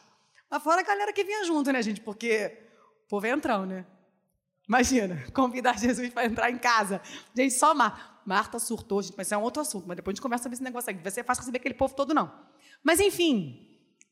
Mas 0.51 0.63
fora 0.63 0.81
a 0.81 0.85
galera 0.85 1.13
que 1.13 1.25
vinha 1.25 1.45
junto, 1.45 1.71
né, 1.73 1.83
gente? 1.83 2.01
Porque 2.01 2.59
o 3.07 3.09
povo 3.09 3.27
é 3.27 3.31
entrão, 3.31 3.67
né? 3.67 3.87
Imagina, 4.67 5.25
convidar 5.33 5.79
Jesus 5.79 6.11
para 6.11 6.27
entrar 6.27 6.51
em 6.51 6.59
casa. 6.59 7.01
Gente, 7.35 7.55
só 7.55 7.75
Marta. 7.75 8.19
Marta 8.27 8.59
surtou, 8.59 9.01
gente, 9.01 9.15
mas 9.17 9.27
isso 9.27 9.35
é 9.35 9.39
um 9.39 9.43
outro 9.43 9.63
assunto. 9.63 9.89
Mas 9.89 9.97
depois 9.97 10.13
a 10.13 10.17
gente 10.17 10.23
começa 10.23 10.47
a 10.47 10.49
ver 10.51 10.55
esse 10.55 10.63
negócio 10.63 10.91
aqui. 10.91 11.03
Vai 11.03 11.11
ser 11.11 11.25
fácil 11.25 11.41
receber 11.41 11.59
aquele 11.59 11.75
povo 11.75 11.95
todo, 11.95 12.13
não. 12.13 12.31
Mas 12.85 13.01
enfim, 13.01 13.67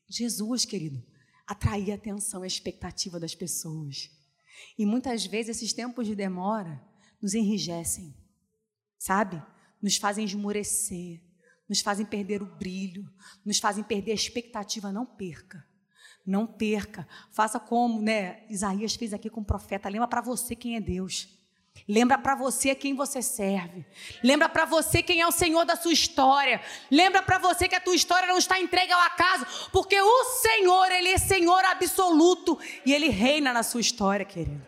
Jesus, 0.09 0.65
querido, 0.65 1.03
atraía 1.45 1.93
a 1.93 1.97
atenção 1.97 2.41
e 2.41 2.45
a 2.45 2.47
expectativa 2.47 3.19
das 3.19 3.35
pessoas. 3.35 4.09
E 4.77 4.85
muitas 4.85 5.25
vezes 5.25 5.57
esses 5.57 5.73
tempos 5.73 6.07
de 6.07 6.15
demora 6.15 6.81
nos 7.21 7.33
enrijecem, 7.33 8.15
sabe? 8.97 9.41
Nos 9.81 9.97
fazem 9.97 10.25
esmorecer, 10.25 11.21
nos 11.67 11.81
fazem 11.81 12.05
perder 12.05 12.41
o 12.41 12.45
brilho, 12.45 13.11
nos 13.45 13.59
fazem 13.59 13.83
perder 13.83 14.11
a 14.11 14.15
expectativa. 14.15 14.91
Não 14.91 15.05
perca, 15.05 15.65
não 16.25 16.47
perca. 16.47 17.07
Faça 17.31 17.59
como, 17.59 18.01
né? 18.01 18.45
Isaías 18.49 18.95
fez 18.95 19.13
aqui 19.13 19.29
com 19.29 19.41
o 19.41 19.45
profeta. 19.45 19.89
Lembra 19.89 20.07
para 20.07 20.21
você 20.21 20.55
quem 20.55 20.75
é 20.75 20.81
Deus. 20.81 21.36
Lembra 21.87 22.17
para 22.17 22.35
você 22.35 22.73
quem 22.73 22.95
você 22.95 23.21
serve. 23.21 23.85
Lembra 24.23 24.47
para 24.47 24.65
você 24.65 25.03
quem 25.03 25.19
é 25.19 25.27
o 25.27 25.31
Senhor 25.31 25.65
da 25.65 25.75
sua 25.75 25.91
história. 25.91 26.61
Lembra 26.89 27.21
para 27.21 27.37
você 27.37 27.67
que 27.67 27.75
a 27.75 27.79
tua 27.81 27.95
história 27.95 28.27
não 28.27 28.37
está 28.37 28.59
entregue 28.59 28.91
ao 28.91 29.01
acaso, 29.01 29.69
porque 29.71 29.99
o 29.99 30.23
Senhor, 30.41 30.91
ele 30.91 31.09
é 31.09 31.17
Senhor 31.17 31.63
absoluto 31.65 32.57
e 32.85 32.93
ele 32.93 33.09
reina 33.09 33.51
na 33.51 33.63
sua 33.63 33.81
história, 33.81 34.25
querido. 34.25 34.65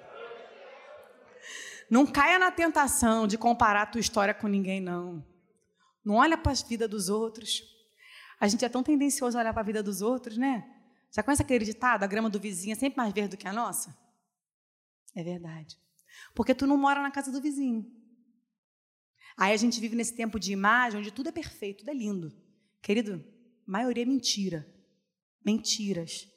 Não 1.90 2.06
caia 2.06 2.38
na 2.38 2.52
tentação 2.52 3.26
de 3.26 3.38
comparar 3.38 3.84
a 3.84 3.86
tua 3.86 4.02
história 4.02 4.34
com 4.34 4.48
ninguém 4.48 4.80
não. 4.80 5.26
Não 6.06 6.16
olha 6.16 6.38
para 6.38 6.52
a 6.52 6.56
vida 6.56 6.88
dos 6.88 7.10
outros. 7.10 7.64
A 8.40 8.48
gente 8.48 8.64
é 8.64 8.70
tão 8.70 8.84
tendencioso 8.84 9.38
a 9.38 9.42
olhar 9.42 9.54
para 9.54 9.62
a 9.62 9.66
vida 9.66 9.82
dos 9.82 10.02
outros, 10.02 10.38
né? 10.38 10.64
Já 11.12 11.24
conhece 11.24 11.42
aquele 11.42 11.66
ditado, 11.66 12.04
a 12.04 12.08
grama 12.08 12.30
do 12.30 12.40
vizinho 12.40 12.74
é 12.74 12.76
sempre 12.76 12.98
mais 12.98 13.12
verde 13.12 13.32
do 13.32 13.38
que 13.38 13.48
a 13.48 13.54
nossa? 13.54 13.98
É 15.16 15.24
verdade. 15.24 15.76
Porque 16.34 16.56
tu 16.56 16.66
não 16.66 16.78
mora 16.78 17.02
na 17.02 17.12
casa 17.12 17.32
do 17.32 17.42
vizinho. 17.42 17.86
Aí 19.38 19.54
a 19.54 19.58
gente 19.58 19.80
vive 19.80 19.96
nesse 19.96 20.16
tempo 20.16 20.40
de 20.40 20.52
imagem 20.52 21.00
onde 21.00 21.12
tudo 21.12 21.30
é 21.30 21.32
perfeito, 21.32 21.80
tudo 21.80 21.90
é 21.90 21.94
lindo. 21.94 22.32
Querido, 22.82 23.24
maioria 23.66 24.04
é 24.04 24.06
mentira. 24.06 24.68
Mentiras 25.46 26.28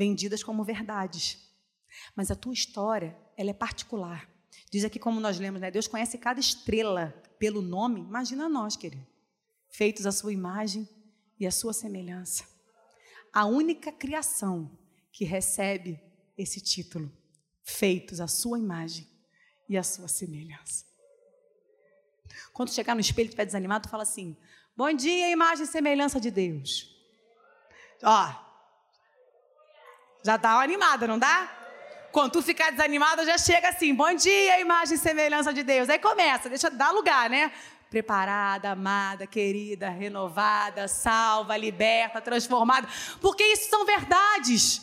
vendidas 0.00 0.42
como 0.42 0.64
verdades. 0.64 1.38
Mas 2.16 2.30
a 2.30 2.34
tua 2.34 2.54
história, 2.54 3.14
ela 3.36 3.50
é 3.50 3.54
particular. 3.54 4.26
Diz 4.70 4.82
aqui 4.82 4.98
como 4.98 5.20
nós 5.20 5.38
lemos, 5.38 5.60
né? 5.60 5.70
Deus 5.70 5.86
conhece 5.86 6.16
cada 6.16 6.40
estrela 6.40 7.10
pelo 7.38 7.60
nome. 7.60 8.00
Imagina 8.00 8.48
nós, 8.48 8.76
querido. 8.76 9.06
Feitos 9.68 10.06
à 10.06 10.12
sua 10.12 10.32
imagem 10.32 10.88
e 11.38 11.46
à 11.46 11.50
sua 11.50 11.74
semelhança. 11.74 12.44
A 13.32 13.44
única 13.44 13.92
criação 13.92 14.70
que 15.12 15.24
recebe 15.24 16.00
esse 16.36 16.60
título, 16.60 17.12
feitos 17.62 18.20
à 18.20 18.26
sua 18.26 18.58
imagem 18.58 19.06
e 19.70 19.78
a 19.78 19.84
sua 19.84 20.08
semelhança. 20.08 20.84
Quando 22.52 22.72
chegar 22.72 22.92
no 22.94 23.00
espelho 23.00 23.26
e 23.26 23.28
estiver 23.28 23.46
desanimado, 23.46 23.86
tu 23.86 23.90
fala 23.90 24.02
assim: 24.02 24.36
Bom 24.76 24.92
dia, 24.92 25.30
imagem 25.30 25.64
e 25.64 25.68
semelhança 25.68 26.20
de 26.20 26.28
Deus. 26.28 26.92
Ó, 28.02 28.34
já 30.24 30.36
dá 30.36 30.56
uma 30.56 30.64
animada, 30.64 31.06
não 31.06 31.20
dá? 31.20 31.56
Quando 32.10 32.32
tu 32.32 32.42
ficar 32.42 32.72
desanimado, 32.72 33.24
já 33.24 33.38
chega 33.38 33.68
assim: 33.68 33.94
Bom 33.94 34.12
dia, 34.12 34.58
imagem 34.58 34.96
e 34.96 34.98
semelhança 34.98 35.54
de 35.54 35.62
Deus. 35.62 35.88
Aí 35.88 36.00
começa, 36.00 36.48
deixa 36.48 36.68
dar 36.68 36.90
lugar, 36.90 37.30
né? 37.30 37.52
Preparada, 37.88 38.70
amada, 38.70 39.24
querida, 39.24 39.88
renovada, 39.88 40.88
salva, 40.88 41.56
liberta, 41.56 42.20
transformada. 42.20 42.88
Porque 43.20 43.44
isso 43.44 43.70
são 43.70 43.86
verdades. 43.86 44.82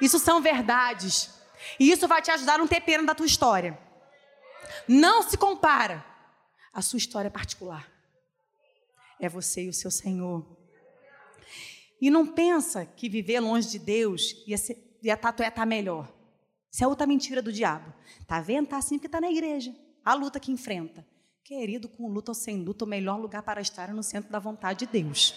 Isso 0.00 0.18
são 0.18 0.40
verdades. 0.40 1.35
E 1.78 1.90
isso 1.90 2.06
vai 2.06 2.22
te 2.22 2.30
ajudar 2.30 2.54
a 2.54 2.58
não 2.58 2.66
ter 2.66 2.80
pena 2.80 3.04
da 3.04 3.14
tua 3.14 3.26
história. 3.26 3.78
Não 4.88 5.22
se 5.22 5.36
compara 5.36 6.04
a 6.72 6.82
sua 6.82 6.98
história 6.98 7.30
particular. 7.30 7.90
É 9.18 9.28
você 9.28 9.64
e 9.64 9.68
o 9.68 9.72
seu 9.72 9.90
Senhor. 9.90 10.44
E 12.00 12.10
não 12.10 12.26
pensa 12.26 12.84
que 12.84 13.08
viver 13.08 13.40
longe 13.40 13.68
de 13.70 13.78
Deus 13.78 14.44
ia, 14.46 14.58
ser, 14.58 14.98
ia 15.02 15.14
estar 15.14 15.32
tá, 15.32 15.50
tá 15.50 15.66
melhor. 15.66 16.12
Isso 16.70 16.84
é 16.84 16.86
outra 16.86 17.06
mentira 17.06 17.40
do 17.40 17.52
diabo. 17.52 17.92
Tá 18.26 18.40
vendo? 18.40 18.68
Tá 18.68 18.76
assim 18.76 18.98
porque 18.98 19.08
tá 19.08 19.20
na 19.20 19.30
igreja. 19.30 19.74
A 20.04 20.12
luta 20.12 20.38
que 20.38 20.52
enfrenta. 20.52 21.06
Querido, 21.42 21.88
com 21.88 22.08
luta 22.08 22.32
ou 22.32 22.34
sem 22.34 22.62
luta, 22.62 22.84
o 22.84 22.88
melhor 22.88 23.18
lugar 23.18 23.42
para 23.42 23.60
estar 23.60 23.88
é 23.88 23.92
no 23.92 24.02
centro 24.02 24.30
da 24.30 24.38
vontade 24.38 24.80
de 24.80 24.86
Deus. 24.86 25.34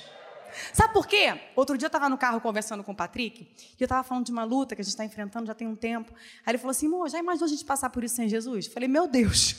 Sabe 0.73 0.93
por 0.93 1.07
quê? 1.07 1.39
Outro 1.55 1.77
dia 1.77 1.85
eu 1.85 1.89
estava 1.89 2.09
no 2.09 2.17
carro 2.17 2.39
conversando 2.41 2.83
com 2.83 2.91
o 2.91 2.95
Patrick, 2.95 3.43
e 3.43 3.75
eu 3.79 3.85
estava 3.85 4.03
falando 4.03 4.25
de 4.25 4.31
uma 4.31 4.43
luta 4.43 4.75
que 4.75 4.81
a 4.81 4.83
gente 4.83 4.91
está 4.91 5.05
enfrentando 5.05 5.47
já 5.47 5.53
tem 5.53 5.67
um 5.67 5.75
tempo. 5.75 6.13
Aí 6.45 6.51
ele 6.51 6.57
falou 6.57 6.71
assim: 6.71 6.87
Mô, 6.87 7.07
já 7.07 7.19
imaginou 7.19 7.45
a 7.45 7.49
gente 7.49 7.65
passar 7.65 7.89
por 7.89 8.03
isso 8.03 8.15
sem 8.15 8.29
Jesus? 8.29 8.67
Eu 8.67 8.71
falei: 8.71 8.87
Meu 8.87 9.07
Deus. 9.07 9.55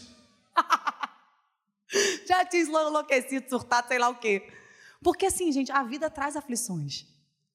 já 2.27 2.45
tinha 2.45 2.63
enlouquecido, 2.63 3.49
surtado, 3.49 3.89
sei 3.89 3.99
lá 3.99 4.09
o 4.09 4.17
quê. 4.17 4.51
Porque 5.03 5.27
assim, 5.27 5.51
gente, 5.51 5.73
a 5.73 5.83
vida 5.83 6.11
traz 6.11 6.37
aflições. 6.37 7.07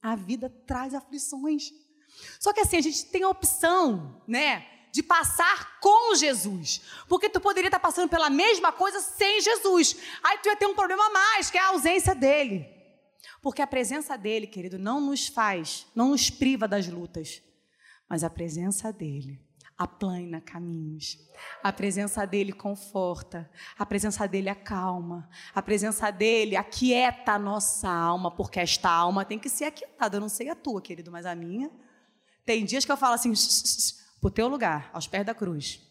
A 0.02 0.16
vida 0.16 0.50
traz 0.66 0.94
aflições. 0.94 1.72
Só 2.40 2.54
que 2.54 2.62
assim, 2.62 2.78
a 2.78 2.82
gente 2.82 3.06
tem 3.06 3.24
a 3.24 3.30
opção, 3.30 4.22
né? 4.28 4.66
de 4.96 5.04
passar 5.04 5.78
com 5.82 6.16
Jesus. 6.16 6.82
Porque 7.10 7.28
tu 7.28 7.42
poderia 7.42 7.68
estar 7.68 7.82
passando 7.82 8.08
pela 8.08 8.30
mesma 8.30 8.72
coisa 8.72 9.02
sem 9.02 9.42
Jesus. 9.42 9.98
Aí 10.24 10.38
tu 10.38 10.48
ia 10.48 10.56
ter 10.56 10.68
um 10.68 10.74
problema 10.74 11.06
a 11.08 11.10
mais, 11.10 11.52
que 11.52 11.58
é 11.58 11.62
a 11.62 11.68
ausência 11.68 12.16
dele. 12.16 12.66
Porque 13.42 13.62
a 13.62 13.68
presença 13.68 14.18
dele, 14.18 14.48
querido, 14.48 14.78
não 14.78 15.00
nos 15.00 15.28
faz, 15.28 15.88
não 15.96 16.10
nos 16.10 16.30
priva 16.30 16.68
das 16.68 16.88
lutas, 16.88 17.42
mas 18.10 18.24
a 18.24 18.30
presença 18.30 18.92
dele 18.92 19.40
aplana 19.78 20.40
caminhos. 20.40 21.18
A 21.62 21.72
presença 21.72 22.26
dele 22.26 22.54
conforta, 22.54 23.50
a 23.78 23.86
presença 23.86 24.28
dele 24.28 24.50
acalma, 24.50 25.30
a 25.54 25.62
presença 25.62 26.10
dele 26.12 26.56
aquieta 26.56 27.34
a 27.34 27.40
nossa 27.40 27.90
alma, 27.90 28.32
porque 28.32 28.60
esta 28.60 28.90
alma 28.90 29.26
tem 29.26 29.38
que 29.38 29.50
ser 29.50 29.66
aquietada. 29.66 30.18
Eu 30.18 30.22
não 30.22 30.30
sei 30.30 30.50
a 30.50 30.56
tua, 30.56 30.82
querido, 30.82 31.12
mas 31.12 31.26
a 31.26 31.36
minha. 31.36 31.70
Tem 32.46 32.64
dias 32.64 32.86
que 32.86 32.92
eu 32.92 32.98
falo 32.98 33.16
assim, 33.16 33.34
para 34.22 34.28
o 34.28 34.32
teu 34.32 34.48
lugar, 34.48 34.90
aos 34.94 35.08
pés 35.08 35.26
da 35.26 35.34
cruz. 35.34 35.82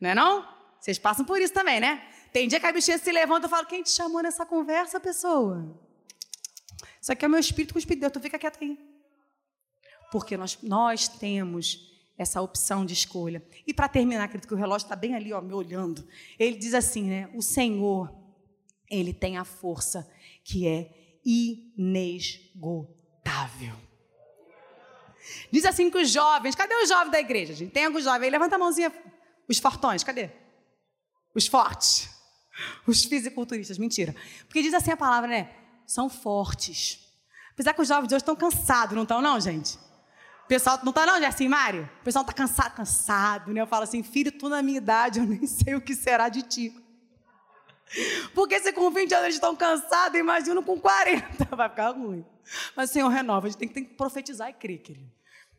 Não 0.00 0.10
é 0.10 0.14
não? 0.14 0.46
Vocês 0.80 0.98
passam 0.98 1.24
por 1.24 1.40
isso 1.40 1.54
também, 1.54 1.80
né? 1.80 2.11
Tem 2.32 2.48
dia 2.48 2.58
que 2.58 2.66
a 2.66 2.72
bichinha 2.72 2.98
se 2.98 3.12
levanta 3.12 3.46
e 3.46 3.50
fala: 3.50 3.66
Quem 3.66 3.82
te 3.82 3.90
chamou 3.90 4.22
nessa 4.22 4.46
conversa, 4.46 4.98
pessoa? 4.98 5.78
Isso 7.00 7.12
aqui 7.12 7.24
é 7.24 7.28
o 7.28 7.30
meu 7.30 7.40
espírito 7.40 7.74
com 7.74 7.78
o 7.78 7.80
espírito 7.80 7.98
de 7.98 8.08
Deus, 8.08 8.12
tu 8.12 8.20
fica 8.20 8.38
quieto 8.38 8.58
aí. 8.62 8.78
Porque 10.10 10.36
nós, 10.36 10.58
nós 10.62 11.08
temos 11.08 11.92
essa 12.16 12.40
opção 12.40 12.86
de 12.86 12.94
escolha. 12.94 13.44
E 13.66 13.74
para 13.74 13.88
terminar, 13.88 14.24
acredito 14.24 14.46
que 14.46 14.54
o 14.54 14.56
relógio 14.56 14.84
está 14.86 14.94
bem 14.94 15.14
ali, 15.14 15.32
ó, 15.32 15.40
me 15.40 15.52
olhando. 15.52 16.06
Ele 16.38 16.56
diz 16.56 16.74
assim, 16.74 17.02
né? 17.02 17.28
O 17.34 17.42
Senhor, 17.42 18.14
ele 18.90 19.12
tem 19.12 19.36
a 19.36 19.44
força 19.44 20.08
que 20.44 20.66
é 20.66 21.18
inesgotável. 21.24 22.92
Diz 25.50 25.64
assim 25.64 25.90
que 25.90 25.98
os 25.98 26.10
jovens, 26.10 26.54
cadê 26.54 26.74
os 26.74 26.88
jovens 26.88 27.10
da 27.10 27.20
igreja? 27.20 27.54
Gente? 27.54 27.72
Tem 27.72 27.86
alguns 27.86 28.04
jovens 28.04 28.24
aí, 28.24 28.30
levanta 28.30 28.54
a 28.56 28.58
mãozinha. 28.58 28.92
Os 29.48 29.58
fortões, 29.58 30.04
cadê? 30.04 30.30
Os 31.34 31.46
fortes. 31.46 32.21
Os 32.86 33.04
fisiculturistas, 33.04 33.78
mentira. 33.78 34.14
Porque 34.46 34.62
diz 34.62 34.74
assim 34.74 34.90
a 34.90 34.96
palavra, 34.96 35.28
né? 35.28 35.50
São 35.86 36.08
fortes. 36.08 37.00
Apesar 37.52 37.74
que 37.74 37.82
os 37.82 37.88
jovens 37.88 38.08
de 38.08 38.14
hoje 38.14 38.22
estão 38.22 38.36
cansados, 38.36 38.94
não 38.94 39.02
estão, 39.02 39.20
não, 39.20 39.38
gente? 39.40 39.76
O 40.44 40.48
pessoal 40.48 40.78
não 40.82 40.90
está, 40.90 41.06
não, 41.06 41.16
é 41.16 41.26
assim, 41.26 41.48
Mário? 41.48 41.88
O 42.00 42.04
pessoal 42.04 42.22
está 42.22 42.32
cansado, 42.32 42.74
cansado, 42.74 43.52
né? 43.52 43.60
Eu 43.60 43.66
falo 43.66 43.84
assim, 43.84 44.02
filho, 44.02 44.32
tu 44.32 44.48
na 44.48 44.62
minha 44.62 44.78
idade, 44.78 45.18
eu 45.18 45.26
nem 45.26 45.46
sei 45.46 45.74
o 45.74 45.80
que 45.80 45.94
será 45.94 46.28
de 46.28 46.42
ti. 46.42 46.74
Porque 48.34 48.58
se 48.60 48.72
com 48.72 48.90
20 48.90 49.12
anos 49.12 49.24
eles 49.24 49.36
estão 49.36 49.54
cansados, 49.54 50.18
imagino 50.18 50.62
com 50.62 50.80
40, 50.80 51.44
vai 51.56 51.68
ficar 51.68 51.90
ruim. 51.90 52.24
Mas 52.74 52.90
o 52.90 52.92
Senhor 52.92 53.08
renova, 53.08 53.46
a 53.46 53.50
gente 53.50 53.58
tem 53.58 53.68
que, 53.68 53.74
tem 53.74 53.84
que 53.84 53.94
profetizar 53.94 54.48
e 54.48 54.52
crer, 54.54 54.78
querido. 54.78 55.10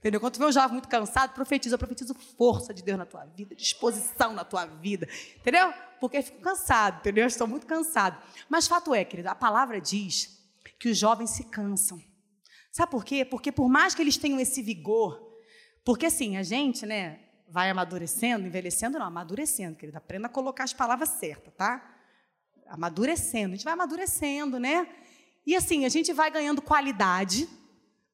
Entendeu? 0.04 0.20
Quando 0.20 0.34
tu 0.34 0.40
vê 0.40 0.46
um 0.46 0.52
jovem 0.52 0.74
muito 0.74 0.90
cansado, 0.90 1.34
profetiza, 1.34 1.76
eu 1.76 1.80
profetizo 1.80 2.14
força 2.14 2.74
de 2.74 2.84
Deus 2.84 2.98
na 2.98 3.06
tua 3.06 3.24
vida, 3.24 3.56
disposição 3.56 4.34
na 4.34 4.44
tua 4.44 4.66
vida. 4.66 5.08
Entendeu? 5.38 5.74
Porque 5.98 6.18
eu 6.18 6.24
fico 6.24 6.42
cansado, 6.42 7.00
entendeu? 7.00 7.24
Eu 7.24 7.30
estou 7.30 7.48
muito 7.48 7.66
cansado. 7.66 8.22
Mas 8.50 8.68
fato 8.68 8.94
é, 8.94 9.06
querido, 9.06 9.30
a 9.30 9.36
palavra 9.36 9.80
diz 9.80 10.46
que 10.78 10.90
os 10.90 10.98
jovens 10.98 11.30
se 11.30 11.46
cansam. 11.46 12.04
Sabe 12.70 12.92
por 12.92 13.06
quê? 13.06 13.24
Porque 13.24 13.50
por 13.50 13.70
mais 13.70 13.96
que 13.96 14.02
eles 14.02 14.18
tenham 14.18 14.42
esse 14.42 14.62
vigor, 14.62 15.26
porque 15.86 16.08
assim, 16.08 16.36
a 16.36 16.44
gente, 16.44 16.86
né, 16.86 17.22
vai 17.48 17.70
amadurecendo, 17.70 18.46
envelhecendo, 18.46 19.00
não, 19.00 19.06
amadurecendo, 19.06 19.78
querido. 19.78 19.98
Aprenda 19.98 20.28
a 20.28 20.30
colocar 20.30 20.66
as 20.66 20.74
palavras 20.74 21.08
certas, 21.12 21.54
tá? 21.54 21.82
Amadurecendo, 22.68 23.54
a 23.54 23.56
gente 23.56 23.64
vai 23.64 23.74
amadurecendo, 23.74 24.60
né? 24.60 24.86
E 25.48 25.56
assim, 25.56 25.86
a 25.86 25.90
gente 25.90 26.12
vai 26.12 26.30
ganhando 26.30 26.62
qualidade, 26.62 27.48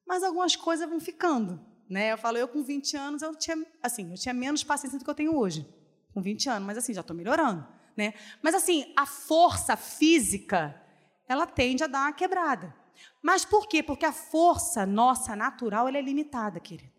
mas 0.06 0.22
algumas 0.22 0.54
coisas 0.54 0.88
vão 0.88 1.00
ficando. 1.00 1.68
Né? 1.90 2.12
Eu 2.12 2.18
falo, 2.18 2.38
eu 2.38 2.46
com 2.46 2.62
20 2.62 2.96
anos, 2.96 3.20
eu 3.20 3.34
tinha, 3.34 3.66
assim, 3.82 4.12
eu 4.12 4.16
tinha 4.16 4.32
menos 4.32 4.62
paciência 4.62 4.96
do 4.96 5.04
que 5.04 5.10
eu 5.10 5.14
tenho 5.14 5.36
hoje, 5.36 5.66
com 6.14 6.22
20 6.22 6.48
anos, 6.48 6.64
mas 6.64 6.78
assim, 6.78 6.94
já 6.94 7.00
estou 7.00 7.16
melhorando. 7.16 7.66
Né? 7.96 8.14
Mas 8.40 8.54
assim, 8.54 8.92
a 8.96 9.04
força 9.04 9.76
física, 9.76 10.80
ela 11.28 11.46
tende 11.46 11.82
a 11.82 11.88
dar 11.88 12.02
uma 12.02 12.12
quebrada. 12.12 12.72
Mas 13.20 13.44
por 13.44 13.66
quê? 13.66 13.82
Porque 13.82 14.06
a 14.06 14.12
força 14.12 14.86
nossa 14.86 15.34
natural 15.34 15.88
ela 15.88 15.98
é 15.98 16.00
limitada, 16.00 16.60
querido. 16.60 16.92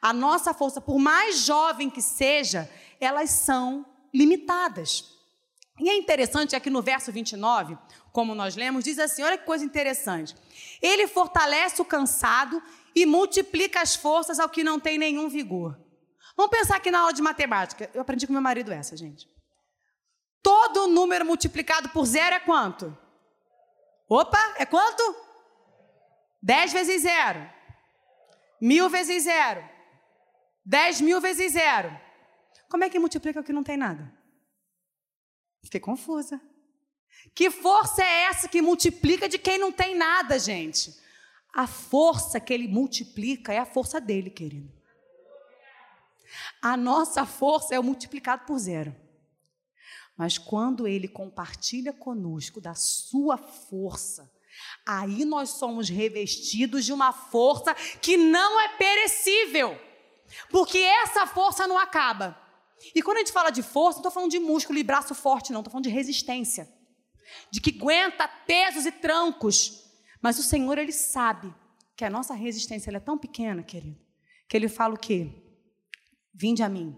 A 0.00 0.14
nossa 0.14 0.54
força, 0.54 0.80
por 0.80 0.98
mais 0.98 1.40
jovem 1.40 1.90
que 1.90 2.00
seja, 2.00 2.70
elas 2.98 3.30
são 3.30 3.84
limitadas. 4.14 5.04
E 5.78 5.88
é 5.88 5.96
interessante 5.96 6.56
aqui 6.56 6.70
no 6.70 6.82
verso 6.82 7.12
29, 7.12 7.78
como 8.12 8.34
nós 8.34 8.56
lemos, 8.56 8.84
diz 8.84 8.98
assim: 8.98 9.22
olha 9.22 9.38
que 9.38 9.44
coisa 9.44 9.64
interessante. 9.64 10.34
Ele 10.82 11.06
fortalece 11.06 11.80
o 11.80 11.84
cansado 11.84 12.62
e 12.94 13.06
multiplica 13.06 13.80
as 13.80 13.94
forças 13.94 14.38
ao 14.38 14.48
que 14.48 14.64
não 14.64 14.78
tem 14.78 14.98
nenhum 14.98 15.28
vigor. 15.28 15.78
Vamos 16.36 16.56
pensar 16.56 16.76
aqui 16.76 16.90
na 16.90 17.00
aula 17.00 17.12
de 17.12 17.22
matemática. 17.22 17.90
Eu 17.92 18.00
aprendi 18.00 18.26
com 18.26 18.32
meu 18.32 18.42
marido 18.42 18.72
essa, 18.72 18.96
gente. 18.96 19.28
Todo 20.42 20.86
número 20.86 21.24
multiplicado 21.24 21.88
por 21.90 22.04
zero 22.06 22.36
é 22.36 22.40
quanto? 22.40 22.96
Opa, 24.08 24.54
é 24.56 24.64
quanto? 24.64 25.02
10 26.42 26.72
vezes 26.72 27.02
zero. 27.02 27.50
Mil 28.60 28.88
vezes 28.88 29.24
zero. 29.24 29.68
10 30.64 31.00
mil 31.00 31.20
vezes 31.20 31.52
zero. 31.52 31.90
Como 32.68 32.84
é 32.84 32.90
que 32.90 32.98
multiplica 32.98 33.40
o 33.40 33.44
que 33.44 33.52
não 33.52 33.64
tem 33.64 33.76
nada? 33.76 34.12
Fiquei 35.64 35.80
confusa. 35.80 36.40
Que 37.34 37.50
força 37.50 38.02
é 38.02 38.24
essa 38.24 38.48
que 38.48 38.62
multiplica 38.62 39.28
de 39.28 39.38
quem 39.38 39.58
não 39.58 39.72
tem 39.72 39.94
nada, 39.94 40.38
gente? 40.38 40.94
A 41.58 41.66
força 41.66 42.38
que 42.38 42.54
ele 42.54 42.68
multiplica 42.68 43.52
é 43.52 43.58
a 43.58 43.66
força 43.66 44.00
dele, 44.00 44.30
querido. 44.30 44.72
A 46.62 46.76
nossa 46.76 47.26
força 47.26 47.74
é 47.74 47.80
o 47.80 47.82
multiplicado 47.82 48.46
por 48.46 48.56
zero. 48.60 48.94
Mas 50.16 50.38
quando 50.38 50.86
ele 50.86 51.08
compartilha 51.08 51.92
conosco 51.92 52.60
da 52.60 52.76
sua 52.76 53.36
força, 53.36 54.32
aí 54.86 55.24
nós 55.24 55.50
somos 55.50 55.88
revestidos 55.88 56.84
de 56.84 56.92
uma 56.92 57.12
força 57.12 57.74
que 58.00 58.16
não 58.16 58.60
é 58.60 58.76
perecível. 58.76 59.76
Porque 60.52 60.78
essa 60.78 61.26
força 61.26 61.66
não 61.66 61.76
acaba. 61.76 62.40
E 62.94 63.02
quando 63.02 63.16
a 63.16 63.20
gente 63.20 63.32
fala 63.32 63.50
de 63.50 63.64
força, 63.64 63.96
não 63.96 64.02
estou 64.02 64.12
falando 64.12 64.30
de 64.30 64.38
músculo 64.38 64.78
e 64.78 64.84
braço 64.84 65.12
forte, 65.12 65.52
não, 65.52 65.58
estou 65.58 65.72
falando 65.72 65.86
de 65.86 65.90
resistência. 65.90 66.72
De 67.50 67.60
que 67.60 67.76
aguenta 67.76 68.28
pesos 68.28 68.86
e 68.86 68.92
trancos 68.92 69.87
mas 70.20 70.38
o 70.38 70.42
Senhor, 70.42 70.78
Ele 70.78 70.92
sabe 70.92 71.52
que 71.96 72.04
a 72.04 72.10
nossa 72.10 72.34
resistência 72.34 72.90
é 72.90 73.00
tão 73.00 73.18
pequena, 73.18 73.62
querido, 73.62 73.98
que 74.48 74.56
Ele 74.56 74.68
fala 74.68 74.94
o 74.94 74.98
quê? 74.98 75.30
Vinde 76.32 76.62
a 76.62 76.68
mim, 76.68 76.96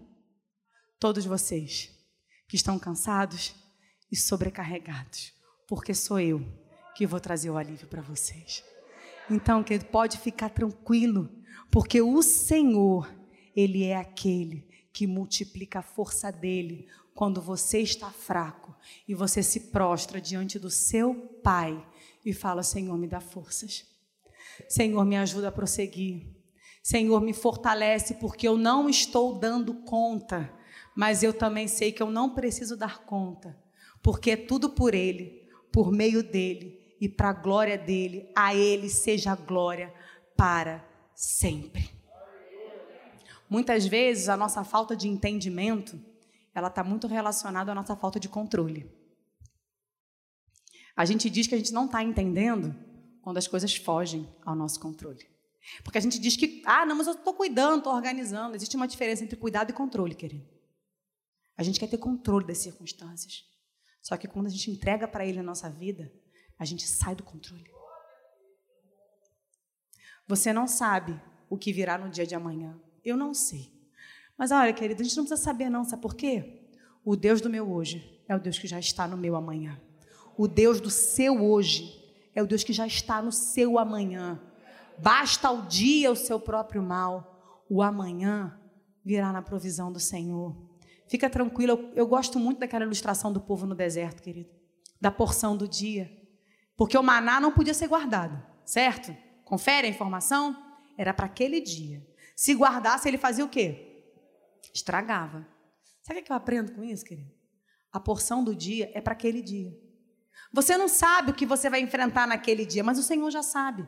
todos 0.98 1.24
vocês 1.24 1.90
que 2.48 2.56
estão 2.56 2.78
cansados 2.78 3.54
e 4.10 4.16
sobrecarregados, 4.16 5.32
porque 5.66 5.94
sou 5.94 6.20
eu 6.20 6.44
que 6.94 7.06
vou 7.06 7.20
trazer 7.20 7.48
o 7.50 7.56
alívio 7.56 7.88
para 7.88 8.02
vocês. 8.02 8.64
Então, 9.30 9.62
querido, 9.62 9.86
pode 9.86 10.18
ficar 10.18 10.50
tranquilo, 10.50 11.30
porque 11.70 12.02
o 12.02 12.22
Senhor, 12.22 13.08
Ele 13.54 13.84
é 13.84 13.96
aquele 13.96 14.68
que 14.92 15.06
multiplica 15.06 15.78
a 15.78 15.82
força 15.82 16.30
dele 16.32 16.88
quando 17.14 17.40
você 17.40 17.80
está 17.80 18.10
fraco 18.10 18.74
e 19.06 19.14
você 19.14 19.42
se 19.42 19.70
prostra 19.70 20.20
diante 20.20 20.58
do 20.58 20.70
seu 20.70 21.14
Pai 21.42 21.86
e 22.24 22.32
fala: 22.32 22.62
Senhor, 22.62 22.96
me 22.96 23.06
dá 23.06 23.20
forças. 23.20 23.86
Senhor, 24.68 25.04
me 25.04 25.16
ajuda 25.16 25.48
a 25.48 25.52
prosseguir. 25.52 26.26
Senhor, 26.82 27.20
me 27.20 27.32
fortalece, 27.32 28.14
porque 28.14 28.48
eu 28.48 28.56
não 28.56 28.88
estou 28.88 29.38
dando 29.38 29.74
conta, 29.82 30.52
mas 30.94 31.22
eu 31.22 31.32
também 31.32 31.68
sei 31.68 31.92
que 31.92 32.02
eu 32.02 32.10
não 32.10 32.34
preciso 32.34 32.76
dar 32.76 33.04
conta, 33.04 33.56
porque 34.02 34.32
é 34.32 34.36
tudo 34.36 34.70
por 34.70 34.94
Ele, 34.94 35.48
por 35.72 35.92
meio 35.92 36.22
dEle 36.22 36.96
e 37.00 37.08
para 37.08 37.30
a 37.30 37.34
glória 37.34 37.76
dEle. 37.76 38.30
A 38.34 38.54
Ele 38.54 38.88
seja 38.88 39.32
a 39.32 39.36
glória 39.36 39.92
para 40.36 40.84
sempre. 41.14 41.90
Muitas 43.48 43.86
vezes 43.86 44.28
a 44.28 44.36
nossa 44.36 44.64
falta 44.64 44.96
de 44.96 45.08
entendimento, 45.08 46.00
ela 46.54 46.68
está 46.68 46.84
muito 46.84 47.06
relacionada 47.06 47.72
à 47.72 47.74
nossa 47.74 47.96
falta 47.96 48.18
de 48.18 48.28
controle. 48.28 48.99
A 51.00 51.04
gente 51.06 51.30
diz 51.30 51.46
que 51.46 51.54
a 51.54 51.56
gente 51.56 51.72
não 51.72 51.86
está 51.86 52.04
entendendo 52.04 52.76
quando 53.22 53.38
as 53.38 53.48
coisas 53.48 53.74
fogem 53.74 54.28
ao 54.44 54.54
nosso 54.54 54.78
controle. 54.78 55.26
Porque 55.82 55.96
a 55.96 56.00
gente 56.00 56.18
diz 56.18 56.36
que, 56.36 56.62
ah, 56.66 56.84
não, 56.84 56.94
mas 56.94 57.06
eu 57.06 57.14
estou 57.14 57.32
cuidando, 57.32 57.78
estou 57.78 57.94
organizando. 57.94 58.54
Existe 58.54 58.76
uma 58.76 58.86
diferença 58.86 59.24
entre 59.24 59.34
cuidado 59.34 59.70
e 59.70 59.72
controle, 59.72 60.14
querido. 60.14 60.46
A 61.56 61.62
gente 61.62 61.80
quer 61.80 61.86
ter 61.86 61.96
controle 61.96 62.46
das 62.46 62.58
circunstâncias. 62.58 63.46
Só 64.02 64.14
que 64.18 64.28
quando 64.28 64.48
a 64.48 64.50
gente 64.50 64.70
entrega 64.70 65.08
para 65.08 65.24
Ele 65.24 65.38
a 65.38 65.42
nossa 65.42 65.70
vida, 65.70 66.12
a 66.58 66.66
gente 66.66 66.86
sai 66.86 67.14
do 67.14 67.22
controle. 67.22 67.70
Você 70.28 70.52
não 70.52 70.68
sabe 70.68 71.18
o 71.48 71.56
que 71.56 71.72
virá 71.72 71.96
no 71.96 72.10
dia 72.10 72.26
de 72.26 72.34
amanhã. 72.34 72.78
Eu 73.02 73.16
não 73.16 73.32
sei. 73.32 73.72
Mas 74.36 74.50
olha, 74.50 74.74
querido, 74.74 75.00
a 75.00 75.04
gente 75.04 75.16
não 75.16 75.24
precisa 75.24 75.42
saber, 75.42 75.70
não. 75.70 75.82
Sabe 75.82 76.02
por 76.02 76.14
quê? 76.14 76.68
O 77.02 77.16
Deus 77.16 77.40
do 77.40 77.48
meu 77.48 77.72
hoje 77.72 78.22
é 78.28 78.36
o 78.36 78.38
Deus 78.38 78.58
que 78.58 78.68
já 78.68 78.78
está 78.78 79.08
no 79.08 79.16
meu 79.16 79.34
amanhã. 79.34 79.80
O 80.40 80.48
Deus 80.48 80.80
do 80.80 80.88
seu 80.88 81.44
hoje 81.44 82.02
é 82.34 82.42
o 82.42 82.46
Deus 82.46 82.64
que 82.64 82.72
já 82.72 82.86
está 82.86 83.20
no 83.20 83.30
seu 83.30 83.78
amanhã. 83.78 84.40
Basta 84.96 85.50
o 85.50 85.66
dia 85.66 86.10
o 86.10 86.16
seu 86.16 86.40
próprio 86.40 86.82
mal, 86.82 87.62
o 87.68 87.82
amanhã 87.82 88.58
virá 89.04 89.34
na 89.34 89.42
provisão 89.42 89.92
do 89.92 90.00
Senhor. 90.00 90.56
Fica 91.10 91.28
tranquilo, 91.28 91.72
eu, 91.72 91.92
eu 91.94 92.06
gosto 92.06 92.38
muito 92.38 92.58
daquela 92.58 92.86
ilustração 92.86 93.30
do 93.30 93.38
povo 93.38 93.66
no 93.66 93.74
deserto, 93.74 94.22
querido, 94.22 94.48
da 94.98 95.10
porção 95.10 95.54
do 95.54 95.68
dia. 95.68 96.10
Porque 96.74 96.96
o 96.96 97.02
maná 97.02 97.38
não 97.38 97.52
podia 97.52 97.74
ser 97.74 97.88
guardado, 97.88 98.42
certo? 98.64 99.14
Confere 99.44 99.88
a 99.88 99.90
informação? 99.90 100.56
Era 100.96 101.12
para 101.12 101.26
aquele 101.26 101.60
dia. 101.60 102.02
Se 102.34 102.54
guardasse, 102.54 103.06
ele 103.06 103.18
fazia 103.18 103.44
o 103.44 103.50
quê? 103.50 104.06
Estragava. 104.72 105.46
Sabe 106.02 106.20
o 106.20 106.24
que 106.24 106.32
eu 106.32 106.36
aprendo 106.36 106.72
com 106.72 106.82
isso, 106.82 107.04
querido? 107.04 107.30
A 107.92 108.00
porção 108.00 108.42
do 108.42 108.56
dia 108.56 108.90
é 108.94 109.02
para 109.02 109.12
aquele 109.12 109.42
dia. 109.42 109.89
Você 110.52 110.76
não 110.76 110.88
sabe 110.88 111.30
o 111.30 111.34
que 111.34 111.46
você 111.46 111.70
vai 111.70 111.80
enfrentar 111.80 112.26
naquele 112.26 112.66
dia, 112.66 112.82
mas 112.82 112.98
o 112.98 113.02
Senhor 113.02 113.30
já 113.30 113.42
sabe. 113.42 113.86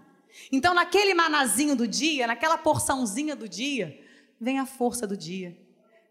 Então, 0.50 0.74
naquele 0.74 1.14
manazinho 1.14 1.76
do 1.76 1.86
dia, 1.86 2.26
naquela 2.26 2.56
porçãozinha 2.56 3.36
do 3.36 3.48
dia, 3.48 3.98
vem 4.40 4.58
a 4.58 4.66
força 4.66 5.06
do 5.06 5.16
dia, 5.16 5.56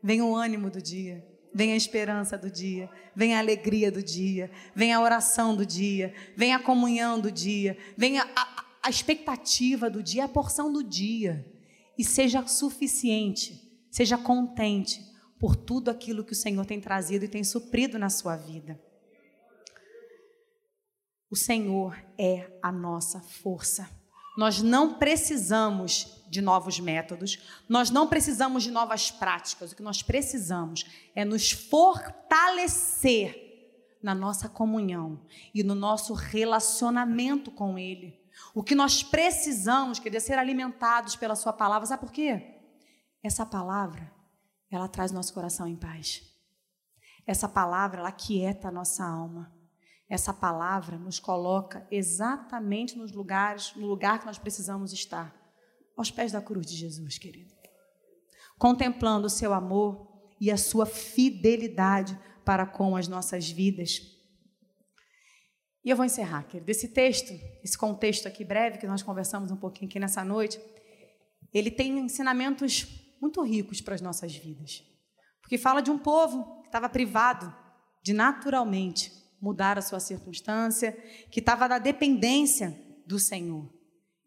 vem 0.04 0.22
o 0.22 0.36
ânimo 0.36 0.70
do 0.70 0.82
dia, 0.82 1.26
vem 1.54 1.74
a 1.74 1.76
esperança 1.76 2.38
do 2.38 2.52
dia, 2.52 2.90
vem 3.16 3.34
a 3.34 3.40
alegria 3.40 3.92
do 3.92 4.04
dia, 4.04 4.52
vem 4.76 4.94
a 4.94 5.02
oração 5.02 5.56
do 5.56 5.66
dia, 5.66 6.14
vem 6.36 6.54
a 6.54 6.60
comunhão 6.60 7.20
do 7.20 7.32
dia, 7.32 7.78
vem 7.98 8.20
a, 8.20 8.24
a, 8.36 8.66
a 8.84 8.90
expectativa 8.90 9.90
do 9.90 10.04
dia, 10.04 10.26
a 10.26 10.30
porção 10.30 10.72
do 10.72 10.84
dia. 10.84 11.46
E 11.98 12.04
seja 12.04 12.46
suficiente 12.46 13.72
seja 13.92 14.18
contente 14.18 15.06
por 15.38 15.56
tudo 15.56 15.92
aquilo 15.92 16.24
que 16.24 16.32
o 16.32 16.36
Senhor 16.36 16.66
tem 16.66 16.80
trazido 16.80 17.26
e 17.26 17.28
tem 17.28 17.44
suprido 17.44 18.00
na 18.00 18.10
sua 18.10 18.38
vida. 18.38 18.80
O 21.32 21.36
Senhor 21.36 21.98
é 22.18 22.52
a 22.62 22.74
nossa 22.74 23.22
força. 23.22 23.90
Nós 24.38 24.62
não 24.62 24.96
precisamos 24.96 26.22
de 26.30 26.42
novos 26.42 26.78
métodos, 26.80 27.40
nós 27.70 27.90
não 27.90 28.08
precisamos 28.08 28.64
de 28.64 28.72
novas 28.72 29.10
práticas. 29.10 29.72
O 29.72 29.76
que 29.76 29.82
nós 29.82 30.04
precisamos 30.04 30.86
é 31.16 31.24
nos 31.24 31.52
fortalecer 31.52 33.50
na 34.04 34.14
nossa 34.14 34.50
comunhão 34.50 35.26
e 35.54 35.64
no 35.64 35.76
nosso 35.76 36.14
relacionamento 36.14 37.50
com 37.50 37.78
Ele. 37.78 38.20
O 38.54 38.62
que 38.62 38.76
nós 38.76 39.02
precisamos, 39.02 40.00
quer 40.00 40.10
dizer, 40.10 40.28
ser 40.28 40.38
alimentados 40.38 41.16
pela 41.16 41.36
Sua 41.36 41.54
palavra. 41.54 41.86
Sabe 41.86 42.02
por 42.02 42.12
quê? 42.12 42.60
Essa 43.24 43.46
palavra, 43.46 44.12
ela 44.70 44.88
traz 44.88 45.12
nosso 45.12 45.34
coração 45.34 45.68
em 45.68 45.78
paz. 45.78 46.24
Essa 47.26 47.48
palavra, 47.48 48.00
ela 48.00 48.12
quieta 48.12 48.68
a 48.68 48.72
nossa 48.72 49.06
alma. 49.06 49.61
Essa 50.12 50.34
palavra 50.34 50.98
nos 50.98 51.20
coloca 51.20 51.88
exatamente 51.90 52.98
nos 52.98 53.14
lugares, 53.14 53.74
no 53.78 53.88
lugar 53.88 54.20
que 54.20 54.26
nós 54.26 54.38
precisamos 54.38 54.92
estar, 54.92 55.34
aos 55.96 56.12
pés 56.12 56.34
da 56.34 56.42
cruz 56.42 56.68
de 56.68 56.76
Jesus, 56.76 57.18
querido. 57.18 57.54
Contemplando 58.60 59.28
o 59.28 59.30
seu 59.30 59.54
amor 59.54 60.06
e 60.38 60.52
a 60.52 60.58
sua 60.58 60.86
fidelidade 60.86 62.20
para 62.44 62.66
com 62.66 62.98
as 62.98 63.08
nossas 63.08 63.50
vidas. 63.50 64.02
E 65.82 65.90
eu 65.90 65.96
vou 65.96 66.04
encerrar, 66.04 66.44
querido. 66.44 66.70
Esse 66.70 66.90
texto, 66.90 67.32
esse 67.64 67.78
contexto 67.78 68.28
aqui 68.28 68.44
breve 68.44 68.80
que 68.80 68.88
nós 68.88 69.02
conversamos 69.02 69.50
um 69.50 69.56
pouquinho 69.56 69.90
aqui 69.90 69.98
nessa 69.98 70.26
noite, 70.26 70.60
ele 71.54 71.72
tem 71.72 71.98
ensinamentos 72.00 72.86
muito 73.22 73.42
ricos 73.44 73.80
para 73.80 73.96
as 73.96 74.02
nossas 74.02 74.36
vidas. 74.36 74.84
Porque 75.42 75.58
fala 75.58 75.80
de 75.80 75.90
um 75.90 75.98
povo 75.98 76.60
que 76.64 76.68
estava 76.68 76.90
privado 76.90 77.56
de 78.04 78.12
naturalmente 78.12 79.21
mudar 79.42 79.78
a 79.78 79.82
sua 79.82 80.00
circunstância, 80.00 80.92
que 81.32 81.40
estava 81.40 81.68
na 81.68 81.80
dependência 81.80 82.78
do 83.06 83.18
Senhor. 83.18 83.68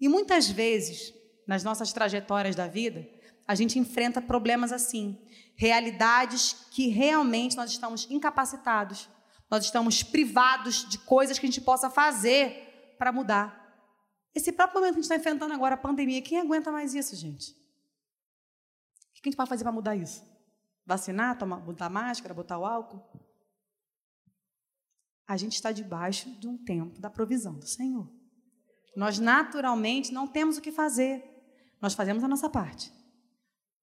E 0.01 0.09
muitas 0.09 0.51
vezes, 0.51 1.15
nas 1.47 1.63
nossas 1.63 1.93
trajetórias 1.93 2.57
da 2.57 2.67
vida, 2.67 3.09
a 3.47 3.55
gente 3.55 3.79
enfrenta 3.79 4.21
problemas 4.21 4.73
assim, 4.73 5.19
realidades 5.55 6.67
que 6.71 6.89
realmente 6.89 7.57
nós 7.57 7.71
estamos 7.71 8.11
incapacitados, 8.11 9.09
nós 9.51 9.65
estamos 9.65 10.03
privados 10.03 10.89
de 10.89 10.99
coisas 10.99 11.39
que 11.39 11.47
a 11.47 11.49
gente 11.49 11.61
possa 11.61 11.89
fazer 11.89 12.95
para 12.99 13.13
mudar. 13.13 13.63
Esse 14.35 14.51
próprio 14.51 14.81
momento 14.81 14.95
que 14.95 14.99
a 14.99 15.03
gente 15.03 15.13
está 15.13 15.17
enfrentando 15.17 15.55
agora, 15.55 15.75
a 15.75 15.79
pandemia, 15.79 16.21
quem 16.21 16.41
aguenta 16.41 16.73
mais 16.73 16.93
isso, 16.95 17.15
gente? 17.15 17.53
O 17.53 19.23
que 19.23 19.29
a 19.29 19.31
gente 19.31 19.37
pode 19.37 19.49
fazer 19.49 19.63
para 19.63 19.73
mudar 19.73 19.95
isso? 19.95 20.25
Vacinar, 20.85 21.39
tomar, 21.39 21.59
botar 21.59 21.89
máscara, 21.89 22.35
botar 22.35 22.59
o 22.59 22.67
álcool? 22.67 23.24
A 25.27 25.37
gente 25.37 25.55
está 25.55 25.73
debaixo 25.73 26.31
de 26.39 26.47
um 26.47 26.57
tempo 26.57 27.01
da 27.01 27.09
provisão 27.09 27.55
do 27.55 27.67
Senhor. 27.67 28.11
Nós 28.97 29.19
naturalmente 29.19 30.13
não 30.13 30.27
temos 30.27 30.57
o 30.57 30.61
que 30.61 30.71
fazer. 30.71 31.25
Nós 31.81 31.95
fazemos 31.95 32.23
a 32.23 32.29
nossa 32.29 32.49
parte. 32.49 32.93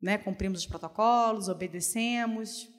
Né? 0.01 0.17
Cumprimos 0.17 0.59
os 0.59 0.65
protocolos, 0.65 1.47
obedecemos. 1.47 2.69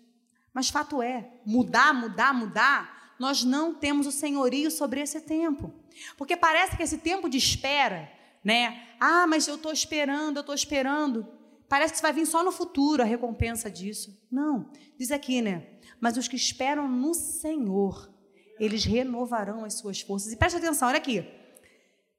Mas 0.55 0.69
fato 0.69 1.03
é, 1.03 1.41
mudar, 1.47 1.93
mudar, 1.93 2.33
mudar, 2.33 3.15
nós 3.19 3.45
não 3.45 3.75
temos 3.75 4.07
o 4.07 4.13
senhorio 4.13 4.71
sobre 4.71 5.01
esse 5.01 5.21
tempo. 5.21 5.73
Porque 6.17 6.37
parece 6.37 6.77
que 6.77 6.83
esse 6.83 6.99
tempo 6.99 7.29
de 7.29 7.39
espera, 7.39 8.11
né? 8.45 8.89
Ah, 8.99 9.27
mas 9.27 9.47
eu 9.47 9.57
estou 9.57 9.73
esperando, 9.73 10.39
eu 10.39 10.41
estou 10.41 10.55
esperando. 10.55 11.27
Parece 11.69 11.95
que 11.95 12.03
vai 12.03 12.13
vir 12.13 12.27
só 12.27 12.43
no 12.43 12.53
futuro 12.53 13.03
a 13.03 13.07
recompensa 13.07 13.71
disso. 13.71 14.21
Não. 14.31 14.71
Diz 14.99 15.11
aqui, 15.11 15.41
né? 15.41 15.69
Mas 16.01 16.17
os 16.17 16.29
que 16.29 16.37
esperam 16.37 16.89
no 16.89 17.15
Senhor 17.15 18.12
eles 18.59 18.85
renovarão 18.85 19.65
as 19.65 19.75
suas 19.75 20.01
forças. 20.01 20.33
E 20.33 20.37
preste 20.37 20.57
atenção, 20.57 20.89
olha 20.89 20.99
aqui. 20.99 21.25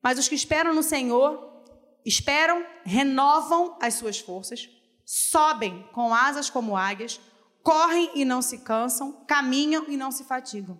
Mas 0.01 0.19
os 0.19 0.27
que 0.27 0.35
esperam 0.35 0.73
no 0.73 0.83
Senhor, 0.83 1.63
esperam, 2.05 2.65
renovam 2.83 3.77
as 3.81 3.93
suas 3.93 4.19
forças, 4.19 4.69
sobem 5.05 5.83
com 5.93 6.13
asas 6.13 6.49
como 6.49 6.75
águias, 6.75 7.19
correm 7.61 8.11
e 8.15 8.25
não 8.25 8.41
se 8.41 8.59
cansam, 8.59 9.25
caminham 9.25 9.85
e 9.87 9.95
não 9.95 10.11
se 10.11 10.25
fatigam. 10.25 10.79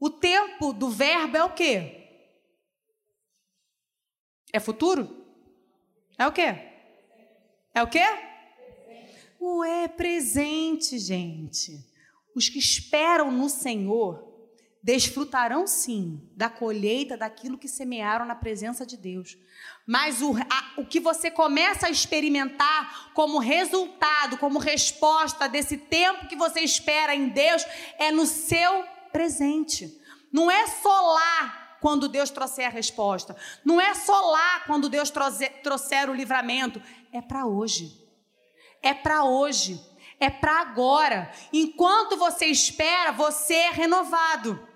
O 0.00 0.10
tempo 0.10 0.72
do 0.72 0.90
verbo 0.90 1.36
é 1.36 1.44
o 1.44 1.54
quê? 1.54 2.00
É 4.52 4.58
futuro? 4.58 5.24
É 6.18 6.26
o 6.26 6.32
quê? 6.32 6.54
É 7.72 7.82
o 7.82 7.88
quê? 7.88 8.04
O 9.38 9.64
é 9.64 9.88
presente, 9.88 10.98
gente. 10.98 11.72
Os 12.34 12.48
que 12.48 12.58
esperam 12.58 13.30
no 13.30 13.48
Senhor 13.48 14.33
desfrutarão 14.84 15.66
sim 15.66 16.20
da 16.36 16.50
colheita 16.50 17.16
daquilo 17.16 17.56
que 17.56 17.66
semearam 17.66 18.26
na 18.26 18.34
presença 18.34 18.84
de 18.84 18.98
Deus. 18.98 19.34
Mas 19.86 20.20
o, 20.20 20.36
a, 20.36 20.72
o 20.76 20.84
que 20.84 21.00
você 21.00 21.30
começa 21.30 21.86
a 21.86 21.90
experimentar 21.90 23.10
como 23.14 23.38
resultado, 23.38 24.36
como 24.36 24.58
resposta 24.58 25.48
desse 25.48 25.78
tempo 25.78 26.28
que 26.28 26.36
você 26.36 26.60
espera 26.60 27.14
em 27.14 27.30
Deus, 27.30 27.64
é 27.98 28.12
no 28.12 28.26
seu 28.26 28.84
presente. 29.10 29.98
Não 30.30 30.50
é 30.50 30.66
só 30.66 31.14
lá 31.14 31.78
quando 31.80 32.06
Deus 32.06 32.28
trouxer 32.28 32.66
a 32.66 32.70
resposta. 32.70 33.34
Não 33.64 33.80
é 33.80 33.94
só 33.94 34.20
lá 34.32 34.60
quando 34.66 34.90
Deus 34.90 35.08
trouxer, 35.08 35.62
trouxer 35.62 36.10
o 36.10 36.14
livramento. 36.14 36.82
É 37.10 37.22
para 37.22 37.46
hoje. 37.46 38.06
É 38.82 38.92
para 38.92 39.24
hoje. 39.24 39.80
É 40.20 40.28
para 40.28 40.60
agora. 40.60 41.32
Enquanto 41.54 42.18
você 42.18 42.44
espera, 42.44 43.12
você 43.12 43.54
é 43.54 43.70
renovado. 43.70 44.73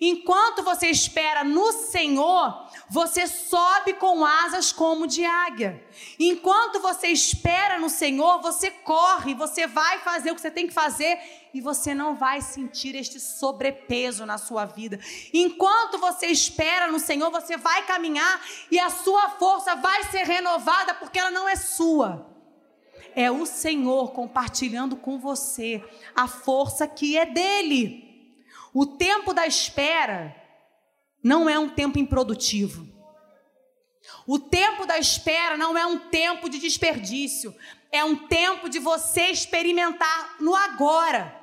Enquanto 0.00 0.62
você 0.62 0.86
espera 0.86 1.44
no 1.44 1.72
Senhor, 1.72 2.68
você 2.88 3.26
sobe 3.26 3.92
com 3.94 4.24
asas 4.24 4.72
como 4.72 5.06
de 5.06 5.24
águia. 5.24 5.84
Enquanto 6.18 6.80
você 6.80 7.08
espera 7.08 7.78
no 7.78 7.90
Senhor, 7.90 8.40
você 8.40 8.70
corre, 8.70 9.34
você 9.34 9.66
vai 9.66 9.98
fazer 9.98 10.30
o 10.30 10.34
que 10.34 10.40
você 10.40 10.50
tem 10.50 10.66
que 10.66 10.72
fazer 10.72 11.18
e 11.52 11.60
você 11.60 11.94
não 11.94 12.14
vai 12.14 12.40
sentir 12.40 12.94
este 12.94 13.20
sobrepeso 13.20 14.24
na 14.24 14.38
sua 14.38 14.64
vida. 14.64 14.98
Enquanto 15.34 15.98
você 15.98 16.26
espera 16.26 16.86
no 16.90 16.98
Senhor, 16.98 17.30
você 17.30 17.56
vai 17.56 17.84
caminhar 17.84 18.40
e 18.70 18.78
a 18.78 18.88
sua 18.88 19.30
força 19.30 19.74
vai 19.76 20.04
ser 20.04 20.24
renovada 20.24 20.94
porque 20.94 21.18
ela 21.18 21.30
não 21.30 21.48
é 21.48 21.56
sua. 21.56 22.26
É 23.14 23.30
o 23.30 23.44
Senhor 23.44 24.12
compartilhando 24.12 24.96
com 24.96 25.18
você 25.18 25.84
a 26.14 26.26
força 26.26 26.86
que 26.86 27.18
é 27.18 27.26
dele. 27.26 28.09
O 28.72 28.86
tempo 28.86 29.32
da 29.34 29.46
espera 29.46 30.34
não 31.22 31.48
é 31.48 31.58
um 31.58 31.68
tempo 31.68 31.98
improdutivo. 31.98 32.88
O 34.26 34.38
tempo 34.38 34.86
da 34.86 34.98
espera 34.98 35.56
não 35.56 35.76
é 35.76 35.84
um 35.84 36.08
tempo 36.08 36.48
de 36.48 36.58
desperdício. 36.58 37.54
É 37.92 38.04
um 38.04 38.28
tempo 38.28 38.68
de 38.68 38.78
você 38.78 39.22
experimentar 39.26 40.36
no 40.40 40.54
agora, 40.54 41.36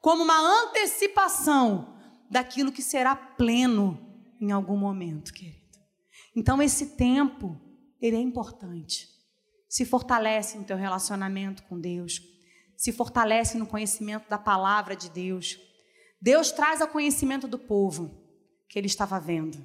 como 0.00 0.24
uma 0.24 0.38
antecipação 0.64 1.96
daquilo 2.28 2.72
que 2.72 2.82
será 2.82 3.14
pleno 3.14 4.12
em 4.40 4.50
algum 4.50 4.76
momento, 4.76 5.32
querido. 5.32 5.62
Então 6.34 6.60
esse 6.60 6.96
tempo, 6.96 7.60
ele 8.00 8.16
é 8.16 8.20
importante. 8.20 9.08
Se 9.68 9.84
fortalece 9.84 10.58
no 10.58 10.64
teu 10.64 10.76
relacionamento 10.76 11.62
com 11.64 11.80
Deus, 11.80 12.20
se 12.76 12.90
fortalece 12.90 13.56
no 13.56 13.66
conhecimento 13.66 14.28
da 14.28 14.38
palavra 14.38 14.96
de 14.96 15.08
Deus 15.08 15.56
Deus 16.22 16.52
traz 16.52 16.80
ao 16.80 16.86
conhecimento 16.86 17.48
do 17.48 17.58
povo 17.58 18.16
que 18.68 18.78
ele 18.78 18.86
estava 18.86 19.18
vendo, 19.18 19.58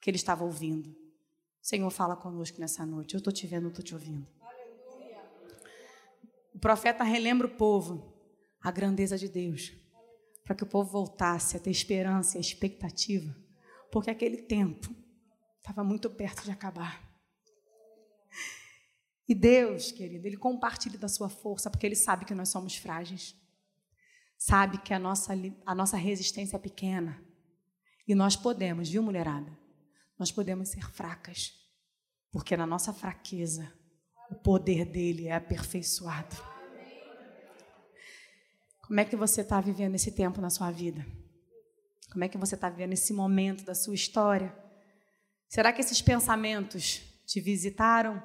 que 0.00 0.08
ele 0.08 0.16
estava 0.16 0.44
ouvindo. 0.44 0.88
O 0.90 1.66
Senhor 1.66 1.90
fala 1.90 2.14
conosco 2.14 2.60
nessa 2.60 2.86
noite. 2.86 3.14
Eu 3.14 3.18
estou 3.18 3.32
te 3.32 3.44
vendo, 3.44 3.64
eu 3.64 3.70
estou 3.70 3.84
te 3.84 3.92
ouvindo. 3.92 4.24
O 6.54 6.60
profeta 6.60 7.02
relembra 7.02 7.48
o 7.48 7.50
povo 7.50 8.14
a 8.62 8.70
grandeza 8.70 9.18
de 9.18 9.28
Deus, 9.28 9.72
para 10.44 10.54
que 10.54 10.62
o 10.62 10.66
povo 10.66 10.88
voltasse 10.88 11.56
a 11.56 11.60
ter 11.60 11.70
esperança 11.70 12.38
e 12.38 12.40
expectativa, 12.40 13.34
porque 13.90 14.10
aquele 14.10 14.36
tempo 14.36 14.94
estava 15.58 15.82
muito 15.82 16.08
perto 16.08 16.44
de 16.44 16.52
acabar. 16.52 17.02
E 19.28 19.34
Deus, 19.34 19.90
querido, 19.90 20.24
Ele 20.24 20.36
compartilha 20.36 20.98
da 20.98 21.08
sua 21.08 21.28
força, 21.28 21.68
porque 21.68 21.86
Ele 21.86 21.96
sabe 21.96 22.24
que 22.24 22.34
nós 22.34 22.48
somos 22.48 22.76
frágeis 22.76 23.39
sabe 24.40 24.78
que 24.78 24.94
a 24.94 24.98
nossa, 24.98 25.34
a 25.66 25.74
nossa 25.74 25.98
resistência 25.98 26.56
é 26.56 26.58
pequena. 26.58 27.22
E 28.08 28.14
nós 28.14 28.34
podemos, 28.34 28.88
viu, 28.88 29.02
mulherada? 29.02 29.56
Nós 30.18 30.32
podemos 30.32 30.70
ser 30.70 30.90
fracas, 30.90 31.52
porque 32.32 32.56
na 32.56 32.66
nossa 32.66 32.90
fraqueza 32.90 33.70
o 34.30 34.34
poder 34.34 34.86
dele 34.86 35.26
é 35.26 35.34
aperfeiçoado. 35.34 36.34
Como 38.82 38.98
é 38.98 39.04
que 39.04 39.14
você 39.14 39.42
está 39.42 39.60
vivendo 39.60 39.94
esse 39.94 40.10
tempo 40.10 40.40
na 40.40 40.48
sua 40.48 40.70
vida? 40.70 41.06
Como 42.10 42.24
é 42.24 42.28
que 42.28 42.38
você 42.38 42.54
está 42.54 42.70
vivendo 42.70 42.94
esse 42.94 43.12
momento 43.12 43.62
da 43.64 43.74
sua 43.74 43.94
história? 43.94 44.56
Será 45.48 45.70
que 45.72 45.82
esses 45.82 46.00
pensamentos 46.00 47.02
te 47.26 47.40
visitaram? 47.40 48.22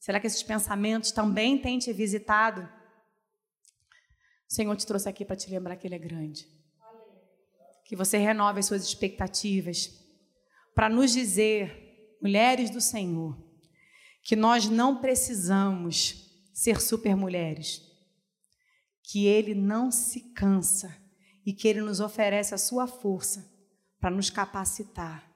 Será 0.00 0.18
que 0.18 0.26
esses 0.26 0.42
pensamentos 0.42 1.12
também 1.12 1.56
têm 1.56 1.78
te 1.78 1.92
visitado? 1.92 2.68
O 4.48 4.54
Senhor 4.54 4.76
te 4.76 4.86
trouxe 4.86 5.08
aqui 5.08 5.24
para 5.24 5.36
te 5.36 5.50
lembrar 5.50 5.76
que 5.76 5.86
Ele 5.86 5.94
é 5.94 5.98
grande. 5.98 6.46
Que 7.84 7.96
você 7.96 8.18
renove 8.18 8.60
as 8.60 8.66
suas 8.66 8.84
expectativas. 8.84 9.90
Para 10.74 10.88
nos 10.88 11.12
dizer, 11.12 12.18
mulheres 12.20 12.70
do 12.70 12.80
Senhor, 12.80 13.36
que 14.22 14.36
nós 14.36 14.68
não 14.68 15.00
precisamos 15.00 16.48
ser 16.52 16.80
super 16.80 17.16
mulheres. 17.16 17.82
Que 19.02 19.26
Ele 19.26 19.54
não 19.54 19.90
se 19.90 20.32
cansa 20.32 20.96
e 21.44 21.52
que 21.52 21.68
Ele 21.68 21.80
nos 21.80 22.00
oferece 22.00 22.54
a 22.54 22.58
sua 22.58 22.86
força 22.86 23.48
para 24.00 24.10
nos 24.10 24.30
capacitar 24.30 25.26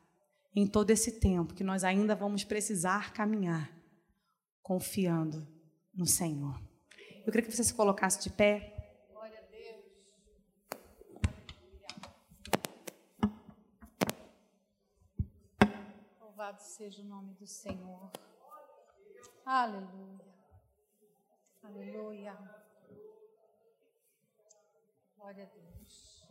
em 0.54 0.66
todo 0.66 0.90
esse 0.90 1.20
tempo 1.20 1.54
que 1.54 1.64
nós 1.64 1.84
ainda 1.84 2.14
vamos 2.14 2.42
precisar 2.42 3.12
caminhar, 3.12 3.70
confiando 4.62 5.46
no 5.94 6.06
Senhor. 6.06 6.60
Eu 7.24 7.32
queria 7.32 7.42
que 7.42 7.54
você 7.54 7.62
se 7.62 7.74
colocasse 7.74 8.22
de 8.22 8.30
pé. 8.30 8.76
Louvado 16.40 16.62
seja 16.62 17.02
o 17.02 17.04
nome 17.04 17.34
do 17.34 17.46
Senhor. 17.46 18.10
Aleluia. 19.44 20.24
Aleluia. 21.62 22.38
Glória 25.18 25.44
a 25.44 25.48
Deus. 25.48 26.26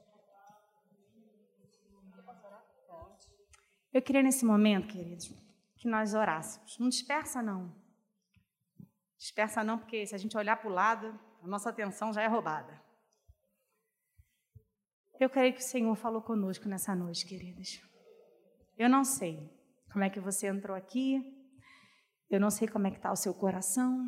Eu 3.94 4.02
queria 4.02 4.24
nesse 4.24 4.44
momento, 4.44 4.88
queridos, 4.88 5.32
que 5.76 5.88
nós 5.88 6.16
orássemos. 6.16 6.80
Não 6.80 6.90
dispersa, 6.90 7.44
não. 7.44 7.72
Dispersa, 9.16 9.64
não, 9.64 9.78
porque 9.78 10.08
se 10.08 10.16
a 10.16 10.18
gente 10.18 10.36
olhar 10.36 10.56
para 10.56 10.72
o 10.72 10.74
lado, 10.74 11.20
a 11.44 11.48
nossa 11.48 11.70
atenção 11.70 12.12
já 12.12 12.24
é 12.24 12.28
roubada. 12.28 12.82
Eu 15.20 15.30
creio 15.30 15.54
que 15.54 15.60
o 15.60 15.64
Senhor 15.64 15.96
falou 15.96 16.24
conosco 16.24 16.68
nessa 16.68 16.96
noite, 16.96 17.28
queridos. 17.28 17.80
Eu 18.76 18.90
não 18.90 19.04
sei 19.04 19.59
como 19.92 20.04
é 20.04 20.10
que 20.10 20.20
você 20.20 20.48
entrou 20.48 20.76
aqui, 20.76 21.22
eu 22.30 22.40
não 22.40 22.50
sei 22.50 22.68
como 22.68 22.88
é 22.88 22.92
que 22.92 22.98
está 22.98 23.12
o 23.12 23.16
seu 23.16 23.34
coração, 23.34 24.06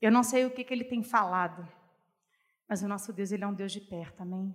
eu 0.00 0.10
não 0.10 0.22
sei 0.22 0.44
o 0.44 0.50
que, 0.50 0.64
que 0.64 0.72
Ele 0.72 0.84
tem 0.84 1.02
falado, 1.02 1.66
mas 2.68 2.82
o 2.82 2.88
nosso 2.88 3.12
Deus, 3.12 3.30
Ele 3.30 3.44
é 3.44 3.46
um 3.46 3.54
Deus 3.54 3.72
de 3.72 3.80
perto, 3.80 4.22
amém? 4.22 4.54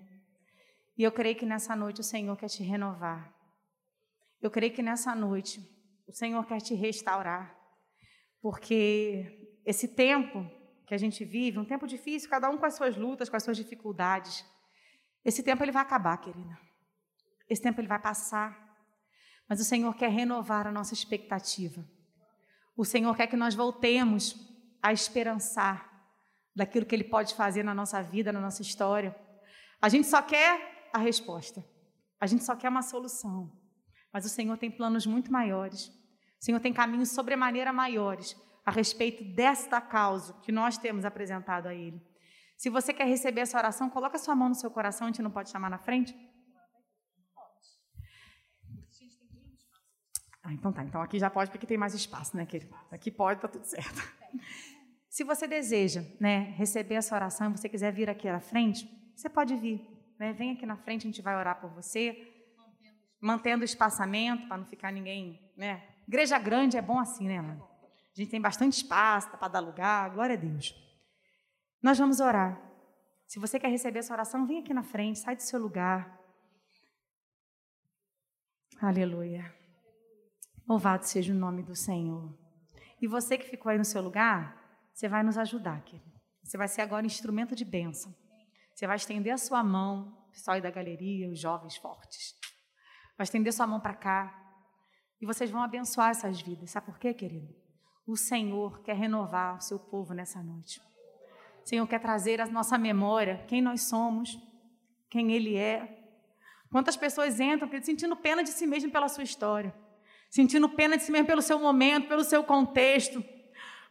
E 0.97 1.03
eu 1.03 1.11
creio 1.11 1.35
que 1.35 1.45
nessa 1.45 1.75
noite 1.75 2.01
o 2.01 2.03
Senhor 2.03 2.35
quer 2.35 2.47
te 2.47 2.63
renovar. 2.63 3.31
Eu 4.41 4.49
creio 4.49 4.73
que 4.73 4.81
nessa 4.81 5.13
noite 5.13 5.61
o 6.07 6.11
Senhor 6.11 6.43
quer 6.45 6.59
te 6.59 6.73
restaurar, 6.73 7.55
porque 8.41 9.59
esse 9.65 9.87
tempo 9.95 10.49
que 10.87 10.93
a 10.93 10.97
gente 10.97 11.23
vive, 11.25 11.59
um 11.59 11.65
tempo 11.65 11.85
difícil, 11.85 12.29
cada 12.29 12.49
um 12.49 12.57
com 12.57 12.65
as 12.65 12.75
suas 12.75 12.95
lutas, 12.95 13.29
com 13.29 13.35
as 13.35 13.43
suas 13.43 13.57
dificuldades, 13.57 14.45
esse 15.23 15.43
tempo 15.43 15.61
ele 15.63 15.71
vai 15.71 15.81
acabar, 15.81 16.17
querida. 16.17 16.57
Esse 17.49 17.61
tempo 17.61 17.81
ele 17.81 17.87
vai 17.87 18.01
passar. 18.01 18.66
Mas 19.49 19.59
o 19.59 19.63
Senhor 19.63 19.93
quer 19.95 20.09
renovar 20.09 20.67
a 20.67 20.71
nossa 20.71 20.93
expectativa. 20.93 21.85
O 22.75 22.83
Senhor 22.85 23.15
quer 23.15 23.27
que 23.27 23.37
nós 23.37 23.55
voltemos 23.55 24.35
a 24.81 24.91
esperançar 24.93 25.89
daquilo 26.55 26.85
que 26.85 26.95
Ele 26.95 27.03
pode 27.03 27.33
fazer 27.35 27.63
na 27.63 27.73
nossa 27.73 28.01
vida, 28.01 28.31
na 28.31 28.41
nossa 28.41 28.61
história. 28.61 29.15
A 29.81 29.89
gente 29.89 30.07
só 30.07 30.21
quer 30.21 30.89
a 30.93 30.97
resposta. 30.97 31.63
A 32.19 32.27
gente 32.27 32.43
só 32.43 32.55
quer 32.55 32.69
uma 32.69 32.81
solução. 32.81 33.51
Mas 34.11 34.25
o 34.25 34.29
Senhor 34.29 34.57
tem 34.57 34.71
planos 34.71 35.05
muito 35.05 35.31
maiores. 35.31 35.87
O 36.39 36.45
Senhor 36.45 36.59
tem 36.59 36.73
caminhos 36.73 37.11
sobremaneira 37.11 37.71
maiores 37.71 38.35
a 38.65 38.71
respeito 38.71 39.23
desta 39.23 39.79
causa 39.79 40.33
que 40.41 40.51
nós 40.51 40.77
temos 40.77 41.05
apresentado 41.05 41.67
a 41.67 41.73
Ele. 41.73 42.01
Se 42.57 42.69
você 42.69 42.93
quer 42.93 43.05
receber 43.05 43.41
essa 43.41 43.57
oração, 43.57 43.89
coloca 43.89 44.17
sua 44.17 44.35
mão 44.35 44.49
no 44.49 44.55
seu 44.55 44.69
coração, 44.71 45.07
a 45.07 45.11
gente 45.11 45.21
não 45.21 45.31
pode 45.31 45.49
chamar 45.49 45.69
na 45.69 45.77
frente? 45.77 46.15
Ah, 50.47 50.53
então 50.53 50.71
tá. 50.71 50.81
Então 50.81 51.01
aqui 51.01 51.19
já 51.19 51.29
pode, 51.29 51.51
porque 51.51 51.67
tem 51.67 51.77
mais 51.77 51.93
espaço, 51.93 52.37
né, 52.37 52.45
querido? 52.45 52.73
Aqui 52.89 53.11
pode, 53.11 53.41
tá 53.41 53.49
tudo 53.49 53.65
certo. 53.65 54.01
Se 55.09 55.25
você 55.25 55.45
deseja, 55.45 56.05
né, 56.21 56.53
receber 56.57 56.95
essa 56.95 57.13
oração 57.13 57.49
e 57.49 57.57
você 57.57 57.67
quiser 57.67 57.91
vir 57.91 58.09
aqui 58.09 58.29
à 58.29 58.39
frente, 58.39 58.87
você 59.13 59.27
pode 59.27 59.53
vir. 59.57 59.85
Né? 60.17 60.31
Vem 60.31 60.53
aqui 60.53 60.65
na 60.65 60.77
frente, 60.77 61.01
a 61.01 61.09
gente 61.09 61.21
vai 61.21 61.35
orar 61.35 61.59
por 61.59 61.69
você 61.71 62.33
mantendo 63.19 63.63
o 63.63 63.65
espaçamento 63.65 64.47
para 64.47 64.57
não 64.57 64.65
ficar 64.65 64.91
ninguém, 64.91 65.51
né? 65.57 65.83
Igreja 66.07 66.39
grande 66.39 66.77
é 66.77 66.81
bom 66.81 66.99
assim, 66.99 67.27
né, 67.27 67.41
mano? 67.41 67.67
A 68.15 68.21
gente 68.21 68.29
tem 68.29 68.39
bastante 68.39 68.73
espaço 68.73 69.29
para 69.37 69.47
dar 69.49 69.59
lugar, 69.59 70.11
glória 70.11 70.35
a 70.35 70.39
Deus. 70.39 70.73
Nós 71.81 71.97
vamos 71.97 72.19
orar. 72.21 72.61
Se 73.27 73.37
você 73.37 73.59
quer 73.59 73.69
receber 73.69 73.99
essa 73.99 74.13
oração, 74.13 74.47
vem 74.47 74.59
aqui 74.59 74.73
na 74.73 74.83
frente, 74.83 75.19
sai 75.19 75.35
do 75.35 75.41
seu 75.41 75.59
lugar. 75.59 76.17
Aleluia. 78.79 79.56
Louvado 80.67 81.05
seja 81.05 81.33
o 81.33 81.37
nome 81.37 81.63
do 81.63 81.75
Senhor. 81.75 82.37
E 83.01 83.07
você 83.07 83.37
que 83.37 83.47
ficou 83.47 83.69
aí 83.69 83.77
no 83.77 83.85
seu 83.85 84.01
lugar, 84.01 84.57
você 84.93 85.07
vai 85.07 85.23
nos 85.23 85.37
ajudar, 85.37 85.81
querido. 85.83 86.11
Você 86.43 86.57
vai 86.57 86.67
ser 86.67 86.81
agora 86.81 87.05
instrumento 87.05 87.55
de 87.55 87.63
bênção. 87.63 88.13
Você 88.73 88.85
vai 88.85 88.97
estender 88.97 89.33
a 89.33 89.37
sua 89.37 89.63
mão, 89.63 90.27
pessoal 90.31 90.55
aí 90.55 90.61
da 90.61 90.69
galeria, 90.69 91.29
os 91.29 91.39
jovens 91.39 91.77
fortes. 91.77 92.35
Vai 93.17 93.23
estender 93.23 93.53
sua 93.53 93.65
mão 93.65 93.79
para 93.79 93.93
cá. 93.93 94.37
E 95.21 95.25
vocês 95.25 95.49
vão 95.49 95.63
abençoar 95.63 96.09
essas 96.09 96.41
vidas. 96.41 96.71
Sabe 96.71 96.87
por 96.87 96.99
quê, 96.99 97.13
querido? 97.13 97.55
O 98.05 98.17
Senhor 98.17 98.81
quer 98.83 98.95
renovar 98.95 99.55
o 99.55 99.61
seu 99.61 99.79
povo 99.79 100.13
nessa 100.13 100.43
noite. 100.43 100.81
O 101.63 101.67
Senhor 101.67 101.87
quer 101.87 101.99
trazer 101.99 102.41
à 102.41 102.45
nossa 102.45 102.77
memória 102.77 103.43
quem 103.47 103.61
nós 103.61 103.83
somos, 103.83 104.37
quem 105.09 105.31
Ele 105.31 105.55
é. 105.55 105.97
Quantas 106.69 106.97
pessoas 106.97 107.39
entram 107.39 107.69
sentindo 107.81 108.15
pena 108.17 108.43
de 108.43 108.49
si 108.49 108.67
mesmo 108.67 108.91
pela 108.91 109.07
sua 109.07 109.23
história, 109.23 109.73
sentindo 110.29 110.69
pena 110.69 110.97
de 110.97 111.03
si 111.03 111.11
mesmo 111.11 111.27
pelo 111.27 111.41
seu 111.41 111.59
momento, 111.59 112.07
pelo 112.07 112.23
seu 112.23 112.43
contexto. 112.43 113.23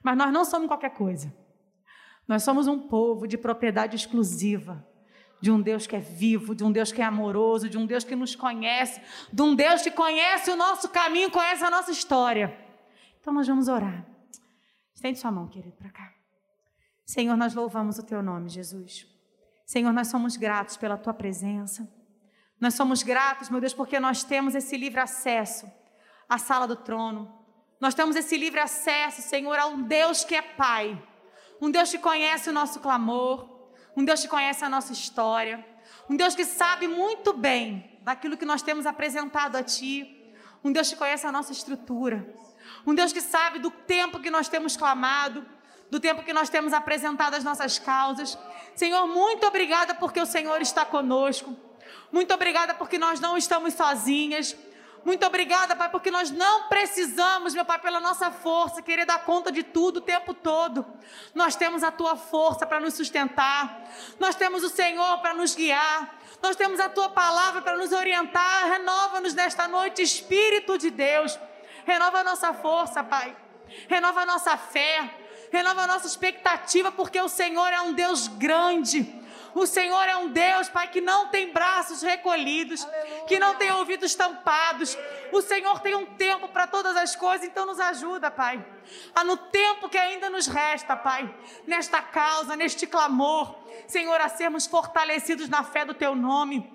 Mas 0.02 0.16
nós 0.16 0.32
não 0.32 0.44
somos 0.44 0.68
qualquer 0.68 0.90
coisa. 0.90 1.34
Nós 2.26 2.42
somos 2.42 2.66
um 2.66 2.78
povo 2.78 3.26
de 3.26 3.38
propriedade 3.38 3.96
exclusiva 3.96 4.86
de 5.40 5.50
um 5.50 5.60
Deus 5.60 5.86
que 5.86 5.94
é 5.94 6.00
vivo, 6.00 6.54
de 6.54 6.64
um 6.64 6.72
Deus 6.72 6.90
que 6.90 7.00
é 7.00 7.04
amoroso, 7.04 7.68
de 7.68 7.78
um 7.78 7.86
Deus 7.86 8.04
que 8.04 8.16
nos 8.16 8.34
conhece, 8.34 9.00
de 9.32 9.42
um 9.42 9.54
Deus 9.54 9.82
que 9.82 9.90
conhece 9.90 10.50
o 10.50 10.56
nosso 10.56 10.88
caminho, 10.88 11.30
conhece 11.30 11.62
a 11.62 11.70
nossa 11.70 11.90
história. 11.90 12.56
Então 13.20 13.32
nós 13.32 13.46
vamos 13.46 13.68
orar. 13.68 14.06
Estende 14.94 15.18
sua 15.18 15.30
mão, 15.30 15.46
querido, 15.46 15.76
para 15.76 15.90
cá. 15.90 16.12
Senhor, 17.04 17.36
nós 17.36 17.54
louvamos 17.54 17.98
o 17.98 18.02
teu 18.02 18.22
nome, 18.22 18.48
Jesus. 18.48 19.06
Senhor, 19.64 19.92
nós 19.92 20.08
somos 20.08 20.36
gratos 20.36 20.76
pela 20.76 20.96
tua 20.96 21.12
presença. 21.12 21.88
Nós 22.58 22.74
somos 22.74 23.02
gratos, 23.02 23.50
meu 23.50 23.60
Deus, 23.60 23.74
porque 23.74 24.00
nós 24.00 24.24
temos 24.24 24.54
esse 24.54 24.76
livre 24.76 25.00
acesso 25.00 25.70
à 26.28 26.38
sala 26.38 26.66
do 26.66 26.76
trono. 26.76 27.32
Nós 27.80 27.94
temos 27.94 28.16
esse 28.16 28.36
livre 28.36 28.60
acesso, 28.60 29.22
Senhor, 29.22 29.58
a 29.58 29.66
um 29.66 29.82
Deus 29.82 30.24
que 30.24 30.34
é 30.34 30.42
Pai, 30.42 31.00
um 31.60 31.70
Deus 31.70 31.90
que 31.90 31.98
conhece 31.98 32.48
o 32.48 32.52
nosso 32.52 32.80
clamor, 32.80 33.48
um 33.96 34.04
Deus 34.04 34.22
que 34.22 34.28
conhece 34.28 34.64
a 34.64 34.68
nossa 34.68 34.92
história, 34.92 35.64
um 36.08 36.16
Deus 36.16 36.34
que 36.34 36.44
sabe 36.44 36.88
muito 36.88 37.32
bem 37.32 37.98
daquilo 38.02 38.36
que 38.36 38.44
nós 38.44 38.62
temos 38.62 38.86
apresentado 38.86 39.56
a 39.56 39.62
Ti, 39.62 40.32
um 40.62 40.72
Deus 40.72 40.88
que 40.88 40.96
conhece 40.96 41.26
a 41.26 41.32
nossa 41.32 41.52
estrutura, 41.52 42.34
um 42.86 42.94
Deus 42.94 43.12
que 43.12 43.20
sabe 43.20 43.58
do 43.58 43.70
tempo 43.70 44.20
que 44.20 44.30
nós 44.30 44.48
temos 44.48 44.76
clamado, 44.76 45.44
do 45.90 46.00
tempo 46.00 46.22
que 46.22 46.32
nós 46.32 46.48
temos 46.48 46.72
apresentado 46.72 47.34
as 47.34 47.44
nossas 47.44 47.78
causas. 47.78 48.38
Senhor, 48.74 49.06
muito 49.06 49.46
obrigada 49.46 49.94
porque 49.94 50.20
o 50.20 50.26
Senhor 50.26 50.60
está 50.60 50.84
conosco. 50.84 51.56
Muito 52.10 52.32
obrigada 52.34 52.74
porque 52.74 52.98
nós 52.98 53.20
não 53.20 53.36
estamos 53.36 53.74
sozinhas. 53.74 54.56
Muito 55.04 55.24
obrigada, 55.24 55.76
Pai, 55.76 55.88
porque 55.88 56.10
nós 56.10 56.30
não 56.30 56.68
precisamos, 56.68 57.54
meu 57.54 57.64
Pai, 57.64 57.78
pela 57.78 58.00
nossa 58.00 58.30
força, 58.30 58.82
querer 58.82 59.06
dar 59.06 59.24
conta 59.24 59.52
de 59.52 59.62
tudo 59.62 59.98
o 59.98 60.00
tempo 60.00 60.34
todo. 60.34 60.84
Nós 61.34 61.54
temos 61.54 61.84
a 61.84 61.92
tua 61.92 62.16
força 62.16 62.66
para 62.66 62.80
nos 62.80 62.94
sustentar. 62.94 63.84
Nós 64.18 64.34
temos 64.34 64.64
o 64.64 64.68
Senhor 64.68 65.18
para 65.18 65.34
nos 65.34 65.54
guiar. 65.54 66.18
Nós 66.42 66.56
temos 66.56 66.80
a 66.80 66.88
tua 66.88 67.08
palavra 67.08 67.62
para 67.62 67.76
nos 67.76 67.92
orientar. 67.92 68.68
Renova-nos 68.68 69.34
nesta 69.34 69.68
noite, 69.68 70.02
Espírito 70.02 70.76
de 70.76 70.90
Deus. 70.90 71.38
Renova 71.84 72.18
a 72.18 72.24
nossa 72.24 72.52
força, 72.52 73.04
Pai. 73.04 73.36
Renova 73.88 74.22
a 74.22 74.26
nossa 74.26 74.56
fé. 74.56 75.14
Renova 75.52 75.82
a 75.82 75.86
nossa 75.86 76.06
expectativa, 76.06 76.90
porque 76.90 77.20
o 77.20 77.28
Senhor 77.28 77.72
é 77.72 77.80
um 77.80 77.92
Deus 77.92 78.26
grande 78.26 79.24
o 79.58 79.66
Senhor 79.66 80.06
é 80.06 80.14
um 80.18 80.28
Deus, 80.28 80.68
Pai, 80.68 80.88
que 80.88 81.00
não 81.00 81.28
tem 81.28 81.50
braços 81.50 82.02
recolhidos, 82.02 82.84
Aleluia. 82.84 83.24
que 83.24 83.38
não 83.38 83.54
tem 83.54 83.72
ouvidos 83.72 84.14
tampados. 84.14 84.96
O 85.32 85.40
Senhor 85.40 85.80
tem 85.80 85.94
um 85.94 86.04
tempo 86.04 86.46
para 86.48 86.66
todas 86.66 86.94
as 86.94 87.16
coisas, 87.16 87.46
então 87.46 87.64
nos 87.64 87.80
ajuda, 87.80 88.30
Pai. 88.30 88.62
A 89.14 89.24
no 89.24 89.36
tempo 89.38 89.88
que 89.88 89.96
ainda 89.96 90.28
nos 90.28 90.46
resta, 90.46 90.94
Pai, 90.94 91.34
nesta 91.66 92.02
causa, 92.02 92.54
neste 92.54 92.86
clamor, 92.86 93.58
Senhor, 93.88 94.20
a 94.20 94.28
sermos 94.28 94.66
fortalecidos 94.66 95.48
na 95.48 95.64
fé 95.64 95.86
do 95.86 95.94
Teu 95.94 96.14
nome, 96.14 96.70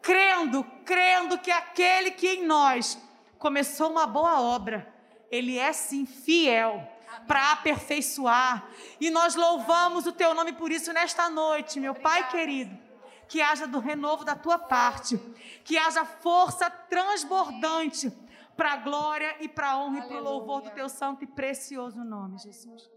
crendo, 0.00 0.64
crendo 0.86 1.36
que 1.36 1.50
aquele 1.50 2.12
que 2.12 2.28
em 2.28 2.46
nós 2.46 2.98
começou 3.38 3.90
uma 3.90 4.06
boa 4.06 4.40
obra, 4.40 4.90
Ele 5.30 5.58
é 5.58 5.72
sim 5.74 6.06
fiel 6.06 6.91
para 7.26 7.52
aperfeiçoar. 7.52 8.66
E 9.00 9.10
nós 9.10 9.34
louvamos 9.34 10.06
o 10.06 10.12
teu 10.12 10.34
nome 10.34 10.52
por 10.52 10.70
isso 10.70 10.92
nesta 10.92 11.28
noite, 11.28 11.80
meu 11.80 11.94
Pai 11.94 12.28
querido. 12.30 12.76
Que 13.28 13.40
haja 13.40 13.66
do 13.66 13.78
renovo 13.78 14.24
da 14.24 14.36
tua 14.36 14.58
parte, 14.58 15.18
que 15.64 15.78
haja 15.78 16.04
força 16.04 16.68
transbordante 16.68 18.12
para 18.56 18.72
a 18.72 18.76
glória 18.76 19.36
e 19.40 19.48
para 19.48 19.70
a 19.70 19.78
honra 19.78 20.00
e 20.00 20.08
para 20.08 20.18
o 20.18 20.22
louvor 20.22 20.60
do 20.60 20.70
teu 20.70 20.88
santo 20.88 21.24
e 21.24 21.26
precioso 21.26 22.04
nome, 22.04 22.38
Jesus. 22.38 22.90